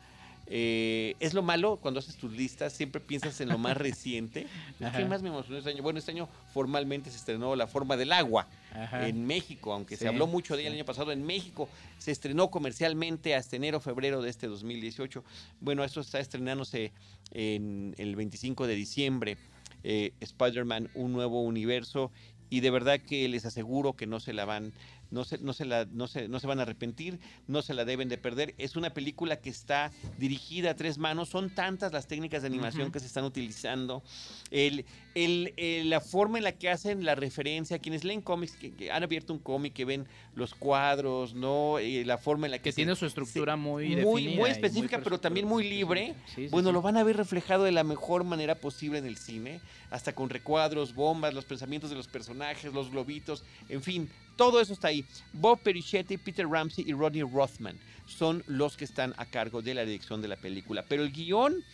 Eh, 0.53 1.15
es 1.21 1.33
lo 1.33 1.43
malo 1.43 1.77
cuando 1.77 2.01
haces 2.01 2.17
tus 2.17 2.33
listas, 2.33 2.73
siempre 2.73 3.01
piensas 3.01 3.41
en 3.41 3.49
lo 3.49 3.57
más 3.57 3.77
reciente. 3.79 4.49
¿Qué 4.97 5.05
más 5.05 5.23
me 5.23 5.29
emocionó 5.29 5.59
este 5.59 5.71
año? 5.71 5.83
Bueno, 5.85 6.01
este 6.01 6.11
año 6.11 6.29
formalmente 6.53 7.09
se 7.09 7.17
estrenó 7.17 7.55
La 7.55 7.69
forma 7.69 7.97
del 7.97 8.11
agua 8.11 8.49
en 8.93 9.27
México, 9.27 9.73
aunque 9.73 9.97
se 9.97 10.09
habló 10.09 10.27
mucho 10.27 10.57
de 10.57 10.63
ella 10.63 10.71
el 10.71 10.77
año 10.77 10.85
pasado 10.85 11.13
en 11.13 11.25
México. 11.25 11.69
Se 11.99 12.11
estrenó 12.11 12.51
comercialmente 12.51 13.37
hasta 13.37 13.55
enero, 13.55 13.81
febrero 13.81 14.23
de 14.23 14.31
este 14.31 14.49
2018. 14.49 15.23
Bueno, 15.61 15.85
esto 15.85 16.01
está 16.01 16.19
estrenándose 16.19 16.93
en 17.31 17.95
el 17.97 18.17
25 18.17 18.67
de 18.67 18.75
diciembre. 18.75 19.37
Eh, 19.85 20.13
Spider-Man, 20.19 20.91
un 20.95 21.13
nuevo 21.13 21.43
universo. 21.43 22.11
Y 22.49 22.61
de 22.61 22.71
verdad 22.71 22.99
que 22.99 23.29
les 23.29 23.45
aseguro 23.45 23.93
que 23.93 24.09
no 24.09 24.19
se 24.19 24.33
la 24.33 24.45
van 24.45 24.73
no 25.11 25.25
se, 25.25 25.39
no 25.39 25.53
se, 25.53 25.65
la, 25.65 25.87
no, 25.87 26.07
se, 26.07 26.29
no 26.29 26.41
se 26.41 26.47
van 26.47 26.59
a 26.59 26.63
arrepentir, 26.63 27.19
no 27.47 27.63
se 27.63 27.75
la 27.75 27.85
deben 27.85 28.09
de 28.09 28.19
perder. 28.19 28.55
Es 28.59 28.77
una 28.77 28.91
película 28.91 29.41
que 29.41 29.51
está 29.51 29.91
dirigida 30.19 30.71
a 30.71 30.77
tres 30.77 30.99
manos, 30.99 31.29
son 31.29 31.51
tantas 31.51 31.93
las 31.93 32.07
técnicas 32.07 32.43
de 32.43 32.49
animación 32.49 32.93
que 32.93 33.01
se 33.01 33.07
están 33.07 33.25
utilizando, 33.25 34.03
el, 34.51 34.85
el, 35.15 35.91
la 35.91 36.01
forma 36.01 36.39
en 36.39 36.45
la 36.45 36.53
que 36.53 36.71
hacen 36.71 37.05
la 37.05 37.15
referencia, 37.15 37.79
quienes 37.79 38.05
leen 38.05 38.21
cómics, 38.21 38.57
que, 38.57 38.91
han 38.91 39.03
abierto 39.03 39.33
un 39.33 39.39
cómic, 39.39 39.73
que 39.73 39.85
ven 39.85 40.07
los 40.35 40.55
cuadros, 40.55 41.35
¿no? 41.35 41.79
Eh, 41.79 42.05
la 42.05 42.19
forma 42.19 42.47
en 42.47 42.53
la 42.53 42.59
que... 42.59 42.71
Que 42.71 42.73
tiene 42.73 42.95
su 42.95 43.07
estructura 43.07 43.57
muy 43.57 43.97
muy, 43.97 44.29
muy 44.29 44.51
específica, 44.51 45.01
pero 45.03 45.19
también 45.19 45.47
muy 45.47 45.69
libre. 45.69 46.15
bueno, 46.51 46.73
lo 46.73 46.83
van 46.83 46.97
a 46.97 47.03
ver 47.03 47.17
reflejado 47.17 47.65
de 47.65 47.73
la 47.73 47.85
mejor 47.85 48.25
manera 48.25 48.55
posible 48.55 48.99
en 48.99 49.07
el 49.07 49.17
cine, 49.17 49.61
hasta 49.91 50.15
con 50.15 50.31
recuadros, 50.31 50.95
bombas, 50.95 51.35
los 51.35 51.45
pensamientos 51.45 51.91
de 51.91 51.97
los 51.97 52.09
personajes, 52.09 52.73
los 52.73 52.91
globitos, 52.91 53.45
en 53.69 53.83
fin, 53.83 54.09
todo 54.37 54.61
eso 54.61 54.73
está 54.73 54.89
ahí. 54.89 55.05
Bob 55.33 55.61
Perichetti, 55.61 56.17
Peter 56.17 56.47
Ramsey 56.49 56.85
y 56.87 56.93
Rodney 56.93 57.23
Rothman 57.23 57.79
son 58.07 58.43
los 58.47 58.77
que 58.77 58.85
están 58.85 59.15
a 59.17 59.27
cargo 59.27 59.63
de 59.63 59.75
la 59.75 59.85
dirección 59.85 60.21
de 60.21 60.29
la 60.29 60.37
película. 60.37 60.85
Pero 60.89 61.03
el 61.03 61.13
guion 61.13 61.65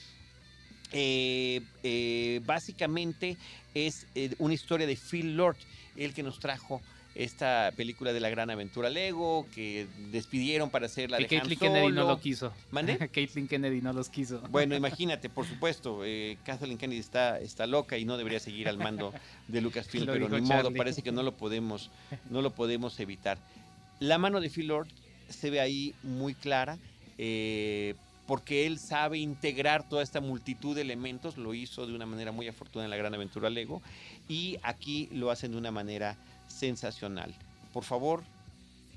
eh, 0.93 1.63
eh, 1.83 2.41
básicamente 2.45 3.37
es 3.75 4.07
eh, 4.15 4.35
una 4.39 4.55
historia 4.55 4.87
de 4.87 4.97
Phil 4.97 5.37
Lord, 5.37 5.57
el 5.97 6.15
que 6.15 6.23
nos 6.23 6.39
trajo 6.39 6.81
esta 7.17 7.73
película 7.77 8.13
de 8.13 8.21
la 8.21 8.29
gran 8.29 8.51
aventura 8.51 8.91
Lego, 8.91 9.47
que 9.55 9.87
despidieron 10.13 10.71
para 10.71 10.87
hacer 10.87 11.11
la 11.11 11.17
de 11.17 11.27
Caitlyn 11.27 11.59
Kennedy 11.59 11.93
no 11.93 12.07
lo 12.07 12.21
quiso. 12.21 12.53
¿Mande? 12.71 12.99
Caitlyn 13.13 13.49
Kennedy 13.49 13.81
no 13.81 13.93
los 13.93 14.09
quiso. 14.09 14.41
Bueno, 14.51 14.77
imagínate, 14.77 15.29
por 15.29 15.47
supuesto, 15.47 16.05
eh, 16.05 16.39
Kathleen 16.45 16.79
Kennedy 16.79 17.01
está, 17.01 17.41
está 17.41 17.67
loca 17.67 17.97
y 17.97 18.05
no 18.05 18.17
debería 18.17 18.41
seguir 18.41 18.69
al 18.69 18.79
mando 18.79 19.13
de 19.49 19.61
Lucasfilm, 19.61 20.07
pero 20.07 20.29
ni 20.29 20.43
modo, 20.43 20.73
parece 20.75 21.03
que 21.03 21.13
no 21.13 21.23
lo 21.23 21.33
podemos, 21.33 21.91
no 22.31 22.43
lo 22.43 22.51
podemos 22.51 22.99
evitar. 23.01 23.39
La 23.99 24.19
mano 24.19 24.41
de 24.41 24.51
Phil 24.51 24.69
Lord 24.69 24.89
se 25.29 25.51
ve 25.51 25.61
ahí 25.61 25.95
muy 26.03 26.35
clara. 26.35 26.79
Eh, 27.19 27.95
porque 28.27 28.67
él 28.67 28.79
sabe 28.79 29.19
integrar 29.19 29.89
toda 29.89 30.03
esta 30.03 30.21
multitud 30.21 30.75
de 30.75 30.83
elementos, 30.83 31.37
lo 31.37 31.55
hizo 31.55 31.87
de 31.87 31.95
una 31.95 32.07
manera 32.07 32.33
muy 32.33 32.49
afortunada 32.49 32.87
en 32.87 32.91
la 32.91 32.97
Gran 32.97 33.15
Aventura 33.15 33.51
Lego, 33.51 33.83
y 34.29 34.59
aquí 34.63 35.09
lo 35.13 35.31
hacen 35.31 35.53
de 35.53 35.59
una 35.59 35.71
manera 35.71 36.17
sensacional. 36.49 37.35
Por 37.73 37.85
favor, 37.85 38.25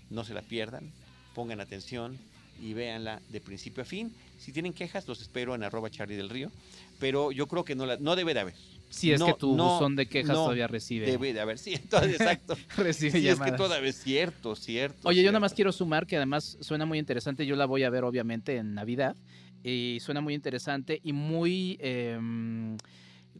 no 0.09 0.23
se 0.23 0.33
la 0.33 0.41
pierdan, 0.41 0.91
pongan 1.35 1.61
atención 1.61 2.17
y 2.61 2.73
véanla 2.73 3.21
de 3.29 3.41
principio 3.41 3.83
a 3.83 3.85
fin. 3.85 4.13
Si 4.39 4.51
tienen 4.51 4.73
quejas, 4.73 5.07
los 5.07 5.21
espero 5.21 5.55
en 5.55 5.63
arroba 5.63 5.89
Charlie 5.89 6.15
del 6.15 6.29
Río, 6.29 6.51
pero 6.99 7.31
yo 7.31 7.47
creo 7.47 7.63
que 7.63 7.75
no, 7.75 7.85
la, 7.85 7.97
no 7.97 8.15
debe 8.15 8.33
de 8.33 8.39
haber. 8.39 8.55
Si 8.89 9.11
es 9.11 9.21
que 9.21 9.33
tu 9.33 9.55
buzón 9.55 9.95
de 9.95 10.07
quejas 10.07 10.35
todavía 10.35 10.67
recibe. 10.67 11.05
Debe 11.05 11.33
de 11.33 11.39
haber, 11.39 11.57
sí, 11.57 11.73
exacto. 11.91 12.55
recibe 12.77 13.19
sí, 13.19 13.27
es 13.27 13.39
que 13.39 13.51
todavía 13.51 13.89
es 13.89 14.01
cierto, 14.01 14.55
cierto. 14.55 15.07
Oye, 15.07 15.23
yo 15.23 15.31
nada 15.31 15.39
más 15.39 15.53
quiero 15.53 15.71
sumar 15.71 16.07
que 16.07 16.17
además 16.17 16.57
suena 16.59 16.85
muy 16.85 16.97
interesante. 16.97 17.45
Yo 17.45 17.55
la 17.55 17.65
voy 17.65 17.83
a 17.83 17.89
ver 17.89 18.03
obviamente 18.03 18.57
en 18.57 18.73
Navidad. 18.73 19.15
Y 19.63 19.97
suena 20.01 20.21
muy 20.21 20.33
interesante 20.33 20.99
y 21.03 21.13
muy... 21.13 21.77
Em, 21.81 22.77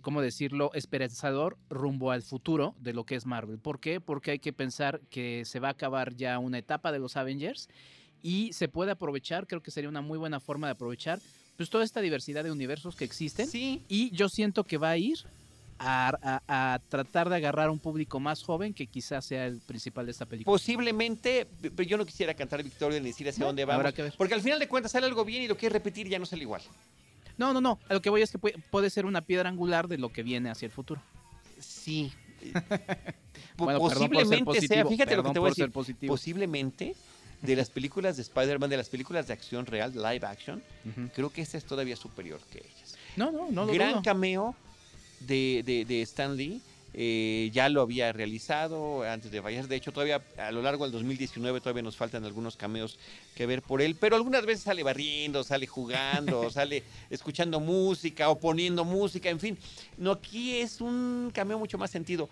¿cómo 0.02 0.22
decirlo?, 0.22 0.72
esperanzador 0.74 1.58
rumbo 1.70 2.12
al 2.12 2.24
futuro 2.24 2.76
de 2.80 2.94
lo 2.94 3.06
que 3.06 3.16
es 3.16 3.26
Marvel. 3.26 3.60
¿Por 3.60 3.80
qué? 3.80 4.00
Porque 4.00 4.32
hay 4.32 4.40
que 4.40 4.54
pensar 4.54 5.02
que 5.10 5.44
se 5.46 5.60
va 5.60 5.70
a 5.70 5.72
acabar 5.72 6.16
ya 6.16 6.40
una 6.40 6.58
etapa 6.58 6.92
de 6.92 7.00
los 7.00 7.18
Avengers 7.18 7.68
y 8.22 8.54
se 8.54 8.68
puede 8.68 8.92
aprovechar, 8.92 9.48
creo 9.48 9.62
que 9.62 9.72
sería 9.72 9.90
una 9.90 10.02
muy 10.02 10.18
buena 10.18 10.40
forma 10.40 10.68
de 10.68 10.72
aprovechar 10.72 11.20
pues 11.58 11.70
toda 11.70 11.84
esta 11.84 12.00
diversidad 12.00 12.46
de 12.46 12.52
universos 12.52 12.96
que 12.96 13.04
existen. 13.04 13.48
Sí. 13.48 13.84
Y 13.90 14.12
yo 14.12 14.30
siento 14.30 14.64
que 14.64 14.78
va 14.78 14.92
a 14.92 14.98
ir 14.98 15.18
a, 15.80 16.80
tratar 16.90 17.30
de 17.30 17.38
agarrar 17.38 17.70
un 17.70 17.80
público 17.80 18.20
más 18.20 18.44
joven 18.44 18.74
que 18.74 18.88
quizás 18.88 19.26
sea 19.26 19.46
el 19.46 19.60
principal 19.60 20.06
de 20.06 20.12
esta 20.12 20.26
película. 20.26 20.54
Posiblemente, 20.54 21.48
pero 21.62 21.84
yo 21.84 21.98
no 21.98 22.06
quisiera 22.06 22.34
cantar 22.34 22.62
victoria 22.64 23.00
ni 23.00 23.08
decir 23.08 23.28
hacia 23.30 23.46
dónde 23.46 23.66
vamos. 23.66 23.94
Porque 24.18 24.34
al 24.34 24.42
final 24.42 24.60
de 24.60 24.68
cuentas 24.68 24.92
sale 24.92 25.08
algo 25.08 25.24
bien 25.24 25.44
y 25.44 25.48
lo 25.48 25.58
que 25.58 25.70
repetir 25.70 26.08
ya 26.08 26.20
no 26.20 26.26
sale 26.26 26.42
igual. 26.44 26.62
No, 27.38 27.54
no, 27.54 27.62
no. 27.62 27.80
A 27.88 27.94
lo 27.94 28.02
que 28.02 28.10
voy 28.10 28.22
es 28.22 28.32
que 28.32 28.38
puede, 28.38 28.90
ser 28.90 29.06
una 29.06 29.22
piedra 29.22 29.50
angular 29.50 29.88
de 29.88 29.98
lo 29.98 30.12
que 30.12 30.24
viene 30.24 30.50
hacia 30.50 30.66
el 30.66 30.72
futuro. 30.72 31.02
Sí. 31.60 32.12
posiblemente 33.56 34.62
sea, 34.62 34.86
fíjate 34.86 35.16
lo 35.16 35.24
que 35.24 35.32
te 35.32 35.40
voy 35.40 35.48
a 35.48 35.52
decir. 35.52 35.72
Posiblemente 36.08 36.96
de 37.42 37.56
las 37.56 37.70
películas 37.70 38.18
de 38.18 38.24
Spider-Man, 38.24 38.70
de 38.70 38.78
las 38.78 38.90
películas 38.90 39.28
de 39.28 39.34
acción 39.34 39.66
real, 39.66 39.94
live 39.94 40.26
action, 40.26 40.62
creo 41.16 41.30
que 41.30 41.42
esta 41.42 41.58
es 41.58 41.64
todavía 41.64 41.96
superior 41.96 42.42
que 42.52 42.60
ellas. 42.60 42.98
No, 43.16 43.32
no, 43.32 43.50
no. 43.50 43.68
Gran 43.68 44.02
cameo 44.02 44.56
de, 45.22 45.64
de, 45.66 45.86
de 45.86 46.02
Stan 46.02 46.36
Lee 46.36 46.62
eh, 46.94 47.52
ya 47.54 47.70
lo 47.70 47.82
había 47.82 48.12
realizado 48.12 49.04
antes 49.04 49.32
de 49.32 49.42
fallecer. 49.42 49.68
De 49.68 49.76
hecho, 49.76 49.92
todavía 49.92 50.22
a 50.38 50.52
lo 50.52 50.62
largo 50.62 50.86
del 50.86 50.92
2019 50.92 51.62
todavía 51.62 51.84
nos 51.84 51.96
faltan 51.96 52.26
algunos 52.26 52.56
cameos 52.56 52.98
que 53.36 53.46
ver 53.46 53.62
por 53.62 53.82
él, 53.82 53.96
pero 53.96 54.16
algunas 54.16 54.46
veces 54.46 54.64
sale 54.64 54.82
barriendo, 54.84 55.44
sale 55.44 55.68
jugando, 55.68 56.50
sale 56.52 56.84
escuchando 57.10 57.60
música 57.60 58.30
o 58.30 58.40
poniendo 58.40 58.86
música, 58.86 59.30
en 59.30 59.40
fin. 59.40 59.58
No, 59.98 60.12
aquí 60.12 60.58
es 60.58 60.82
un 60.82 61.32
cameo 61.34 61.60
mucho 61.60 61.78
más 61.78 61.92
sentido. 61.92 62.28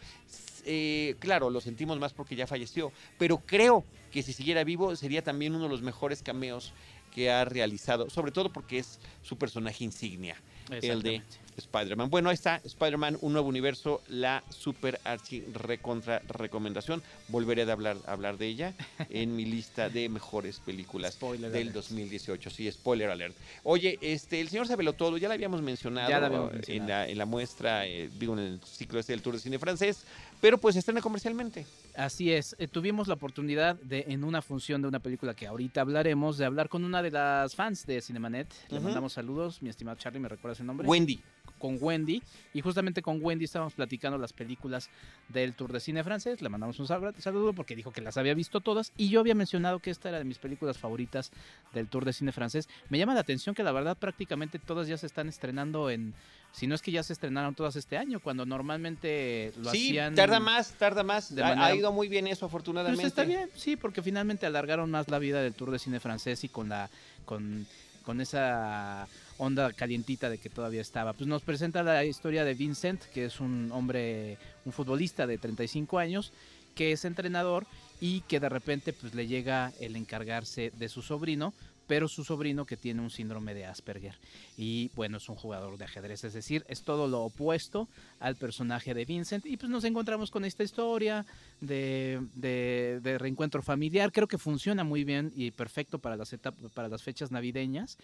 Eh, 0.65 1.15
claro, 1.19 1.49
lo 1.49 1.61
sentimos 1.61 1.97
más 1.99 2.13
porque 2.13 2.35
ya 2.35 2.47
falleció, 2.47 2.91
pero 3.17 3.37
creo 3.37 3.85
que 4.11 4.23
si 4.23 4.33
siguiera 4.33 4.63
vivo 4.63 4.95
sería 4.95 5.21
también 5.21 5.55
uno 5.55 5.65
de 5.65 5.69
los 5.69 5.81
mejores 5.81 6.21
cameos 6.21 6.73
que 7.13 7.31
ha 7.31 7.45
realizado, 7.45 8.09
sobre 8.09 8.31
todo 8.31 8.51
porque 8.51 8.79
es 8.79 8.99
su 9.23 9.37
personaje 9.37 9.83
insignia, 9.83 10.35
el 10.69 11.01
de 11.01 11.21
Spider-Man. 11.57 12.09
Bueno, 12.09 12.29
ahí 12.29 12.35
está, 12.35 12.61
Spider-Man, 12.63 13.17
un 13.21 13.33
nuevo 13.33 13.47
universo, 13.47 14.01
la 14.07 14.43
super 14.49 14.99
archi 15.03 15.41
recontra 15.53 16.21
recomendación. 16.27 17.01
Volveré 17.27 17.63
a 17.63 17.71
hablar, 17.71 17.97
a 18.05 18.11
hablar 18.13 18.37
de 18.37 18.47
ella 18.47 18.73
en 19.09 19.35
mi 19.35 19.45
lista 19.45 19.89
de 19.89 20.07
mejores 20.09 20.59
películas 20.59 21.15
Spoiler 21.15 21.51
del 21.51 21.61
alert. 21.69 21.75
2018. 21.75 22.49
Sí, 22.49 22.71
spoiler 22.71 23.09
alert. 23.09 23.35
Oye, 23.63 23.97
este, 24.01 24.39
el 24.39 24.49
señor 24.49 24.67
Sabelo 24.67 24.93
Todo, 24.93 25.17
ya 25.17 25.27
lo 25.27 25.33
habíamos 25.33 25.61
mencionado, 25.61 26.09
Ya 26.09 26.19
lo 26.19 26.25
habíamos 26.27 26.49
en, 26.51 26.55
mencionado. 26.57 26.87
la, 26.89 27.07
en 27.07 27.17
la 27.17 27.25
muestra, 27.25 27.87
eh, 27.87 28.09
digo, 28.19 28.33
en 28.33 28.39
el 28.39 28.59
ciclo 28.61 28.99
este 28.99 29.13
del 29.13 29.21
Tour 29.21 29.35
de 29.35 29.41
Cine 29.41 29.59
Francés, 29.59 30.03
pero 30.39 30.57
pues 30.57 30.75
estrena 30.75 31.01
comercialmente. 31.01 31.65
Así 31.97 32.31
es, 32.31 32.55
eh, 32.59 32.67
tuvimos 32.67 33.07
la 33.07 33.15
oportunidad 33.15 33.75
de, 33.77 34.05
en 34.09 34.23
una 34.23 34.43
función 34.43 34.83
de 34.83 34.87
una 34.87 34.99
película 34.99 35.33
que 35.33 35.47
ahorita 35.47 35.81
hablaremos, 35.81 36.37
de 36.37 36.45
hablar 36.45 36.69
con 36.69 36.83
una 36.85 37.01
de 37.01 37.09
las 37.09 37.55
fans 37.55 37.87
de 37.87 38.01
Cinemanet. 38.01 38.47
Le 38.69 38.79
mandamos 38.79 39.13
saludos, 39.13 39.63
mi 39.63 39.69
estimado 39.69 39.97
Charlie, 39.97 40.19
¿me 40.19 40.29
recuerdas 40.29 40.59
el 40.59 40.67
nombre? 40.67 40.87
Wendy. 40.87 41.19
con 41.57 41.77
Wendy 41.81 42.21
y 42.53 42.61
justamente 42.61 43.01
con 43.01 43.19
Wendy 43.19 43.45
estábamos 43.45 43.73
platicando 43.73 44.19
las 44.19 44.31
películas 44.31 44.91
del 45.29 45.53
Tour 45.55 45.73
de 45.73 45.79
Cine 45.79 46.03
francés. 46.03 46.39
Le 46.43 46.49
mandamos 46.49 46.77
un 46.79 46.85
sal- 46.85 47.15
saludo 47.17 47.53
porque 47.53 47.75
dijo 47.75 47.91
que 47.91 48.01
las 48.01 48.15
había 48.17 48.35
visto 48.35 48.59
todas 48.61 48.93
y 48.95 49.09
yo 49.09 49.19
había 49.21 49.33
mencionado 49.33 49.79
que 49.79 49.89
esta 49.89 50.09
era 50.09 50.19
de 50.19 50.23
mis 50.25 50.37
películas 50.37 50.77
favoritas 50.77 51.31
del 51.73 51.87
Tour 51.87 52.05
de 52.05 52.13
Cine 52.13 52.31
francés. 52.31 52.69
Me 52.89 52.99
llama 52.99 53.15
la 53.15 53.21
atención 53.21 53.55
que 53.55 53.63
la 53.63 53.71
verdad 53.71 53.97
prácticamente 53.97 54.59
todas 54.59 54.87
ya 54.87 54.97
se 54.97 55.07
están 55.07 55.29
estrenando 55.29 55.89
en, 55.89 56.13
si 56.51 56.67
no 56.67 56.75
es 56.75 56.83
que 56.83 56.91
ya 56.91 57.01
se 57.01 57.13
estrenaron 57.13 57.55
todas 57.55 57.75
este 57.75 57.97
año, 57.97 58.19
cuando 58.19 58.45
normalmente 58.45 59.51
lo 59.57 59.71
Sí, 59.71 59.87
hacían. 59.89 60.13
tarda 60.13 60.39
más, 60.39 60.73
tarda 60.73 61.01
más. 61.03 61.33
de 61.33 61.41
manera- 61.41 61.65
Ha 61.65 61.75
ido 61.75 61.86
muy 61.91 62.07
bien 62.07 62.27
eso, 62.27 62.41
Pues 62.41 62.49
afortunadamente. 62.49 63.05
está 63.07 63.23
bien, 63.23 63.49
sí, 63.55 63.75
porque 63.75 64.01
finalmente 64.01 64.45
alargaron 64.45 64.89
más 64.91 65.07
la 65.09 65.19
vida 65.19 65.41
del 65.41 65.53
Tour 65.53 65.71
de 65.71 65.79
Cine 65.79 65.99
francés 65.99 66.43
y 66.43 66.49
con 66.49 66.69
la 66.69 66.89
con, 67.25 67.65
con 68.03 68.21
esa 68.21 69.07
onda 69.37 69.71
calientita 69.73 70.29
de 70.29 70.37
que 70.37 70.49
todavía 70.49 70.81
estaba. 70.81 71.13
Pues 71.13 71.27
nos 71.27 71.41
presenta 71.43 71.83
la 71.83 72.03
historia 72.05 72.43
de 72.45 72.53
Vincent, 72.53 73.01
que 73.13 73.25
es 73.25 73.39
un 73.39 73.71
hombre, 73.71 74.37
un 74.65 74.71
futbolista 74.71 75.27
de 75.27 75.37
35 75.37 75.99
años, 75.99 76.31
que 76.75 76.91
es 76.91 77.05
entrenador 77.05 77.65
y 77.99 78.21
que 78.21 78.39
de 78.39 78.49
repente 78.49 78.93
pues 78.93 79.13
le 79.13 79.27
llega 79.27 79.73
el 79.79 79.95
encargarse 79.95 80.71
de 80.77 80.89
su 80.89 81.01
sobrino, 81.01 81.53
pero 81.87 82.07
su 82.07 82.23
sobrino 82.23 82.65
que 82.65 82.77
tiene 82.77 83.01
un 83.01 83.09
síndrome 83.09 83.53
de 83.53 83.65
Asperger 83.65 84.15
y 84.57 84.91
bueno, 84.95 85.17
es 85.17 85.27
un 85.29 85.35
jugador 85.35 85.77
de 85.77 85.85
ajedrez, 85.85 86.23
es 86.23 86.33
decir, 86.33 86.65
es 86.67 86.83
todo 86.83 87.07
lo 87.07 87.21
opuesto 87.23 87.87
al 88.19 88.35
personaje 88.35 88.93
de 88.93 89.05
Vincent 89.05 89.45
y 89.45 89.57
pues 89.57 89.69
nos 89.69 89.83
encontramos 89.85 90.29
con 90.29 90.45
esta 90.45 90.63
historia 90.63 91.25
de, 91.61 92.21
de- 92.35 93.17
reencuentro 93.17 93.63
familiar, 93.63 94.11
creo 94.11 94.27
que 94.27 94.37
funciona 94.37 94.83
muy 94.83 95.03
bien 95.03 95.31
y 95.35 95.51
perfecto 95.51 95.97
para 95.99 96.15
las, 96.17 96.33
etapas, 96.33 96.71
para 96.73 96.89
las 96.89 97.01
fechas 97.01 97.31
navideñas. 97.31 97.97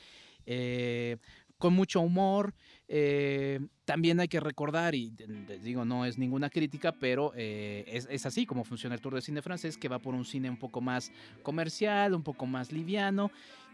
Eh, 0.45 1.17
con 1.57 1.73
mucho 1.73 2.01
humor. 2.01 2.53
eh, 2.89 3.59
también 3.85 4.19
hay 4.19 4.27
que 4.27 4.39
recordar, 4.39 4.95
y 4.95 5.11
les 5.47 5.63
digo, 5.63 5.85
no 5.85 6.05
es 6.05 6.17
ninguna 6.17 6.49
crítica, 6.49 6.93
pero 6.93 7.31
eh, 7.35 7.83
es 8.09 8.25
así 8.25 8.45
como 8.45 8.63
funciona 8.65 8.95
el 8.95 9.01
Tour 9.01 9.15
de 9.15 9.21
Cine 9.21 9.41
francés, 9.41 9.77
que 9.77 9.87
va 9.89 9.99
por 9.99 10.13
un 10.13 10.25
cine 10.25 10.49
un 10.49 10.57
poco 10.57 10.81
más 10.81 11.11
comercial, 11.41 12.13
un 12.13 12.23
poco 12.23 12.45
más 12.45 12.71
liviano. 12.71 13.29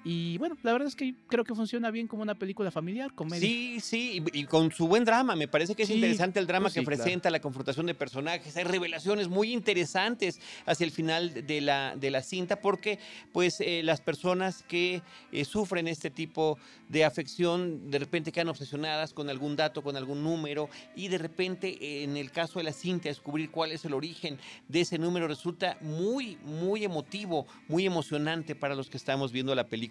Y 0.05 0.37
bueno, 0.37 0.55
la 0.63 0.71
verdad 0.71 0.87
es 0.87 0.95
que 0.95 1.13
creo 1.27 1.43
que 1.43 1.53
funciona 1.53 1.91
bien 1.91 2.07
como 2.07 2.21
una 2.23 2.35
película 2.35 2.71
familiar, 2.71 3.13
comedia. 3.13 3.41
Sí, 3.41 3.79
sí, 3.81 4.23
y, 4.33 4.39
y 4.39 4.43
con 4.45 4.71
su 4.71 4.87
buen 4.87 5.03
drama. 5.03 5.35
Me 5.35 5.47
parece 5.49 5.75
que 5.75 5.83
es 5.83 5.89
Sí, 5.89 5.95
interesante 5.95 6.39
el 6.39 6.47
drama 6.47 6.65
pues 6.65 6.75
que 6.75 6.83
claro. 6.83 7.03
presenta, 7.03 7.29
la 7.29 7.41
confrontación 7.41 7.85
de 7.85 7.93
personajes. 7.95 8.55
Hay 8.55 8.63
revelaciones 8.63 9.27
muy 9.27 9.51
interesantes 9.51 10.39
hacia 10.65 10.85
el 10.85 10.91
final 10.91 11.45
de 11.45 11.59
la, 11.61 11.95
de 11.97 12.11
la 12.11 12.21
cinta, 12.21 12.61
porque 12.61 12.97
pues 13.33 13.59
eh, 13.59 13.81
las 13.83 13.99
personas 13.99 14.63
que 14.67 15.01
eh, 15.31 15.43
sufren 15.43 15.87
este 15.87 16.09
tipo 16.09 16.57
de 16.87 17.03
afección 17.03 17.91
de 17.91 17.99
repente 17.99 18.31
quedan 18.31 18.47
obsesionadas 18.49 19.13
con 19.13 19.29
algún 19.29 19.55
dato, 19.57 19.81
con 19.83 19.97
algún 19.97 20.23
número, 20.23 20.69
y 20.95 21.09
de 21.09 21.17
repente 21.17 21.77
eh, 21.81 22.03
en 22.03 22.15
el 22.15 22.31
caso 22.31 22.59
de 22.59 22.63
la 22.63 22.73
cinta, 22.73 23.09
descubrir 23.09 23.51
cuál 23.51 23.73
es 23.73 23.83
el 23.83 23.93
origen 23.93 24.37
de 24.69 24.81
ese 24.81 24.97
número 24.97 25.27
resulta 25.27 25.77
muy, 25.81 26.37
muy 26.45 26.85
emotivo, 26.85 27.47
muy 27.67 27.85
emocionante 27.85 28.55
para 28.55 28.75
los 28.75 28.89
que 28.89 28.95
estamos 28.97 29.31
viendo 29.33 29.53
la 29.55 29.65
película. 29.67 29.88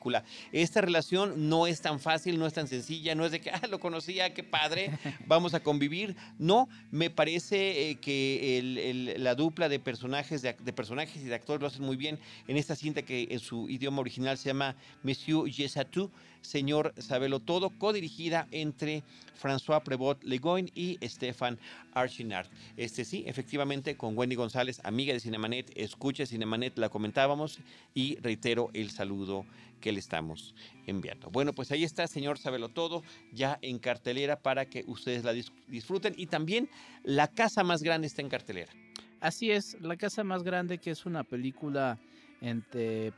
Esta 0.52 0.80
relación 0.80 1.48
no 1.48 1.66
es 1.66 1.80
tan 1.80 2.00
fácil, 2.00 2.38
no 2.38 2.46
es 2.46 2.54
tan 2.54 2.68
sencilla, 2.68 3.14
no 3.14 3.24
es 3.24 3.32
de 3.32 3.40
que, 3.40 3.50
ah, 3.50 3.62
lo 3.70 3.80
conocía, 3.80 4.34
qué 4.34 4.42
padre, 4.42 4.90
vamos 5.26 5.54
a 5.54 5.60
convivir. 5.60 6.16
No, 6.38 6.68
me 6.90 7.10
parece 7.10 7.90
eh, 7.90 7.96
que 7.96 9.14
la 9.18 9.34
dupla 9.34 9.68
de 9.68 9.78
personajes, 9.78 10.42
de, 10.42 10.54
personajes 10.72 11.22
y 11.22 11.26
de 11.26 11.34
actores 11.34 11.60
lo 11.60 11.66
hacen 11.66 11.84
muy 11.84 11.96
bien 11.96 12.18
en 12.46 12.56
esta 12.56 12.76
cinta 12.76 13.02
que 13.02 13.28
en 13.30 13.40
su 13.40 13.68
idioma 13.68 14.00
original 14.00 14.38
se 14.38 14.48
llama 14.48 14.76
Monsieur 15.02 15.50
Jesatou, 15.50 16.10
Señor 16.40 16.94
Sabelo 16.98 17.40
Todo, 17.40 17.70
codirigida 17.70 18.46
entre 18.50 19.02
François 19.40 19.82
Prevot 19.82 20.22
Legoin 20.24 20.70
y 20.74 20.98
Stefan 21.02 21.58
Archinard. 21.94 22.46
Este 22.76 23.04
sí, 23.04 23.24
efectivamente, 23.26 23.96
con 23.96 24.16
Wendy 24.16 24.36
González, 24.36 24.80
amiga 24.84 25.12
de 25.12 25.20
Cinemanet, 25.20 25.70
escucha 25.76 26.26
Cinemanet, 26.26 26.78
la 26.78 26.88
comentábamos 26.88 27.58
y 27.94 28.16
reitero 28.16 28.70
el 28.72 28.90
saludo 28.90 29.44
que 29.78 29.92
le 29.92 30.00
estamos 30.00 30.54
enviando. 30.86 31.30
Bueno, 31.30 31.52
pues 31.54 31.70
ahí 31.72 31.84
está, 31.84 32.06
señor 32.06 32.38
Sabelo 32.38 32.68
Todo, 32.68 33.02
ya 33.32 33.58
en 33.62 33.78
cartelera 33.78 34.40
para 34.40 34.66
que 34.66 34.84
ustedes 34.86 35.24
la 35.24 35.32
dis- 35.32 35.52
disfruten 35.68 36.14
y 36.16 36.26
también 36.26 36.68
La 37.02 37.28
Casa 37.28 37.64
Más 37.64 37.82
Grande 37.82 38.06
está 38.06 38.22
en 38.22 38.28
cartelera. 38.28 38.72
Así 39.20 39.50
es, 39.50 39.76
La 39.80 39.96
Casa 39.96 40.22
Más 40.24 40.42
Grande, 40.42 40.78
que 40.78 40.90
es 40.90 41.06
una 41.06 41.24
película 41.24 41.98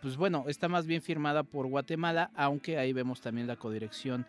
pues 0.00 0.16
bueno, 0.16 0.44
está 0.48 0.66
más 0.68 0.86
bien 0.86 1.02
firmada 1.02 1.42
por 1.42 1.66
Guatemala, 1.66 2.30
aunque 2.34 2.78
ahí 2.78 2.94
vemos 2.94 3.20
también 3.20 3.46
la 3.46 3.56
codirección 3.56 4.26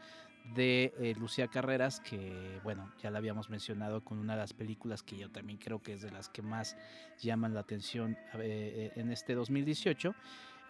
de 0.54 0.94
eh, 1.00 1.14
Lucía 1.18 1.48
Carreras, 1.48 2.02
que 2.02 2.60
bueno, 2.64 2.92
ya 3.02 3.10
la 3.10 3.20
habíamos 3.20 3.50
mencionado 3.50 4.04
con 4.04 4.18
una 4.18 4.34
de 4.34 4.40
las 4.40 4.52
películas 4.52 5.02
que 5.02 5.18
yo 5.18 5.30
también 5.30 5.60
creo 5.60 5.82
que 5.82 5.94
es 5.94 6.02
de 6.02 6.12
las 6.12 6.28
que 6.28 6.42
más 6.42 6.76
llaman 7.22 7.54
la 7.54 7.62
atención 7.62 8.18
eh, 8.34 8.92
eh, 8.96 9.00
en 9.00 9.12
este 9.14 9.34
2018, 9.34 10.14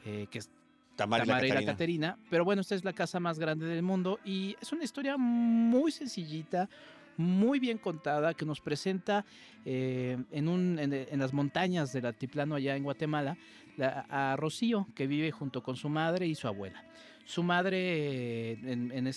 eh, 0.05 0.27
que 0.29 0.37
es 0.37 0.51
Tamara, 0.95 1.23
Tamara 1.25 1.45
y 1.45 1.49
la 1.49 1.55
Catarina. 1.55 1.71
Caterina. 1.73 2.17
Pero 2.29 2.45
bueno, 2.45 2.61
esta 2.61 2.75
es 2.75 2.83
la 2.83 2.93
casa 2.93 3.19
más 3.19 3.39
grande 3.39 3.65
del 3.65 3.81
mundo 3.81 4.19
y 4.25 4.55
es 4.61 4.71
una 4.71 4.83
historia 4.83 5.17
muy 5.17 5.91
sencillita, 5.91 6.69
muy 7.17 7.59
bien 7.59 7.77
contada, 7.77 8.33
que 8.33 8.45
nos 8.45 8.61
presenta 8.61 9.25
eh, 9.65 10.17
en, 10.31 10.47
un, 10.47 10.79
en, 10.79 10.93
en 10.93 11.19
las 11.19 11.33
montañas 11.33 11.91
del 11.93 12.05
altiplano 12.05 12.55
allá 12.55 12.75
en 12.75 12.83
Guatemala 12.83 13.37
la- 13.77 14.05
a 14.09 14.35
Rocío, 14.35 14.87
que 14.95 15.07
vive 15.07 15.31
junto 15.31 15.61
con 15.63 15.75
su 15.75 15.89
madre 15.89 16.27
y 16.27 16.35
su 16.35 16.47
abuela. 16.47 16.83
Su 17.31 17.43
madre 17.43 18.51
en, 18.51 18.91
en 18.91 19.07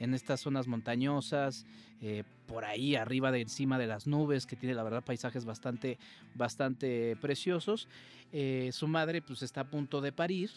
en 0.00 0.14
estas 0.14 0.40
zonas 0.40 0.66
montañosas, 0.66 1.64
eh, 2.02 2.24
por 2.48 2.64
ahí 2.64 2.96
arriba 2.96 3.30
de 3.30 3.42
encima 3.42 3.78
de 3.78 3.86
las 3.86 4.08
nubes, 4.08 4.46
que 4.46 4.56
tiene 4.56 4.74
la 4.74 4.82
verdad 4.82 5.04
paisajes 5.04 5.44
bastante, 5.44 5.96
bastante 6.34 7.14
preciosos. 7.20 7.86
Eh, 8.32 8.70
su 8.72 8.88
madre 8.88 9.22
pues 9.22 9.42
está 9.42 9.60
a 9.60 9.70
punto 9.70 10.00
de 10.00 10.10
parir 10.10 10.50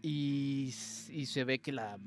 y, 0.00 0.70
se 0.72 1.42
ve 1.42 1.58
que 1.58 1.72
la 1.72 1.98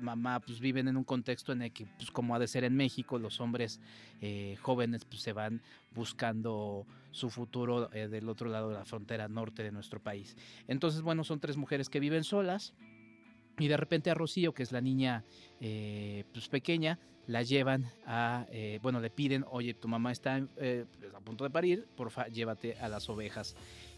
mamá 0.00 0.40
pues 0.40 0.58
viven 0.58 0.88
en 0.88 0.96
un 0.96 1.04
contexto 1.04 1.52
en 1.52 1.62
el 1.62 1.72
que 1.72 1.86
pues 1.86 2.10
como 2.10 2.34
ha 2.34 2.40
de 2.40 2.48
ser 2.48 2.64
en 2.64 2.74
México 2.74 3.16
los 3.18 3.40
hombres 3.40 3.80
eh, 4.20 4.56
jóvenes 4.60 5.04
pues 5.04 5.22
se 5.22 5.32
van 5.32 5.62
buscando 5.94 6.84
su 7.12 7.30
futuro 7.30 7.88
del 7.88 8.28
otro 8.28 8.50
lado 8.50 8.68
de 8.70 8.74
la 8.74 8.84
frontera 8.84 9.28
norte 9.28 9.62
de 9.62 9.72
nuestro 9.72 10.00
país 10.00 10.36
entonces 10.68 11.02
bueno 11.02 11.24
son 11.24 11.40
tres 11.40 11.56
mujeres 11.56 11.88
que 11.88 12.00
viven 12.00 12.24
solas 12.24 12.74
y 13.60 13.68
de 13.68 13.76
repente 13.76 14.10
a 14.10 14.14
Rocío 14.14 14.52
que 14.52 14.62
es 14.62 14.72
la 14.72 14.80
niña 14.80 15.24
eh, 15.60 16.24
pues 16.32 16.48
pequeña 16.48 16.98
la 17.26 17.42
llevan 17.42 17.84
a 18.06 18.46
eh, 18.50 18.80
bueno 18.82 19.00
le 19.00 19.10
piden 19.10 19.44
oye 19.50 19.74
tu 19.74 19.86
mamá 19.86 20.10
está 20.10 20.38
eh, 20.56 20.84
pues, 20.98 21.14
a 21.14 21.20
punto 21.20 21.44
de 21.44 21.50
parir 21.50 21.86
porfa 21.96 22.26
llévate 22.26 22.76
a 22.78 22.88
las 22.88 23.08
ovejas 23.08 23.54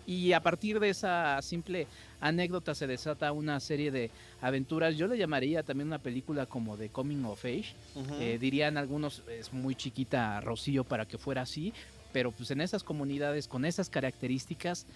y 0.07 0.33
a 0.33 0.41
partir 0.41 0.81
de 0.81 0.89
esa 0.89 1.41
simple 1.43 1.87
anécdota 2.21 2.75
se 2.75 2.87
desata 2.87 3.31
una 3.33 3.61
serie 3.61 3.91
de 3.91 4.11
aventuras. 4.41 4.97
Yo 4.97 5.07
le 5.07 5.17
llamaría 5.17 5.63
también 5.63 5.89
una 5.89 6.01
película 6.01 6.47
como 6.47 6.77
de 6.77 6.89
Coming 6.89 7.25
of 7.25 7.45
Age. 7.45 7.75
Ujú. 7.95 8.15
Eh, 8.21 8.39
dirían 8.41 8.77
algunos, 8.77 9.23
es 9.29 9.53
muy 9.53 9.75
chiquita 9.75 10.41
Rocío 10.41 10.85
para 10.85 11.07
que 11.07 11.19
fuera 11.19 11.43
así, 11.43 11.73
pero 12.13 12.33
pues 12.33 12.51
en 12.51 12.61
esas 12.61 12.83
comunidades 12.83 13.47
con 13.47 13.65
esas 13.65 13.89
características, 13.89 14.87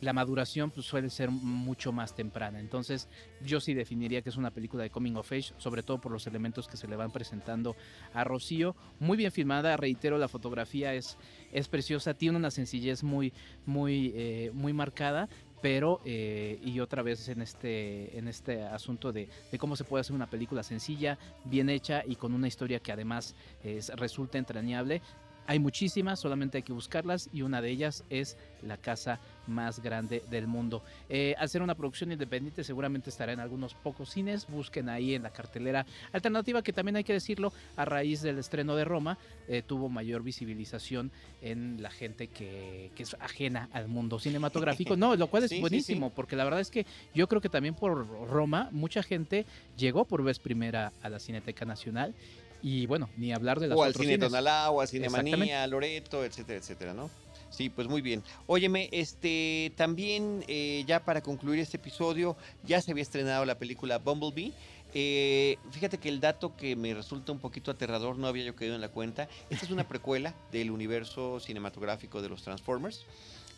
la 0.00 0.12
maduración 0.12 0.70
pues 0.70 0.86
suele 0.86 1.10
ser 1.10 1.30
mucho 1.30 1.92
más 1.92 2.14
temprana. 2.14 2.60
Entonces 2.60 3.08
yo 3.40 3.60
sí 3.60 3.74
definiría 3.74 4.22
que 4.22 4.28
es 4.28 4.36
una 4.36 4.50
película 4.50 4.82
de 4.82 4.90
Coming 4.90 5.16
of 5.16 5.30
Age, 5.32 5.54
sobre 5.58 5.82
todo 5.82 5.98
por 6.00 6.12
los 6.12 6.26
elementos 6.26 6.68
que 6.68 6.76
se 6.76 6.86
le 6.88 6.96
van 6.96 7.10
presentando 7.10 7.76
a 8.12 8.24
Rocío. 8.24 8.76
Muy 9.00 9.16
bien 9.16 9.32
filmada, 9.32 9.76
reitero, 9.76 10.18
la 10.18 10.28
fotografía 10.28 10.94
es, 10.94 11.16
es 11.52 11.68
preciosa, 11.68 12.14
tiene 12.14 12.36
una 12.36 12.50
sencillez 12.50 13.02
muy, 13.02 13.32
muy, 13.66 14.12
eh, 14.14 14.50
muy 14.54 14.72
marcada. 14.72 15.28
Pero, 15.60 16.00
eh, 16.04 16.60
y 16.64 16.78
otra 16.78 17.02
vez 17.02 17.28
en 17.28 17.42
este, 17.42 18.16
en 18.16 18.28
este 18.28 18.62
asunto 18.62 19.10
de, 19.10 19.28
de 19.50 19.58
cómo 19.58 19.74
se 19.74 19.82
puede 19.82 20.02
hacer 20.02 20.14
una 20.14 20.30
película 20.30 20.62
sencilla, 20.62 21.18
bien 21.42 21.68
hecha 21.68 22.04
y 22.06 22.14
con 22.14 22.32
una 22.32 22.46
historia 22.46 22.78
que 22.78 22.92
además 22.92 23.34
es- 23.64 23.88
resulta 23.96 24.38
entrañable. 24.38 25.02
Hay 25.48 25.58
muchísimas, 25.58 26.20
solamente 26.20 26.58
hay 26.58 26.62
que 26.62 26.74
buscarlas 26.74 27.30
y 27.32 27.40
una 27.40 27.62
de 27.62 27.70
ellas 27.70 28.04
es 28.10 28.36
La 28.60 28.76
Casa 28.76 29.18
más 29.46 29.80
grande 29.80 30.22
del 30.30 30.46
mundo. 30.46 30.82
Eh, 31.08 31.34
al 31.38 31.48
ser 31.48 31.62
una 31.62 31.74
producción 31.74 32.12
independiente 32.12 32.62
seguramente 32.62 33.08
estará 33.08 33.32
en 33.32 33.40
algunos 33.40 33.72
pocos 33.72 34.10
cines, 34.10 34.46
busquen 34.46 34.90
ahí 34.90 35.14
en 35.14 35.22
la 35.22 35.30
cartelera 35.30 35.86
alternativa 36.12 36.60
que 36.62 36.74
también 36.74 36.96
hay 36.96 37.04
que 37.04 37.14
decirlo, 37.14 37.50
a 37.76 37.86
raíz 37.86 38.20
del 38.20 38.38
estreno 38.38 38.76
de 38.76 38.84
Roma 38.84 39.16
eh, 39.48 39.62
tuvo 39.66 39.88
mayor 39.88 40.22
visibilización 40.22 41.10
en 41.40 41.82
la 41.82 41.90
gente 41.90 42.26
que, 42.26 42.90
que, 42.94 43.04
es 43.04 43.16
ajena 43.18 43.70
al 43.72 43.88
mundo 43.88 44.18
cinematográfico, 44.18 44.96
no, 44.98 45.16
lo 45.16 45.28
cual 45.28 45.44
es 45.44 45.48
Sí, 45.48 45.54
sí, 45.54 45.60
buenísimo, 45.62 46.10
porque 46.10 46.36
la 46.36 46.44
verdad 46.44 46.60
es 46.60 46.70
que 46.70 46.84
yo 47.14 47.26
creo 47.26 47.40
que 47.40 47.48
también 47.48 47.74
por 47.74 48.06
Roma 48.28 48.68
mucha 48.70 49.02
gente 49.02 49.46
llegó 49.78 50.04
por 50.04 50.22
vez 50.22 50.38
primera 50.38 50.92
a 51.00 51.08
la 51.08 51.18
Cineteca 51.18 51.64
Nacional 51.64 52.14
y 52.62 52.86
bueno, 52.86 53.08
ni 53.16 53.32
hablar 53.32 53.60
de 53.60 53.68
las 53.68 53.78
O 53.78 53.82
al 53.82 53.94
Cine 53.94 54.14
cines. 54.14 54.28
Tonalá, 54.28 54.70
o 54.70 54.80
al 54.80 54.88
Cine 54.88 55.06
Exactamente. 55.06 55.36
Manía, 55.38 55.66
Loreto, 55.66 56.24
etcétera, 56.24 56.58
etcétera, 56.58 56.94
¿no? 56.94 57.10
Sí, 57.50 57.70
pues 57.70 57.88
muy 57.88 58.02
bien. 58.02 58.22
Óyeme, 58.46 58.88
este, 58.92 59.72
también 59.76 60.44
eh, 60.48 60.84
ya 60.86 61.04
para 61.04 61.22
concluir 61.22 61.60
este 61.60 61.78
episodio, 61.78 62.36
ya 62.64 62.80
se 62.80 62.90
había 62.90 63.02
estrenado 63.02 63.44
la 63.44 63.58
película 63.58 63.98
Bumblebee. 63.98 64.52
Eh, 64.94 65.58
fíjate 65.70 65.98
que 65.98 66.08
el 66.08 66.20
dato 66.20 66.56
que 66.56 66.76
me 66.76 66.94
resulta 66.94 67.32
un 67.32 67.38
poquito 67.38 67.70
aterrador 67.70 68.16
no 68.16 68.26
había 68.26 68.44
yo 68.44 68.54
caído 68.54 68.74
en 68.74 68.80
la 68.80 68.88
cuenta. 68.88 69.28
Esta 69.50 69.64
es 69.64 69.70
una 69.70 69.86
precuela 69.88 70.34
del 70.52 70.70
universo 70.70 71.40
cinematográfico 71.40 72.22
de 72.22 72.28
los 72.28 72.42
Transformers. 72.42 73.06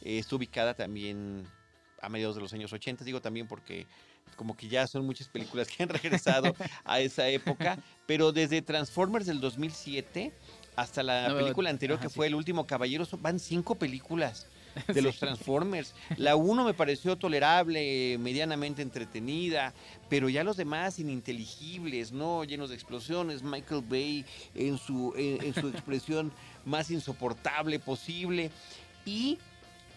Eh, 0.03 0.18
está 0.18 0.36
ubicada 0.36 0.74
también 0.74 1.46
a 2.01 2.09
mediados 2.09 2.36
de 2.36 2.42
los 2.42 2.53
años 2.53 2.72
80, 2.72 3.05
digo 3.05 3.20
también 3.20 3.46
porque 3.46 3.86
como 4.41 4.57
que 4.57 4.68
ya 4.68 4.86
son 4.86 5.05
muchas 5.05 5.28
películas 5.28 5.68
que 5.68 5.82
han 5.82 5.88
regresado 6.01 6.57
a 6.82 6.99
esa 7.01 7.28
época, 7.28 7.78
pero 8.07 8.32
desde 8.32 8.62
Transformers 8.62 9.26
del 9.26 9.38
2007 9.38 10.32
hasta 10.76 11.03
la 11.03 11.28
No, 11.28 11.36
película 11.36 11.68
anterior 11.68 11.99
ajá, 11.99 12.05
que 12.05 12.09
sí. 12.09 12.14
fue 12.14 12.26
El 12.26 12.34
último 12.34 12.66
caballero, 12.66 13.07
van 13.18 13.38
cinco 13.38 13.74
películas 13.74 14.47
de 14.95 15.03
los 15.03 15.18
Transformers. 15.18 15.95
La 16.16 16.36
uno 16.36 16.64
me 16.64 16.72
pareció 16.72 17.18
tolerable, 17.18 18.16
medianamente 18.18 18.80
entretenida, 18.80 19.74
pero 20.09 20.30
ya 20.30 20.43
los 20.43 20.57
demás 20.57 20.99
ininteligibles, 20.99 22.11
¿no? 22.12 22.43
Llenos 22.45 22.70
de 22.70 22.76
explosiones. 22.76 23.43
Michael 23.43 23.84
Bay 23.86 24.24
en 24.55 24.78
su, 24.78 25.12
en, 25.18 25.45
en 25.45 25.53
su 25.53 25.68
expresión 25.68 26.32
más 26.64 26.91
insoportable 26.91 27.78
posible. 27.78 28.51
Y 29.05 29.36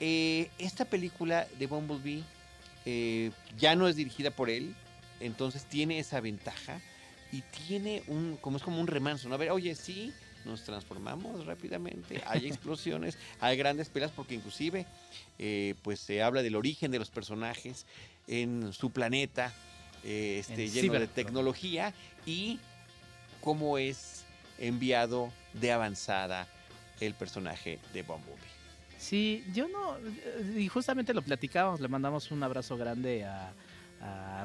eh, 0.02 0.50
esta 0.58 0.84
película 0.84 1.48
de 1.58 1.66
Bumblebee 1.68 2.24
eh, 2.86 3.32
ya 3.58 3.76
no 3.76 3.88
es 3.88 3.96
dirigida 3.96 4.32
por 4.32 4.50
él, 4.50 4.76
entonces 5.20 5.66
tiene 5.66 6.00
esa 6.00 6.20
ventaja 6.20 6.82
y 7.32 7.42
tiene 7.42 8.04
un, 8.08 8.38
como 8.42 8.58
es 8.58 8.64
como 8.64 8.80
un 8.80 8.88
remanso, 8.88 9.30
¿no? 9.30 9.36
A 9.36 9.38
ver, 9.38 9.52
oye, 9.52 9.74
sí, 9.76 10.14
nos 10.46 10.64
transformamos 10.64 11.46
rápidamente, 11.46 12.22
hay 12.26 12.48
explosiones, 12.48 13.18
hay 13.40 13.58
grandes 13.58 13.90
peleas, 13.90 14.12
porque 14.12 14.36
inclusive, 14.36 14.86
eh, 15.40 15.76
pues 15.82 16.00
se 16.00 16.22
habla 16.22 16.42
del 16.42 16.56
origen 16.56 16.92
de 16.92 17.00
los 17.00 17.10
personajes 17.10 17.86
en 18.28 18.74
su 18.74 18.92
planeta, 18.92 19.54
eh, 20.04 20.38
este, 20.40 20.66
En 20.66 20.72
lleno 20.72 20.94
de 21.00 21.08
tecnología 21.08 21.94
y 22.26 22.60
cómo 23.42 23.78
es 23.78 24.26
enviado 24.60 25.32
de 25.54 25.72
avanzada 25.72 26.48
el 27.00 27.14
personaje 27.14 27.80
de 27.94 28.04
Bumblebee. 28.04 28.63
Sí, 29.04 29.44
yo 29.54 29.68
no, 29.68 29.98
eh, 29.98 30.62
y 30.62 30.70
justamente 30.70 31.14
lo 31.14 31.22
platicábamos, 31.22 31.82
le 31.82 31.90
mandamos 31.90 32.32
un 32.32 32.42
abrazo 32.42 32.78
grande 32.78 33.26
a, 33.26 33.54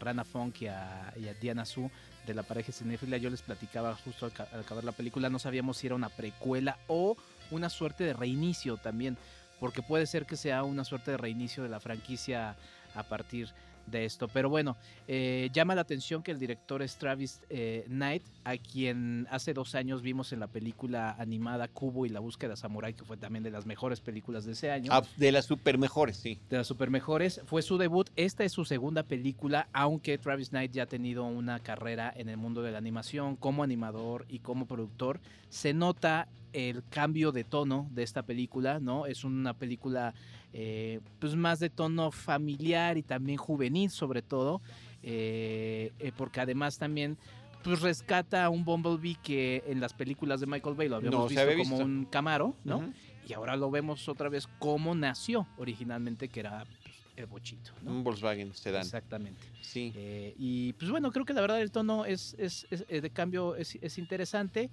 Rana 0.00 0.24
Funk 0.24 0.62
y 0.62 0.66
a, 0.66 1.12
Diana 1.40 1.64
Su 1.64 1.90
de 2.26 2.34
la 2.34 2.42
pareja 2.42 2.72
cinéfila. 2.72 3.16
Yo 3.18 3.30
les 3.30 3.42
platicaba 3.42 3.94
justo 3.96 4.26
al, 4.26 4.32
al 4.52 4.60
acabar 4.60 4.82
la 4.84 4.92
película, 4.92 5.28
no 5.30 5.38
sabíamos 5.38 5.78
si 5.78 5.86
era 5.86 5.94
una 5.96 6.08
precuela 6.08 6.76
o 6.88 7.16
una 7.52 7.68
suerte 7.68 8.02
de 8.02 8.14
reinicio 8.14 8.78
también, 8.78 9.16
porque 9.60 9.82
puede 9.82 10.06
ser 10.06 10.26
que 10.26 10.36
sea 10.36 10.64
una 10.64 10.84
suerte 10.84 11.12
de 11.12 11.16
reinicio 11.18 11.62
de 11.62 11.68
la 11.68 11.78
franquicia 11.78 12.56
a 12.94 13.02
partir 13.04 13.52
de 13.90 14.04
esto. 14.04 14.28
Pero 14.28 14.48
bueno, 14.48 14.76
eh, 15.06 15.50
llama 15.52 15.74
la 15.74 15.82
atención 15.82 16.22
que 16.22 16.30
el 16.30 16.38
director 16.38 16.82
es 16.82 16.96
Travis 16.96 17.40
eh, 17.50 17.84
Knight, 17.88 18.22
a 18.44 18.56
quien 18.56 19.26
hace 19.30 19.52
dos 19.52 19.74
años 19.74 20.02
vimos 20.02 20.32
en 20.32 20.40
la 20.40 20.46
película 20.46 21.16
animada 21.18 21.68
Cubo 21.68 22.06
y 22.06 22.08
la 22.08 22.20
búsqueda 22.20 22.56
samurai, 22.56 22.94
que 22.94 23.04
fue 23.04 23.16
también 23.16 23.42
de 23.42 23.50
las 23.50 23.66
mejores 23.66 24.00
películas 24.00 24.44
de 24.44 24.52
ese 24.52 24.70
año. 24.70 24.90
Ah, 24.92 25.02
de 25.16 25.32
las 25.32 25.46
super 25.46 25.78
mejores, 25.78 26.16
sí. 26.16 26.38
De 26.48 26.56
las 26.58 26.66
super 26.66 26.90
mejores. 26.90 27.40
Fue 27.46 27.62
su 27.62 27.78
debut. 27.78 28.08
Esta 28.16 28.44
es 28.44 28.52
su 28.52 28.64
segunda 28.64 29.02
película, 29.02 29.68
aunque 29.72 30.18
Travis 30.18 30.50
Knight 30.50 30.72
ya 30.72 30.84
ha 30.84 30.86
tenido 30.86 31.24
una 31.24 31.60
carrera 31.60 32.12
en 32.16 32.28
el 32.28 32.36
mundo 32.36 32.62
de 32.62 32.72
la 32.72 32.78
animación 32.78 33.36
como 33.36 33.62
animador 33.62 34.24
y 34.28 34.38
como 34.38 34.66
productor. 34.66 35.20
Se 35.50 35.72
nota 35.72 36.28
el 36.52 36.82
cambio 36.88 37.32
de 37.32 37.44
tono 37.44 37.88
de 37.92 38.02
esta 38.02 38.22
película, 38.22 38.80
¿no? 38.80 39.06
Es 39.06 39.24
una 39.24 39.54
película 39.54 40.14
eh, 40.52 41.00
pues 41.18 41.34
más 41.36 41.58
de 41.60 41.68
tono 41.70 42.10
familiar 42.10 42.96
y 42.96 43.02
también 43.02 43.36
juvenil 43.38 43.90
sobre 43.90 44.22
todo, 44.22 44.60
eh, 45.02 45.92
eh, 45.98 46.12
porque 46.16 46.40
además 46.40 46.78
también 46.78 47.16
pues 47.62 47.80
rescata 47.82 48.44
a 48.44 48.50
un 48.50 48.64
Bumblebee 48.64 49.16
que 49.22 49.62
en 49.66 49.80
las 49.80 49.92
películas 49.92 50.40
de 50.40 50.46
Michael 50.46 50.74
Bay 50.76 50.88
lo 50.88 50.96
habíamos 50.96 51.20
No 51.20 51.26
visto 51.28 51.42
había 51.42 51.56
como 51.56 51.70
visto. 51.76 51.84
un 51.84 52.04
Camaro, 52.06 52.54
¿no? 52.64 52.92
Y 53.28 53.32
ahora 53.34 53.56
lo 53.56 53.70
vemos 53.70 54.08
otra 54.08 54.28
vez 54.30 54.46
cómo 54.58 54.94
nació 54.94 55.46
originalmente, 55.58 56.28
que 56.28 56.40
era 56.40 56.64
pues, 56.82 56.94
el 57.16 57.26
bochito, 57.26 57.72
¿no? 57.82 57.90
Un 57.90 58.04
Volkswagen. 58.04 58.52
Exactamente. 58.64 59.42
Sí. 59.60 59.92
Y 60.38 60.72
pues 60.74 60.90
bueno, 60.90 61.10
creo 61.12 61.26
que 61.26 61.34
la 61.34 61.42
verdad 61.42 61.60
el 61.60 61.70
tono 61.70 62.06
es, 62.06 62.34
es- 62.38 62.66
es- 62.70 62.86
de 62.88 63.10
cambio 63.10 63.54
es, 63.56 63.76
es 63.82 63.98
interesante. 63.98 64.70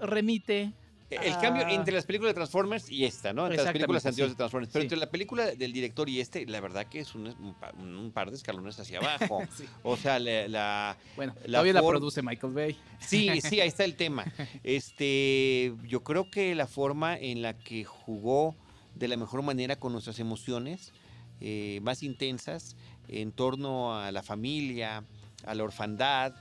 Remite. 0.00 0.72
El 1.10 1.36
cambio 1.38 1.64
Ah. 1.66 1.72
entre 1.72 1.92
las 1.94 2.04
películas 2.06 2.30
de 2.30 2.34
Transformers 2.34 2.90
y 2.90 3.04
esta, 3.04 3.32
¿no? 3.32 3.46
Entre 3.46 3.62
las 3.64 3.72
películas 3.72 4.06
anteriores 4.06 4.30
sí. 4.30 4.34
de 4.34 4.36
Transformers. 4.38 4.72
Pero 4.72 4.82
Sí. 4.82 4.84
entre 4.86 4.98
la 4.98 5.10
película 5.10 5.46
del 5.54 5.72
director 5.72 6.08
y 6.08 6.20
este, 6.20 6.46
la 6.46 6.60
verdad 6.60 6.86
que 6.86 7.00
es 7.00 7.14
un, 7.14 7.26
un 7.26 7.54
pa- 7.54 7.72
un 7.78 8.12
par 8.12 8.30
de 8.30 8.36
escalones 8.36 8.78
hacia 8.78 8.98
abajo. 8.98 9.40
Sí. 9.56 9.64
O 9.82 9.96
sea, 9.96 10.18
la, 10.18 10.46
la- 10.48 10.96
Bueno, 11.16 11.34
La 11.46 11.58
todavía 11.58 11.72
la 11.72 11.80
produce 11.82 12.22
Michael 12.22 12.52
Bay. 12.52 12.76
Sí, 13.00 13.40
sí, 13.40 13.60
ahí 13.60 13.68
está 13.68 13.84
el 13.84 13.96
tema. 13.96 14.24
Este, 14.62 15.74
yo 15.86 16.02
creo 16.02 16.30
que 16.30 16.54
la 16.54 16.66
forma 16.66 17.16
en 17.16 17.42
la 17.42 17.58
que 17.58 17.84
jugó 17.84 18.54
de 18.94 19.08
la 19.08 19.16
mejor 19.16 19.42
manera 19.42 19.76
con 19.76 19.92
nuestras 19.92 20.18
emociones 20.20 20.92
eh, 21.40 21.80
más 21.82 22.02
intensas 22.02 22.76
en 23.08 23.32
torno 23.32 23.98
a 23.98 24.12
la 24.12 24.22
familia, 24.22 25.04
a 25.44 25.54
la 25.54 25.64
orfandad, 25.64 26.34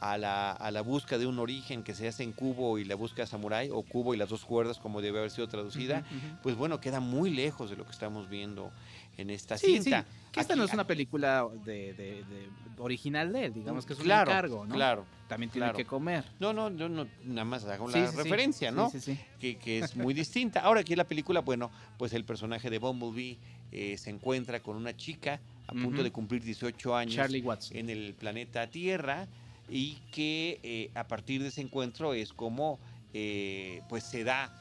a 0.00 0.18
la, 0.18 0.52
a 0.52 0.70
la 0.70 0.82
búsqueda 0.82 1.18
de 1.18 1.26
un 1.26 1.38
origen 1.38 1.82
que 1.82 1.94
se 1.94 2.06
hace 2.08 2.22
en 2.22 2.32
Cubo 2.32 2.78
y 2.78 2.84
la 2.84 2.94
búsqueda 2.96 3.24
de 3.24 3.30
Samurai, 3.30 3.70
o 3.72 3.82
Cubo 3.82 4.14
y 4.14 4.16
las 4.18 4.28
dos 4.28 4.44
cuerdas, 4.44 4.78
como 4.78 5.00
debe 5.00 5.18
haber 5.18 5.30
sido 5.30 5.48
traducida, 5.48 6.04
pues 6.42 6.54
bueno, 6.56 6.80
queda 6.80 7.00
muy 7.00 7.30
lejos 7.30 7.70
de 7.70 7.76
lo 7.76 7.84
que 7.84 7.92
estamos 7.92 8.28
viendo 8.28 8.70
en 9.16 9.30
esta 9.30 9.56
Sí, 9.56 9.78
sí, 9.78 9.82
cinta. 9.84 10.04
que 10.32 10.40
esta 10.40 10.52
Aquí- 10.52 10.58
no 10.58 10.66
es 10.66 10.74
una 10.74 10.86
película 10.86 11.46
de, 11.64 11.94
de- 11.94 12.22
de- 12.24 12.48
original 12.78 13.32
de 13.32 13.46
él, 13.46 13.54
digamos 13.54 13.86
que 13.86 13.94
es 13.94 13.98
un 14.00 14.04
encargo, 14.10 14.66
¿no? 14.66 14.74
Claro. 14.74 15.06
También 15.28 15.50
tiene 15.50 15.64
claro. 15.68 15.76
que 15.78 15.86
comer. 15.86 16.24
No, 16.38 16.52
no, 16.52 16.70
yo 16.76 16.90
no, 16.90 17.06
nada 17.24 17.44
más 17.46 17.64
hago 17.64 17.90
Sí, 17.90 17.98
la 17.98 18.06
sí, 18.08 18.12
sí. 18.16 18.22
referencia, 18.22 18.68
Sí, 18.70 18.76
¿no? 18.76 18.90
Sí, 18.90 19.00
sí, 19.00 19.18
que, 19.40 19.56
que 19.56 19.78
es 19.78 19.96
muy 19.96 20.12
distinta. 20.12 20.60
Ahora 20.60 20.80
aquí 20.82 20.92
en 20.92 20.98
la 20.98 21.04
película, 21.08 21.40
bueno, 21.40 21.70
pues 21.96 22.12
el 22.12 22.24
personaje 22.24 22.68
de 22.68 22.78
Bumblebee 22.78 23.38
eh, 23.72 23.96
se 23.96 24.10
encuentra 24.10 24.60
con 24.60 24.76
una 24.76 24.94
chica 24.94 25.40
a 25.66 25.72
punto 25.72 26.02
de 26.04 26.12
cumplir 26.12 26.44
18 26.44 26.94
años 26.94 27.14
Charlie 27.16 27.40
Watts. 27.40 27.72
en 27.72 27.88
el 27.90 28.14
planeta 28.14 28.66
Tierra 28.68 29.26
y 29.68 29.96
que 30.12 30.60
eh, 30.62 30.90
a 30.94 31.06
partir 31.08 31.42
de 31.42 31.48
ese 31.48 31.60
encuentro 31.60 32.14
es 32.14 32.32
como 32.32 32.78
eh, 33.12 33.82
pues 33.88 34.04
se 34.04 34.24
da 34.24 34.52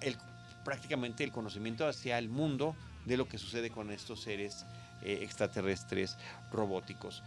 el, 0.00 0.16
prácticamente 0.64 1.24
el 1.24 1.32
conocimiento 1.32 1.86
hacia 1.86 2.18
el 2.18 2.28
mundo 2.28 2.74
de 3.04 3.16
lo 3.16 3.28
que 3.28 3.38
sucede 3.38 3.70
con 3.70 3.90
estos 3.90 4.20
seres 4.22 4.64
eh, 5.02 5.18
extraterrestres 5.22 6.16
robóticos. 6.50 7.22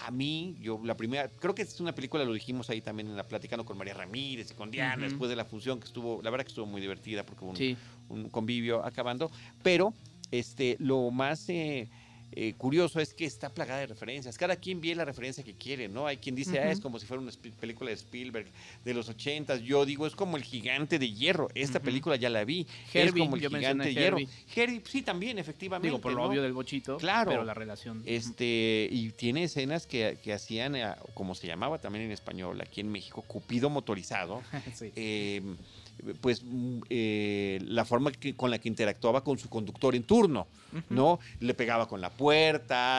A 0.00 0.12
mí, 0.12 0.56
yo 0.60 0.80
la 0.84 0.96
primera, 0.96 1.28
creo 1.28 1.56
que 1.56 1.62
es 1.62 1.80
una 1.80 1.92
película, 1.92 2.24
lo 2.24 2.32
dijimos 2.32 2.70
ahí 2.70 2.80
también 2.80 3.08
en 3.08 3.16
la 3.16 3.24
platicando 3.26 3.64
con 3.64 3.76
María 3.76 3.94
Ramírez 3.94 4.52
y 4.52 4.54
con 4.54 4.70
Diana 4.70 5.02
después 5.02 5.28
de 5.28 5.34
la 5.34 5.44
función 5.44 5.80
que 5.80 5.86
estuvo, 5.86 6.22
la 6.22 6.30
verdad 6.30 6.44
que 6.44 6.50
estuvo 6.50 6.66
muy 6.66 6.80
divertida 6.80 7.24
porque 7.26 7.44
hubo 7.44 7.50
un, 7.50 7.56
Sí. 7.56 7.76
un 8.08 8.28
convivio 8.30 8.84
acabando, 8.84 9.28
pero 9.62 9.92
este, 10.30 10.76
lo 10.78 11.10
más 11.10 11.48
eh, 11.48 11.88
eh, 12.40 12.54
curioso 12.56 13.00
es 13.00 13.14
que 13.14 13.24
está 13.24 13.48
plagada 13.48 13.80
de 13.80 13.88
referencias. 13.88 14.38
Cada 14.38 14.54
quien 14.54 14.80
ve 14.80 14.94
la 14.94 15.04
referencia 15.04 15.42
que 15.42 15.54
quiere, 15.54 15.88
¿no? 15.88 16.06
Hay 16.06 16.18
quien 16.18 16.36
dice, 16.36 16.60
ah, 16.60 16.70
es 16.70 16.78
como 16.78 17.00
si 17.00 17.04
fuera 17.06 17.20
una 17.20 17.32
película 17.60 17.88
de 17.90 17.96
Spielberg 17.96 18.46
de 18.84 18.94
los 18.94 19.08
ochentas. 19.08 19.60
Yo 19.62 19.84
digo, 19.84 20.06
es 20.06 20.14
como 20.14 20.36
el 20.36 20.44
gigante 20.44 21.00
de 21.00 21.10
hierro. 21.12 21.48
Esta 21.56 21.80
película 21.80 22.14
ya 22.14 22.30
la 22.30 22.44
vi. 22.44 22.64
es 22.90 22.94
Herbie, 22.94 23.24
como 23.24 23.34
el 23.34 23.42
gigante 23.42 23.88
de 23.88 23.94
hierro. 23.94 24.18
Herbie. 24.54 24.82
Sí, 24.86 25.02
también, 25.02 25.40
efectivamente. 25.40 25.88
Digo, 25.88 26.00
por 26.00 26.12
lo 26.12 26.22
obvio 26.24 26.40
del 26.40 26.52
bochito. 26.52 26.96
Claro. 26.98 27.30
Pero 27.32 27.42
la 27.42 27.54
relación. 27.54 28.04
Este, 28.06 28.88
y 28.88 29.10
tiene 29.10 29.42
escenas 29.42 29.88
que, 29.88 30.18
que 30.22 30.32
hacían, 30.32 30.76
como 31.14 31.34
se 31.34 31.48
llamaba 31.48 31.78
también 31.78 32.04
en 32.04 32.12
español, 32.12 32.60
aquí 32.60 32.80
en 32.80 32.88
México, 32.92 33.22
Cupido 33.22 33.68
motorizado. 33.68 34.42
sí. 34.74 34.92
eh, 34.94 35.42
pues 36.20 36.42
mm, 36.44 36.80
eh, 36.88 37.58
la 37.64 37.84
forma 37.84 38.12
que- 38.12 38.34
con 38.36 38.50
la 38.52 38.58
que 38.60 38.68
interactuaba 38.68 39.24
con 39.24 39.38
su 39.38 39.48
conductor 39.48 39.96
en 39.96 40.04
turno. 40.04 40.46
¿no? 40.90 41.18
Le 41.40 41.54
pegaba 41.54 41.88
con 41.88 42.02
la 42.02 42.10
puerta, 42.10 42.27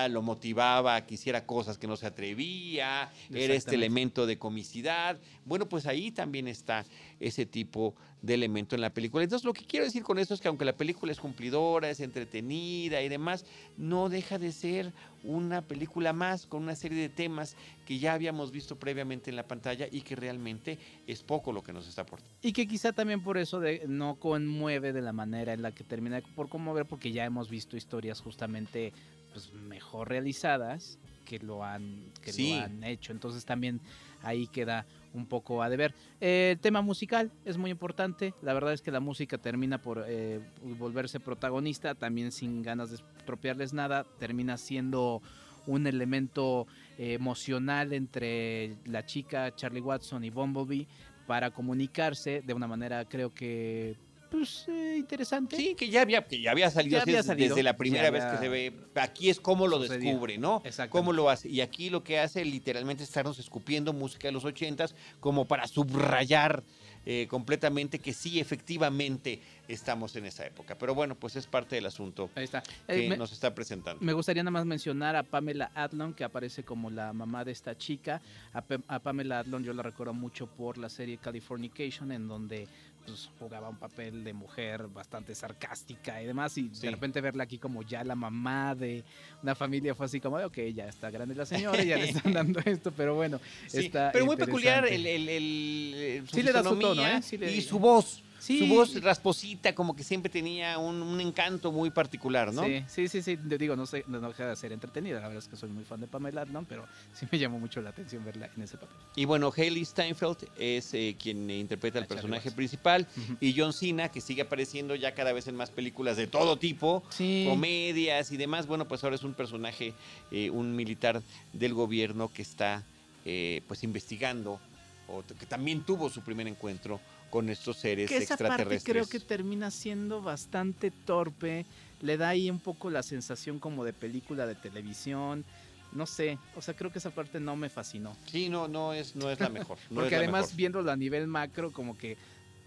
lo 0.09 0.21
motivaba 0.21 0.95
a 0.95 1.05
que 1.05 1.15
hiciera 1.15 1.45
cosas 1.45 1.77
que 1.77 1.87
no 1.87 1.95
se 1.95 2.07
atrevía, 2.07 3.11
era 3.33 3.53
este 3.53 3.75
elemento 3.75 4.25
de 4.25 4.37
comicidad. 4.37 5.17
Bueno, 5.45 5.67
pues 5.67 5.85
ahí 5.85 6.11
también 6.11 6.47
está. 6.47 6.85
ese 7.19 7.45
tipo 7.45 7.95
de 8.21 8.33
elemento 8.33 8.75
en 8.75 8.81
la 8.81 8.93
película. 8.93 9.23
Entonces, 9.23 9.45
lo 9.45 9.53
que 9.53 9.65
quiero 9.65 9.85
decir 9.85 10.03
con 10.03 10.19
esto 10.19 10.33
es 10.33 10.41
que 10.41 10.47
aunque 10.47 10.65
la 10.65 10.75
película 10.75 11.11
es 11.11 11.19
cumplidora, 11.19 11.89
es 11.89 11.99
entretenida 11.99 13.01
y 13.01 13.09
demás, 13.09 13.45
no 13.77 14.09
deja 14.09 14.37
de 14.37 14.51
ser 14.51 14.93
una 15.23 15.61
película 15.61 16.13
más 16.13 16.45
con 16.45 16.63
una 16.63 16.75
serie 16.75 17.01
de 17.01 17.09
temas 17.09 17.55
que 17.85 17.99
ya 17.99 18.13
habíamos 18.13 18.51
visto 18.51 18.77
previamente 18.77 19.29
en 19.29 19.35
la 19.35 19.47
pantalla 19.47 19.87
y 19.91 20.01
que 20.01 20.15
realmente 20.15 20.77
es 21.07 21.23
poco 21.23 21.51
lo 21.51 21.63
que 21.63 21.73
nos 21.73 21.87
está 21.87 22.03
aportando. 22.03 22.35
Y 22.41 22.53
que 22.53 22.67
quizá 22.67 22.93
también 22.93 23.21
por 23.23 23.37
eso 23.37 23.59
de, 23.59 23.83
no 23.87 24.15
conmueve 24.15 24.93
de 24.93 25.01
la 25.01 25.13
manera 25.13 25.53
en 25.53 25.61
la 25.61 25.73
que 25.73 25.83
termina 25.83 26.21
por 26.35 26.49
conmover, 26.49 26.85
porque 26.85 27.11
ya 27.11 27.25
hemos 27.25 27.49
visto 27.49 27.77
historias 27.77 28.21
justamente 28.21 28.93
pues, 29.31 29.51
mejor 29.53 30.09
realizadas 30.09 30.97
que 31.25 31.39
lo 31.39 31.63
han, 31.63 32.11
que 32.21 32.33
Sí. 32.33 32.53
lo 32.55 32.63
han 32.63 32.83
hecho. 32.83 33.11
Entonces 33.11 33.45
también 33.45 33.79
ahí 34.23 34.47
queda 34.47 34.85
un 35.13 35.25
poco 35.27 35.61
a 35.61 35.69
deber. 35.69 35.93
Eh, 36.21 36.51
el 36.53 36.59
tema 36.59 36.81
musical 36.81 37.31
es 37.45 37.57
muy 37.57 37.69
importante. 37.71 38.33
La 38.41 38.53
verdad 38.53 38.73
es 38.73 38.81
que 38.81 38.91
la 38.91 38.99
música 38.99 39.37
termina 39.37 39.79
por 39.79 40.03
eh, 40.07 40.39
volverse 40.77 41.19
protagonista, 41.19 41.95
también 41.95 42.31
sin 42.31 42.61
ganas 42.63 42.89
de 42.89 42.95
estropearles 42.95 43.73
nada. 43.73 44.05
Termina 44.17 44.57
siendo 44.57 45.21
un 45.67 45.85
elemento 45.85 46.65
eh, 46.97 47.13
emocional 47.13 47.93
entre 47.93 48.75
la 48.85 49.05
chica 49.05 49.53
Charlie 49.55 49.81
Watson 49.81 50.23
y 50.23 50.31
Bumblebee 50.31 50.87
para 51.27 51.51
comunicarse 51.51 52.41
de 52.41 52.53
una 52.55 52.65
manera 52.65 53.05
creo 53.05 53.29
que 53.31 53.95
pues 54.29 54.65
eh, 54.67 54.95
interesante. 54.97 55.55
Sí, 55.55 55.75
que 55.75 55.89
ya 55.89 56.01
había, 56.01 56.25
que 56.25 56.41
ya 56.41 56.51
había 56.51 56.69
salido, 56.69 56.97
Ya 56.97 57.03
había 57.03 57.17
desde, 57.17 57.27
salido, 57.27 57.49
desde 57.49 57.63
la 57.63 57.75
primera 57.75 58.05
ya 58.05 58.11
vez 58.11 58.25
que 58.25 58.37
se 58.37 58.49
ve. 58.49 58.73
Aquí 58.95 59.29
es 59.29 59.39
cómo 59.39 59.67
lo 59.67 59.79
descubre, 59.79 60.37
¿no? 60.37 60.57
Exactamente. 60.63 60.91
Cómo 60.91 61.13
lo 61.13 61.29
hace. 61.29 61.49
Y 61.49 61.61
aquí 61.61 61.89
lo 61.89 62.03
que 62.03 62.19
hace 62.19 62.45
literalmente 62.45 63.03
es 63.03 63.09
estarnos 63.09 63.39
escupiendo 63.39 63.93
música 63.93 64.27
de 64.27 64.31
los 64.31 64.45
ochentas 64.45 64.95
como 65.19 65.45
para 65.45 65.67
subrayar 65.67 66.63
eh, 67.05 67.27
completamente 67.29 67.99
que 67.99 68.13
sí, 68.13 68.39
efectivamente 68.39 69.41
estamos 69.73 70.15
en 70.15 70.25
esa 70.25 70.45
época. 70.45 70.75
Pero 70.77 70.93
bueno, 70.95 71.15
pues 71.15 71.35
es 71.35 71.45
parte 71.47 71.75
del 71.75 71.85
asunto 71.85 72.29
Ahí 72.35 72.43
está. 72.43 72.61
que 72.87 73.05
Eh, 73.05 73.09
me- 73.09 73.17
nos 73.17 73.31
está 73.31 73.53
presentando. 73.53 74.03
Me 74.03 74.13
gustaría 74.13 74.43
nada 74.43 74.51
más 74.51 74.65
mencionar 74.65 75.15
a 75.15 75.23
Pamela 75.23 75.71
Adlon, 75.75 76.13
que 76.13 76.23
aparece 76.23 76.63
como 76.63 76.89
la 76.89 77.13
mamá 77.13 77.45
de 77.45 77.51
esta 77.51 77.77
chica. 77.77 78.21
A, 78.53 78.63
a 78.87 78.99
Pamela 78.99 79.39
Adlon 79.39 79.63
yo 79.63 79.73
la 79.73 79.83
recuerdo 79.83 80.13
mucho 80.13 80.47
por 80.47 80.77
la 80.77 80.89
serie 80.89 81.17
Californication, 81.17 82.11
en 82.11 82.27
donde 82.27 82.67
pues, 83.05 83.29
jugaba 83.39 83.69
un 83.69 83.77
papel 83.77 84.23
de 84.23 84.33
mujer 84.33 84.87
bastante 84.87 85.33
sarcástica 85.33 86.21
y 86.21 86.25
demás. 86.27 86.57
Y 86.57 86.69
Sí. 86.73 86.81
de 86.87 86.91
repente 86.91 87.21
verla 87.21 87.43
aquí 87.43 87.57
como 87.57 87.81
ya 87.83 88.03
la 88.03 88.15
mamá 88.15 88.75
de 88.75 89.03
una 89.41 89.55
familia 89.55 89.95
fue 89.95 90.05
así 90.07 90.19
como, 90.19 90.37
ok, 90.37 90.57
ya 90.75 90.87
está 90.87 91.09
grande 91.09 91.33
la 91.35 91.45
señora, 91.45 91.81
ya 91.83 91.95
le 91.97 92.09
están 92.23 92.33
dando 92.33 92.59
esto, 92.65 92.91
pero 92.91 93.15
bueno. 93.15 93.39
Sí, 93.67 93.85
está 93.85 94.11
pero 94.11 94.25
muy 94.25 94.35
peculiar 94.35 94.85
el, 94.87 95.05
el- 95.05 95.29
el- 95.29 95.93
eh, 95.95 96.23
su 96.27 96.35
Sí 96.35 96.43
le 96.43 96.51
da 96.51 96.63
su 96.63 96.77
tono, 96.77 97.05
¿eh? 97.05 97.21
Le- 97.39 97.55
y 97.55 97.61
su 97.61 97.79
voz. 97.79 98.23
Sí. 98.39 98.59
Su 98.59 98.67
voz 98.67 99.01
rasposita, 99.01 99.75
como 99.75 99.95
que 99.95 100.03
siempre 100.03 100.29
tenía 100.31 100.77
un, 100.77 101.01
un 101.01 101.19
encanto 101.21 101.71
muy 101.71 101.89
particular, 101.89 102.53
¿no? 102.53 102.63
Sí, 102.63 102.83
sí, 102.87 103.07
sí, 103.07 103.21
sí, 103.21 103.35
digo, 103.57 103.75
no 103.75 103.85
sé, 103.85 104.03
no 104.07 104.19
deja 104.21 104.47
de 104.47 104.55
ser 104.55 104.71
entretenida, 104.71 105.15
la 105.19 105.27
verdad 105.27 105.43
es 105.43 105.47
que 105.49 105.55
soy 105.55 105.69
muy 105.69 105.83
fan 105.83 105.99
de 105.99 106.07
Pamela 106.07 106.41
Adlon, 106.41 106.65
pero 106.65 106.85
sí 107.13 107.27
me 107.31 107.37
llamó 107.37 107.59
mucho 107.59 107.81
la 107.81 107.89
atención 107.89 108.23
verla 108.23 108.49
en 108.55 108.63
ese 108.63 108.77
papel. 108.77 108.95
Y 109.15 109.25
bueno, 109.25 109.51
Haley 109.55 109.83
Steinfeld 109.85 110.47
es 110.57 110.93
eh, 110.93 111.15
quien 111.21 111.49
interpreta 111.49 111.99
A 111.99 112.01
el 112.01 112.07
Charlie 112.07 112.21
personaje 112.21 112.51
principal. 112.51 113.07
Y 113.39 113.53
John 113.59 113.73
Cena, 113.73 114.09
que 114.09 114.21
sigue 114.21 114.41
apareciendo 114.43 114.95
ya 114.95 115.13
cada 115.13 115.33
vez 115.33 115.47
en 115.47 115.55
más 115.55 115.69
películas 115.71 116.15
de 116.17 116.27
todo 116.27 116.57
tipo, 116.57 117.03
Sí. 117.09 117.45
comedias 117.47 118.31
y 118.31 118.37
demás. 118.37 118.67
Bueno, 118.67 118.87
pues 118.87 119.03
ahora 119.03 119.15
es 119.15 119.23
un 119.23 119.33
personaje, 119.33 119.93
eh, 120.31 120.49
un 120.49 120.75
militar 120.75 121.21
del 121.53 121.73
gobierno 121.73 122.29
que 122.33 122.41
está 122.41 122.83
eh, 123.25 123.61
pues 123.67 123.83
investigando, 123.83 124.59
o 125.07 125.23
que 125.37 125.45
también 125.45 125.81
tuvo 125.83 126.09
su 126.09 126.21
primer 126.21 126.47
encuentro 126.47 126.99
con 127.29 127.49
estos 127.49 127.77
seres 127.77 128.09
que 128.09 128.17
esa 128.17 128.35
parte 128.37 128.43
extraterrestres. 128.45 128.83
creo 128.83 129.07
que 129.07 129.19
termina 129.19 129.71
siendo 129.71 130.21
bastante 130.21 130.91
torpe. 130.91 131.65
Le 132.01 132.17
da 132.17 132.29
ahí 132.29 132.49
un 132.49 132.59
poco 132.59 132.89
la 132.89 133.03
sensación 133.03 133.59
como 133.59 133.83
de 133.83 133.93
película 133.93 134.45
de 134.47 134.55
televisión. 134.55 135.45
No 135.91 136.05
sé, 136.05 136.37
o 136.55 136.61
sea, 136.61 136.75
creo 136.75 136.91
que 136.91 136.99
esa 136.99 137.09
parte 137.09 137.39
no 137.39 137.55
me 137.55 137.69
fascinó. 137.69 138.15
Sí, 138.27 138.47
no, 138.49 138.67
no 138.67 138.93
es, 138.93 139.15
no 139.15 139.29
es 139.31 139.39
la 139.39 139.49
mejor. 139.49 139.77
no 139.89 140.01
Porque 140.01 140.11
la 140.15 140.17
además, 140.23 140.41
mejor. 140.47 140.55
viéndolo 140.57 140.91
a 140.91 140.95
nivel 140.95 141.27
macro, 141.27 141.71
como 141.71 141.97
que 141.97 142.17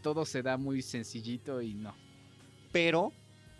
todo 0.03 0.25
se 0.25 0.43
da 0.43 0.57
muy 0.57 0.83
sencillito 0.83 1.63
y 1.63 1.75
no. 1.75 1.95
Pero 2.73 3.13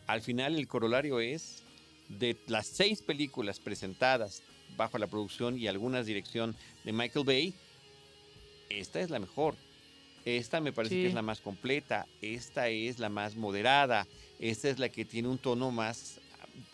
al 0.07 0.21
final 0.21 0.57
el 0.59 0.67
corolario 0.67 1.21
es 1.21 1.63
de 2.09 2.37
las 2.49 2.67
seis 2.67 3.03
películas 3.03 3.61
presentadas 3.61 4.43
bajo 4.77 4.99
la 4.99 5.07
producción 5.07 5.59
y 5.59 5.69
algunas 5.69 6.07
dirección 6.07 6.57
de 6.85 6.93
Michael 6.93 7.25
Bay, 7.25 7.55
esta 8.69 9.01
es 9.01 9.11
la 9.11 9.19
mejor. 9.19 9.55
Esta 10.25 10.61
me 10.61 10.73
parece 10.73 10.95
Sí. 10.95 11.01
que 11.03 11.09
es 11.09 11.15
la 11.15 11.23
más 11.23 11.41
completa, 11.41 12.07
esta 12.21 12.69
es 12.69 12.99
la 12.99 13.09
más 13.09 13.35
moderada, 13.37 14.07
esta 14.39 14.69
es 14.69 14.79
la 14.79 14.89
que 14.89 15.05
tiene 15.05 15.29
un 15.29 15.39
tono 15.39 15.71
más, 15.71 16.21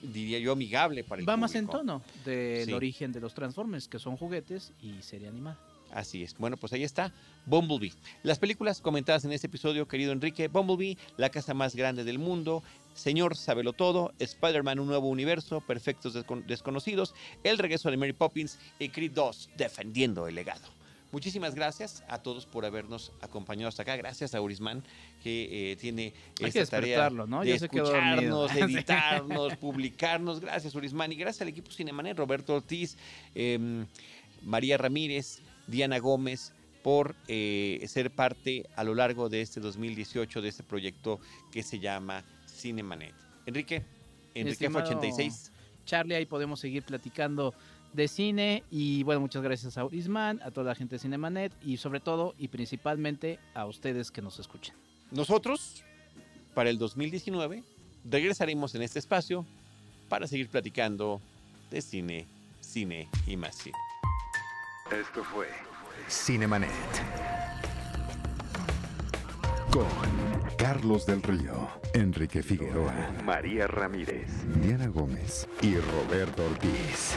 diría 0.02 0.38
yo, 0.38 0.52
amigable 0.52 1.02
para 1.04 1.20
el 1.22 1.28
Va 1.28 1.36
más 1.36 1.54
en 1.54 1.66
tono 1.66 2.02
del 2.24 2.66
Sí. 2.66 2.72
origen 2.72 3.12
de 3.12 3.20
los 3.20 3.32
Transformers, 3.34 3.88
que 3.88 3.98
son 3.98 4.16
juguetes 4.16 4.72
y 4.82 5.00
serie 5.02 5.28
animada. 5.28 5.58
Así 5.90 6.22
es. 6.22 6.36
Bueno, 6.36 6.58
pues 6.58 6.74
ahí 6.74 6.84
está 6.84 7.14
Bumblebee. 7.46 7.94
Las 8.22 8.38
películas 8.38 8.82
comentadas 8.82 9.24
en 9.24 9.32
este 9.32 9.46
episodio, 9.46 9.88
querido 9.88 10.12
Enrique, 10.12 10.48
Bumblebee, 10.48 10.98
La 11.16 11.30
casa 11.30 11.54
más 11.54 11.74
grande 11.74 12.04
del 12.04 12.18
mundo, 12.18 12.62
Señor 12.92 13.34
Sábelo 13.36 13.72
Todo, 13.72 14.12
Spider-Man 14.18 14.80
Un 14.80 14.88
Nuevo 14.88 15.08
Universo, 15.08 15.62
Perfectos 15.62 16.14
Descon- 16.14 16.44
Desconocidos, 16.44 17.14
El 17.42 17.56
Regreso 17.56 17.90
de 17.90 17.96
Mary 17.96 18.12
Poppins 18.12 18.58
y 18.78 18.90
Creed 18.90 19.12
2, 19.12 19.48
Defendiendo 19.56 20.28
el 20.28 20.34
Legado. 20.34 20.68
Muchísimas 21.10 21.54
gracias 21.54 22.04
a 22.06 22.22
todos 22.22 22.44
por 22.44 22.66
habernos 22.66 23.12
acompañado 23.22 23.68
hasta 23.68 23.82
acá. 23.82 23.96
Gracias 23.96 24.34
a 24.34 24.42
Urisman, 24.42 24.84
que 25.22 25.72
eh, 25.72 25.76
tiene 25.76 26.12
Hay 26.42 26.50
que 26.50 26.60
esta 26.60 26.76
tarea 26.76 27.08
¿no? 27.08 27.42
de 27.42 27.54
escucharnos, 27.54 28.52
editarnos, 28.56 29.56
publicarnos. 29.56 30.40
Gracias, 30.40 30.74
Urisman. 30.74 31.10
Y 31.12 31.16
gracias 31.16 31.42
al 31.42 31.48
equipo 31.48 31.70
Cinemanet, 31.70 32.18
Roberto 32.18 32.56
Ortiz, 32.56 32.98
em, 33.34 33.86
María 34.42 34.76
Ramírez, 34.76 35.40
Diana 35.66 35.98
Gómez, 35.98 36.52
por 36.82 37.16
eh, 37.26 37.82
ser 37.88 38.10
parte 38.10 38.68
a 38.76 38.84
lo 38.84 38.94
largo 38.94 39.30
de 39.30 39.40
este 39.40 39.60
2018 39.60 40.42
de 40.42 40.48
este 40.48 40.62
proyecto 40.62 41.20
que 41.50 41.62
se 41.62 41.78
llama 41.78 42.22
Cinemanet. 42.46 43.14
Enrique, 43.46 43.82
Enrique 44.34 44.50
Estimado 44.50 44.84
86. 44.84 45.52
Charlie, 45.86 46.16
ahí 46.16 46.26
podemos 46.26 46.60
seguir 46.60 46.82
platicando 46.82 47.54
de 47.92 48.08
cine 48.08 48.64
y 48.70 49.02
bueno, 49.02 49.20
muchas 49.20 49.42
gracias 49.42 49.78
a 49.78 49.84
Urisman, 49.84 50.40
a 50.42 50.50
toda 50.50 50.68
la 50.68 50.74
gente 50.74 50.96
de 50.96 50.98
Cinemanet 51.00 51.52
y 51.62 51.76
sobre 51.78 52.00
todo 52.00 52.34
y 52.38 52.48
principalmente 52.48 53.38
a 53.54 53.66
ustedes 53.66 54.10
que 54.10 54.22
nos 54.22 54.38
escuchan. 54.38 54.76
Nosotros, 55.10 55.84
para 56.54 56.70
el 56.70 56.78
2019, 56.78 57.62
regresaremos 58.04 58.74
en 58.74 58.82
este 58.82 58.98
espacio 58.98 59.46
para 60.08 60.26
seguir 60.26 60.48
platicando 60.48 61.20
de 61.70 61.80
cine, 61.82 62.26
cine 62.60 63.08
y 63.26 63.36
más 63.36 63.56
cine. 63.56 63.76
Esto 64.90 65.22
fue 65.24 65.46
Cinemanet. 66.08 66.70
Con 69.70 69.86
Carlos 70.56 71.06
del 71.06 71.22
Río, 71.22 71.68
Enrique 71.92 72.42
Figueroa, 72.42 73.12
María 73.24 73.66
Ramírez, 73.66 74.28
Diana 74.62 74.88
Gómez 74.88 75.46
y 75.60 75.76
Roberto 75.76 76.44
Ortiz. 76.46 77.16